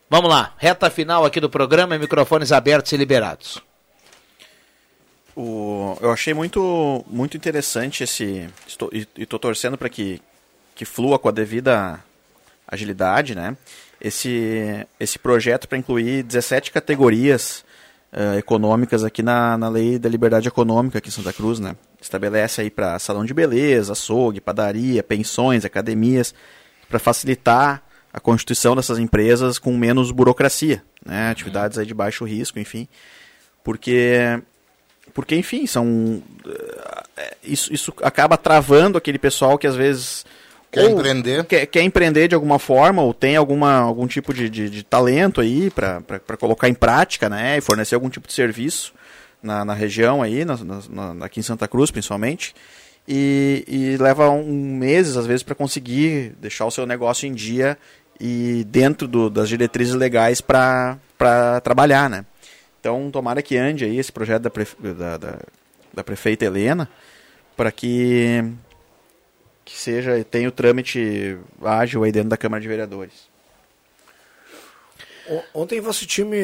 Vamos 0.07 0.29
lá, 0.29 0.53
reta 0.59 0.87
final 0.91 1.25
aqui 1.25 1.39
do 1.39 1.49
programa, 1.49 1.97
microfones 1.97 2.51
abertos 2.51 2.91
e 2.91 2.97
liberados. 2.97 3.59
O, 5.35 5.97
eu 5.99 6.11
achei 6.11 6.31
muito, 6.31 7.03
muito 7.07 7.35
interessante 7.35 8.03
esse. 8.03 8.47
Estou, 8.67 8.91
e 8.93 9.07
estou 9.17 9.39
torcendo 9.39 9.79
para 9.79 9.89
que, 9.89 10.21
que 10.75 10.85
flua 10.85 11.17
com 11.17 11.27
a 11.27 11.31
devida 11.31 11.99
agilidade, 12.67 13.33
né? 13.33 13.57
Esse, 13.99 14.85
esse 14.99 15.17
projeto 15.17 15.67
para 15.67 15.79
incluir 15.79 16.21
17 16.21 16.71
categorias 16.71 17.65
uh, 18.13 18.37
econômicas 18.37 19.03
aqui 19.03 19.23
na, 19.23 19.57
na 19.57 19.67
Lei 19.67 19.97
da 19.97 20.07
Liberdade 20.07 20.47
Econômica 20.47 20.99
aqui 20.99 21.09
em 21.09 21.11
Santa 21.11 21.33
Cruz, 21.33 21.59
né? 21.59 21.75
Estabelece 21.99 22.61
aí 22.61 22.69
para 22.69 22.99
salão 22.99 23.25
de 23.25 23.33
beleza, 23.33 23.93
açougue, 23.93 24.39
padaria, 24.39 25.01
pensões, 25.01 25.65
academias, 25.65 26.33
para 26.87 26.99
facilitar 26.99 27.83
a 28.13 28.19
constituição 28.19 28.75
dessas 28.75 28.99
empresas 28.99 29.57
com 29.57 29.75
menos 29.75 30.11
burocracia, 30.11 30.83
né? 31.03 31.31
Atividades 31.31 31.77
aí 31.77 31.85
de 31.85 31.93
baixo 31.93 32.23
risco, 32.25 32.59
enfim. 32.59 32.87
Porque 33.63 34.39
porque 35.13 35.35
enfim 35.35 35.67
são 35.67 36.23
isso, 37.43 37.73
isso 37.73 37.93
acaba 38.01 38.37
travando 38.37 38.97
aquele 38.97 39.19
pessoal 39.19 39.57
que 39.57 39.67
às 39.67 39.75
vezes 39.75 40.25
Quer 40.73 40.89
empreender? 40.89 41.45
Quer, 41.45 41.65
quer, 41.67 41.81
empreender 41.83 42.27
de 42.27 42.35
alguma 42.35 42.57
forma 42.57 43.01
ou 43.01 43.13
tem 43.13 43.35
alguma, 43.35 43.75
algum 43.75 44.07
tipo 44.07 44.33
de, 44.33 44.49
de, 44.49 44.69
de 44.69 44.83
talento 44.83 45.39
aí 45.39 45.69
para 45.69 46.01
colocar 46.39 46.67
em 46.67 46.73
prática, 46.73 47.29
né? 47.29 47.57
E 47.57 47.61
fornecer 47.61 47.95
algum 47.95 48.09
tipo 48.09 48.27
de 48.27 48.33
serviço 48.33 48.93
na, 49.41 49.63
na 49.63 49.73
região 49.73 50.21
aí, 50.21 50.43
na, 50.43 50.57
na, 50.89 51.25
aqui 51.25 51.39
em 51.39 51.43
Santa 51.43 51.67
Cruz 51.67 51.91
principalmente. 51.91 52.55
E, 53.07 53.63
e 53.67 53.97
leva 53.97 54.29
um 54.29 54.77
meses, 54.77 55.15
às 55.15 55.27
vezes, 55.27 55.43
para 55.43 55.53
conseguir 55.53 56.33
deixar 56.39 56.65
o 56.65 56.71
seu 56.71 56.85
negócio 56.85 57.27
em 57.27 57.33
dia 57.33 57.77
e 58.19 58.65
dentro 58.69 59.07
do, 59.07 59.29
das 59.29 59.49
diretrizes 59.49 59.93
legais 59.93 60.41
para 60.41 60.97
trabalhar, 61.63 62.09
né? 62.09 62.25
Então, 62.79 63.11
tomara 63.11 63.41
que 63.41 63.57
ande 63.57 63.85
aí 63.85 63.97
esse 63.97 64.11
projeto 64.11 64.43
da, 64.43 64.49
prefe... 64.49 64.75
da, 64.81 65.17
da, 65.17 65.39
da 65.93 66.03
prefeita 66.03 66.45
Helena 66.45 66.89
para 67.55 67.71
que, 67.71 68.43
que 69.65 69.77
seja 69.77 70.23
tenha 70.23 70.47
o 70.49 70.51
trâmite 70.51 71.37
ágil 71.61 72.03
aí 72.03 72.11
dentro 72.11 72.29
da 72.29 72.37
Câmara 72.37 72.61
de 72.61 72.67
Vereadores. 72.67 73.32
Ontem 75.53 75.79
vosso 75.79 76.05
time 76.05 76.37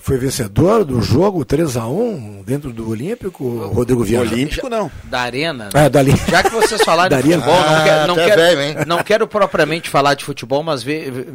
foi 0.00 0.18
vencedor 0.18 0.84
do 0.84 1.00
jogo 1.00 1.42
3 1.42 1.76
a 1.78 1.86
1 1.86 2.42
dentro 2.44 2.70
do 2.70 2.90
Olímpico, 2.90 3.66
Rodrigo 3.68 4.04
Viana. 4.04 4.30
Olímpico 4.30 4.68
não. 4.68 4.90
Da 5.04 5.20
Arena. 5.22 5.70
É, 5.72 5.88
da 5.88 6.04
Já 6.04 6.42
que 6.42 6.50
vocês 6.50 6.82
falaram 6.82 7.16
de 7.16 7.22
futebol, 7.22 7.54
não, 7.54 7.84
quero, 7.84 8.06
não, 8.06 8.14
quero, 8.14 8.40
velho, 8.40 8.86
não 8.86 9.02
quero 9.02 9.26
propriamente 9.26 9.88
falar 9.88 10.14
de 10.14 10.24
futebol, 10.24 10.62
mas 10.62 10.82
ver, 10.82 11.26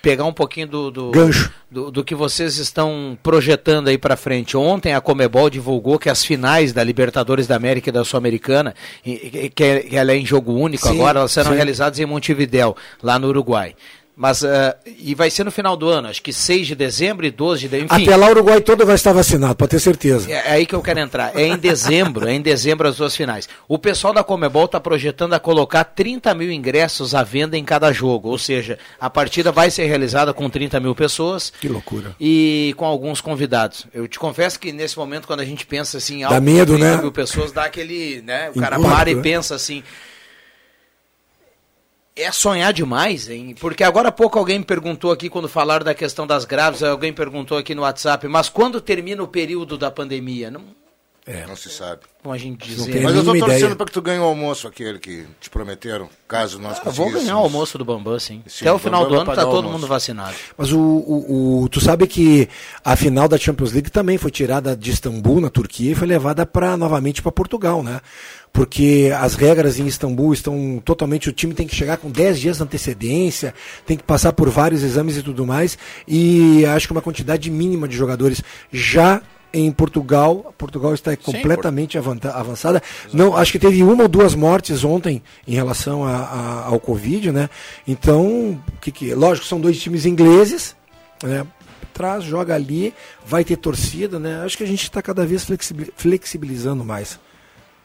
pegar 0.00 0.24
um 0.24 0.32
pouquinho 0.32 0.66
do, 0.66 0.90
do, 0.90 1.10
Gancho. 1.10 1.52
do, 1.70 1.90
do 1.90 2.02
que 2.02 2.14
vocês 2.14 2.56
estão 2.56 3.18
projetando 3.22 3.88
aí 3.88 3.98
para 3.98 4.16
frente. 4.16 4.56
Ontem 4.56 4.94
a 4.94 5.00
Comebol 5.00 5.50
divulgou 5.50 5.98
que 5.98 6.08
as 6.08 6.24
finais 6.24 6.72
da 6.72 6.82
Libertadores 6.82 7.46
da 7.46 7.56
América 7.56 7.90
e 7.90 7.92
da 7.92 8.02
Sul-Americana, 8.02 8.74
que, 9.02 9.50
que 9.50 9.96
ela 9.96 10.12
é 10.12 10.16
em 10.16 10.24
jogo 10.24 10.54
único 10.54 10.88
Sim, 10.88 10.94
agora, 10.94 11.20
elas 11.20 11.32
serão 11.32 11.50
sim. 11.50 11.56
realizadas 11.56 11.98
em 11.98 12.06
Montevidéu, 12.06 12.74
lá 13.02 13.18
no 13.18 13.28
Uruguai. 13.28 13.74
Mas, 14.20 14.44
ah, 14.44 14.76
e 14.98 15.14
vai 15.14 15.30
ser 15.30 15.44
no 15.44 15.50
final 15.50 15.74
do 15.74 15.88
ano, 15.88 16.06
acho 16.08 16.22
que 16.22 16.30
6 16.30 16.66
de 16.66 16.74
dezembro 16.74 17.24
e 17.24 17.30
12 17.30 17.62
de 17.62 17.68
dezembro. 17.68 17.94
Até 17.94 18.14
lá 18.14 18.26
o 18.26 18.30
Uruguai 18.32 18.60
todo 18.60 18.84
vai 18.84 18.94
estar 18.94 19.14
vacinado, 19.14 19.54
pode 19.56 19.70
ter 19.70 19.80
certeza. 19.80 20.30
é 20.30 20.34
é 20.34 20.50
aí 20.52 20.66
que 20.66 20.74
eu 20.74 20.82
quero 20.82 21.00
entrar. 21.00 21.34
É 21.34 21.46
em 21.46 21.56
dezembro, 21.56 22.28
é 22.28 22.34
em 22.34 22.40
dezembro 22.42 22.86
as 22.86 22.96
duas 22.98 23.16
finais. 23.16 23.48
O 23.66 23.78
pessoal 23.78 24.12
da 24.12 24.22
Comebol 24.22 24.66
está 24.66 24.78
projetando 24.78 25.32
a 25.32 25.40
colocar 25.40 25.84
30 25.84 26.34
mil 26.34 26.52
ingressos 26.52 27.14
à 27.14 27.22
venda 27.22 27.56
em 27.56 27.64
cada 27.64 27.90
jogo. 27.92 28.28
Ou 28.28 28.36
seja, 28.36 28.78
a 29.00 29.08
partida 29.08 29.50
vai 29.50 29.70
ser 29.70 29.86
realizada 29.86 30.34
com 30.34 30.50
30 30.50 30.78
mil 30.80 30.94
pessoas 30.94 31.50
Que 31.58 31.68
loucura. 31.68 32.14
e 32.20 32.74
com 32.76 32.84
alguns 32.84 33.22
convidados. 33.22 33.86
Eu 33.90 34.06
te 34.06 34.18
confesso 34.18 34.60
que 34.60 34.70
nesse 34.70 34.98
momento, 34.98 35.26
quando 35.26 35.40
a 35.40 35.46
gente 35.46 35.64
pensa 35.64 35.96
assim, 35.96 36.20
Dá 36.20 36.26
algo 36.26 36.42
medo, 36.42 36.72
com 36.74 36.78
30 36.78 36.96
né? 36.96 37.02
mil 37.02 37.10
pessoas, 37.10 37.52
dá 37.52 37.64
aquele. 37.64 38.20
Né, 38.20 38.50
o 38.54 38.60
cara 38.60 38.78
para 38.78 39.10
e 39.10 39.14
né? 39.14 39.22
pensa 39.22 39.54
assim. 39.54 39.82
É 42.22 42.32
sonhar 42.32 42.72
demais, 42.72 43.28
hein? 43.30 43.54
Porque 43.58 43.82
agora 43.82 44.08
há 44.08 44.12
pouco 44.12 44.38
alguém 44.38 44.58
me 44.58 44.64
perguntou 44.64 45.10
aqui, 45.10 45.28
quando 45.30 45.48
falaram 45.48 45.84
da 45.84 45.94
questão 45.94 46.26
das 46.26 46.44
graves, 46.44 46.82
alguém 46.82 47.12
perguntou 47.12 47.56
aqui 47.56 47.74
no 47.74 47.82
WhatsApp, 47.82 48.26
mas 48.28 48.48
quando 48.48 48.80
termina 48.80 49.22
o 49.22 49.28
período 49.28 49.78
da 49.78 49.90
pandemia? 49.90 50.50
Não, 50.50 50.62
Não 51.48 51.54
se 51.56 51.70
sabe. 51.70 52.00
como 52.22 52.34
a 52.34 52.38
gente 52.38 52.68
Não 52.68 52.76
dizer. 52.76 52.92
tem 52.92 53.02
Mas 53.02 53.14
eu 53.14 53.24
tô 53.24 53.32
nenhuma 53.32 53.50
torcendo 53.50 53.76
para 53.76 53.86
que 53.86 53.92
tu 53.92 54.02
ganhe 54.02 54.18
o 54.18 54.24
almoço 54.24 54.66
aquele 54.66 54.98
que 54.98 55.24
te 55.40 55.48
prometeram, 55.48 56.10
caso 56.26 56.58
nós 56.58 56.78
Ah, 56.84 56.90
vou 56.90 57.10
ganhar 57.10 57.36
o 57.36 57.40
almoço 57.44 57.78
do 57.78 57.84
Bambam, 57.84 58.18
sim. 58.18 58.42
Sim, 58.46 58.64
Até 58.64 58.72
o 58.72 58.76
o 58.76 58.78
final 58.78 59.02
Bambam 59.04 59.24
do 59.24 59.30
ano 59.30 59.34
tá 59.36 59.42
o 59.42 59.44
todo 59.46 59.56
almoço. 59.56 59.74
mundo 59.74 59.86
vacinado. 59.86 60.34
Mas 60.58 60.72
o, 60.72 60.78
o, 60.80 61.62
o- 61.62 61.68
tu 61.68 61.80
sabe 61.80 62.06
que 62.06 62.48
a 62.84 62.96
final 62.96 63.28
da 63.28 63.38
Champions 63.38 63.72
League 63.72 63.90
também 63.90 64.18
foi 64.18 64.30
tirada 64.30 64.76
de 64.76 64.90
Istambul, 64.90 65.40
na 65.40 65.48
Turquia, 65.50 65.92
e 65.92 65.94
foi 65.94 66.08
levada 66.08 66.44
para 66.44 66.76
novamente 66.76 67.22
para 67.22 67.30
Portugal, 67.32 67.82
né? 67.82 68.00
Porque 68.52 69.10
as 69.16 69.34
regras 69.36 69.78
em 69.78 69.86
Istambul 69.86 70.32
estão 70.32 70.82
totalmente. 70.84 71.28
O 71.28 71.32
time 71.32 71.54
tem 71.54 71.66
que 71.66 71.74
chegar 71.74 71.96
com 71.98 72.10
10 72.10 72.38
dias 72.40 72.56
de 72.58 72.62
antecedência, 72.62 73.54
tem 73.86 73.96
que 73.96 74.02
passar 74.02 74.32
por 74.32 74.48
vários 74.50 74.82
exames 74.82 75.16
e 75.16 75.22
tudo 75.22 75.46
mais. 75.46 75.78
E 76.06 76.64
acho 76.66 76.86
que 76.88 76.92
uma 76.92 77.00
quantidade 77.02 77.50
mínima 77.50 77.86
de 77.88 77.96
jogadores 77.96 78.42
já. 78.72 79.22
Em 79.52 79.72
Portugal, 79.72 80.54
Portugal 80.56 80.94
está 80.94 81.10
completamente 81.16 81.98
avançada. 81.98 82.80
Não, 83.12 83.36
acho 83.36 83.50
que 83.50 83.58
teve 83.58 83.82
uma 83.82 84.04
ou 84.04 84.08
duas 84.08 84.32
mortes 84.32 84.84
ontem 84.84 85.20
em 85.44 85.54
relação 85.56 86.04
a- 86.04 86.18
a- 86.18 86.64
ao 86.66 86.78
Covid, 86.78 87.32
né? 87.32 87.50
Então, 87.84 88.62
que, 88.80 88.92
que, 88.92 89.12
lógico, 89.12 89.44
são 89.48 89.60
dois 89.60 89.76
times 89.80 90.06
ingleses, 90.06 90.76
né? 91.20 91.44
Traz, 91.92 92.22
joga 92.22 92.54
ali, 92.54 92.94
vai 93.26 93.42
ter 93.42 93.56
torcida, 93.56 94.20
né? 94.20 94.40
Acho 94.44 94.56
que 94.56 94.62
a 94.62 94.66
gente 94.68 94.84
está 94.84 95.02
cada 95.02 95.26
vez 95.26 95.42
flexibili- 95.44 95.92
flexibilizando 95.96 96.84
mais. 96.84 97.18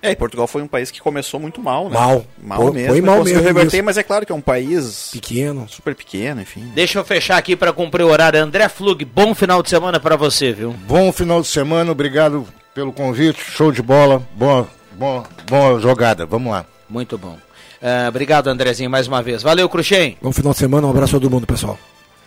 É, 0.05 0.11
e 0.11 0.15
Portugal 0.15 0.47
foi 0.47 0.61
um 0.61 0.67
país 0.67 0.91
que 0.91 0.99
começou 1.01 1.39
muito 1.39 1.61
mal, 1.61 1.85
né? 1.89 1.97
Mal. 1.97 2.25
Mal 2.41 2.61
Foi- 2.61 2.71
mesmo. 2.71 2.89
foi 2.89 3.01
mal 3.01 3.17
conseguiu 3.17 3.41
mesmo 3.41 3.57
reverter, 3.57 3.81
mas 3.83 3.97
é 3.97 4.03
claro 4.03 4.25
que 4.25 4.31
é 4.31 4.35
um 4.35 4.41
país 4.41 5.09
Pequeno. 5.11 5.67
super 5.69 5.95
pequeno, 5.95 6.41
enfim. 6.41 6.71
Deixa 6.73 6.99
eu 6.99 7.03
fechar 7.05 7.37
aqui 7.37 7.55
para 7.55 7.71
cumprir 7.73 8.03
o 8.03 8.09
horário. 8.09 8.41
André 8.41 8.67
Flug, 8.69 9.03
bom 9.05 9.33
final 9.35 9.61
de 9.63 9.69
semana 9.69 9.99
para 9.99 10.15
você, 10.15 10.51
viu? 10.53 10.71
Bom 10.87 11.11
final 11.11 11.41
de 11.41 11.47
semana, 11.47 11.91
obrigado 11.91 12.45
pelo 12.73 12.91
convite, 12.93 13.39
show 13.41 13.71
de 13.71 13.81
bola, 13.81 14.21
boa, 14.35 14.67
boa, 14.93 15.23
boa 15.49 15.79
jogada, 15.79 16.25
vamos 16.25 16.51
lá. 16.51 16.65
Muito 16.89 17.17
bom. 17.17 17.37
Ah, 17.81 18.07
obrigado, 18.09 18.47
Andrezinho, 18.47 18.89
mais 18.89 19.07
uma 19.07 19.21
vez. 19.21 19.43
Valeu, 19.43 19.67
Cruxem. 19.69 20.17
Bom 20.21 20.31
final 20.31 20.53
de 20.53 20.59
semana, 20.59 20.87
um 20.87 20.89
abraço 20.89 21.15
a 21.15 21.19
todo 21.19 21.29
mundo, 21.31 21.45
pessoal. 21.47 21.77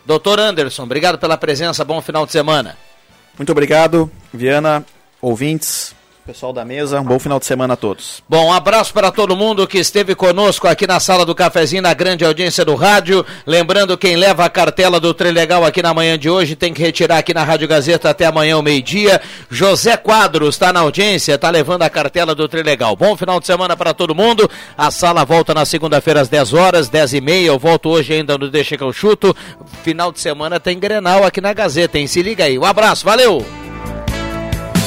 Doutor 0.07 0.39
Anderson, 0.41 0.85
obrigado 0.85 1.19
pela 1.19 1.37
presença. 1.37 1.85
Bom 1.85 2.01
final 2.01 2.25
de 2.25 2.33
semana. 2.33 2.77
Muito 3.37 3.53
obrigado, 3.53 4.11
Viana, 4.33 4.85
ouvintes, 5.21 5.95
pessoal 6.29 6.53
da 6.53 6.63
mesa. 6.63 7.01
Um 7.01 7.05
bom 7.05 7.19
final 7.19 7.39
de 7.39 7.47
semana 7.47 7.73
a 7.73 7.77
todos. 7.77 8.23
Bom, 8.29 8.49
um 8.49 8.53
abraço 8.53 8.93
para 8.93 9.11
todo 9.11 9.35
mundo 9.35 9.67
que 9.67 9.79
esteve 9.79 10.15
conosco 10.15 10.69
aqui 10.69 10.87
na 10.87 11.01
sala 11.01 11.25
do 11.25 11.35
cafezinho, 11.35 11.81
na 11.81 11.95
grande 11.95 12.23
audiência 12.23 12.67
do 12.67 12.75
rádio. 12.75 13.25
Lembrando, 13.47 13.97
quem 13.97 14.15
leva 14.15 14.45
a 14.45 14.51
cartela 14.51 15.01
do 15.01 15.15
Trilegal 15.15 15.65
aqui 15.65 15.81
na 15.81 15.95
manhã 15.95 16.19
de 16.19 16.29
hoje 16.29 16.55
tem 16.55 16.75
que 16.75 16.83
retirar 16.83 17.17
aqui 17.17 17.33
na 17.33 17.45
Rádio 17.45 17.67
Gazeta 17.67 18.11
até 18.11 18.27
amanhã, 18.27 18.57
ao 18.57 18.63
meio-dia. 18.63 19.23
José 19.49 19.97
Quadros 19.97 20.57
está 20.57 20.71
na 20.71 20.81
audiência, 20.81 21.35
está 21.35 21.49
levando 21.49 21.81
a 21.81 21.89
cartela 21.89 22.35
do 22.35 22.47
Trilegal. 22.47 22.95
Bom 22.95 23.17
final 23.17 23.41
de 23.41 23.47
semana 23.47 23.75
para 23.75 23.95
todo 23.95 24.15
mundo. 24.15 24.51
A 24.77 24.91
sala 24.91 25.25
volta 25.25 25.55
na 25.55 25.65
segunda-feira 25.65 26.21
às 26.21 26.29
10 26.29 26.53
horas, 26.53 26.91
10 26.91 27.15
e 27.15 27.21
meia. 27.23 27.47
Eu 27.47 27.59
volto 27.59 27.89
hoje 27.89 28.13
ainda 28.13 28.37
no 28.37 28.51
Deixa 28.51 28.77
que 28.77 28.85
eu 28.85 28.93
chuto. 28.93 29.35
Final 29.83 30.13
de 30.13 30.21
semana 30.21 30.61
tem 30.61 30.79
Grenal 30.79 31.25
aqui 31.25 31.41
na 31.41 31.55
Gazeta, 31.55 31.99
hein? 31.99 32.07
Se 32.07 32.21
liga 32.21 32.45
aí. 32.45 32.59
Um 32.59 32.67
abraço, 32.67 33.03
valeu! 33.03 33.68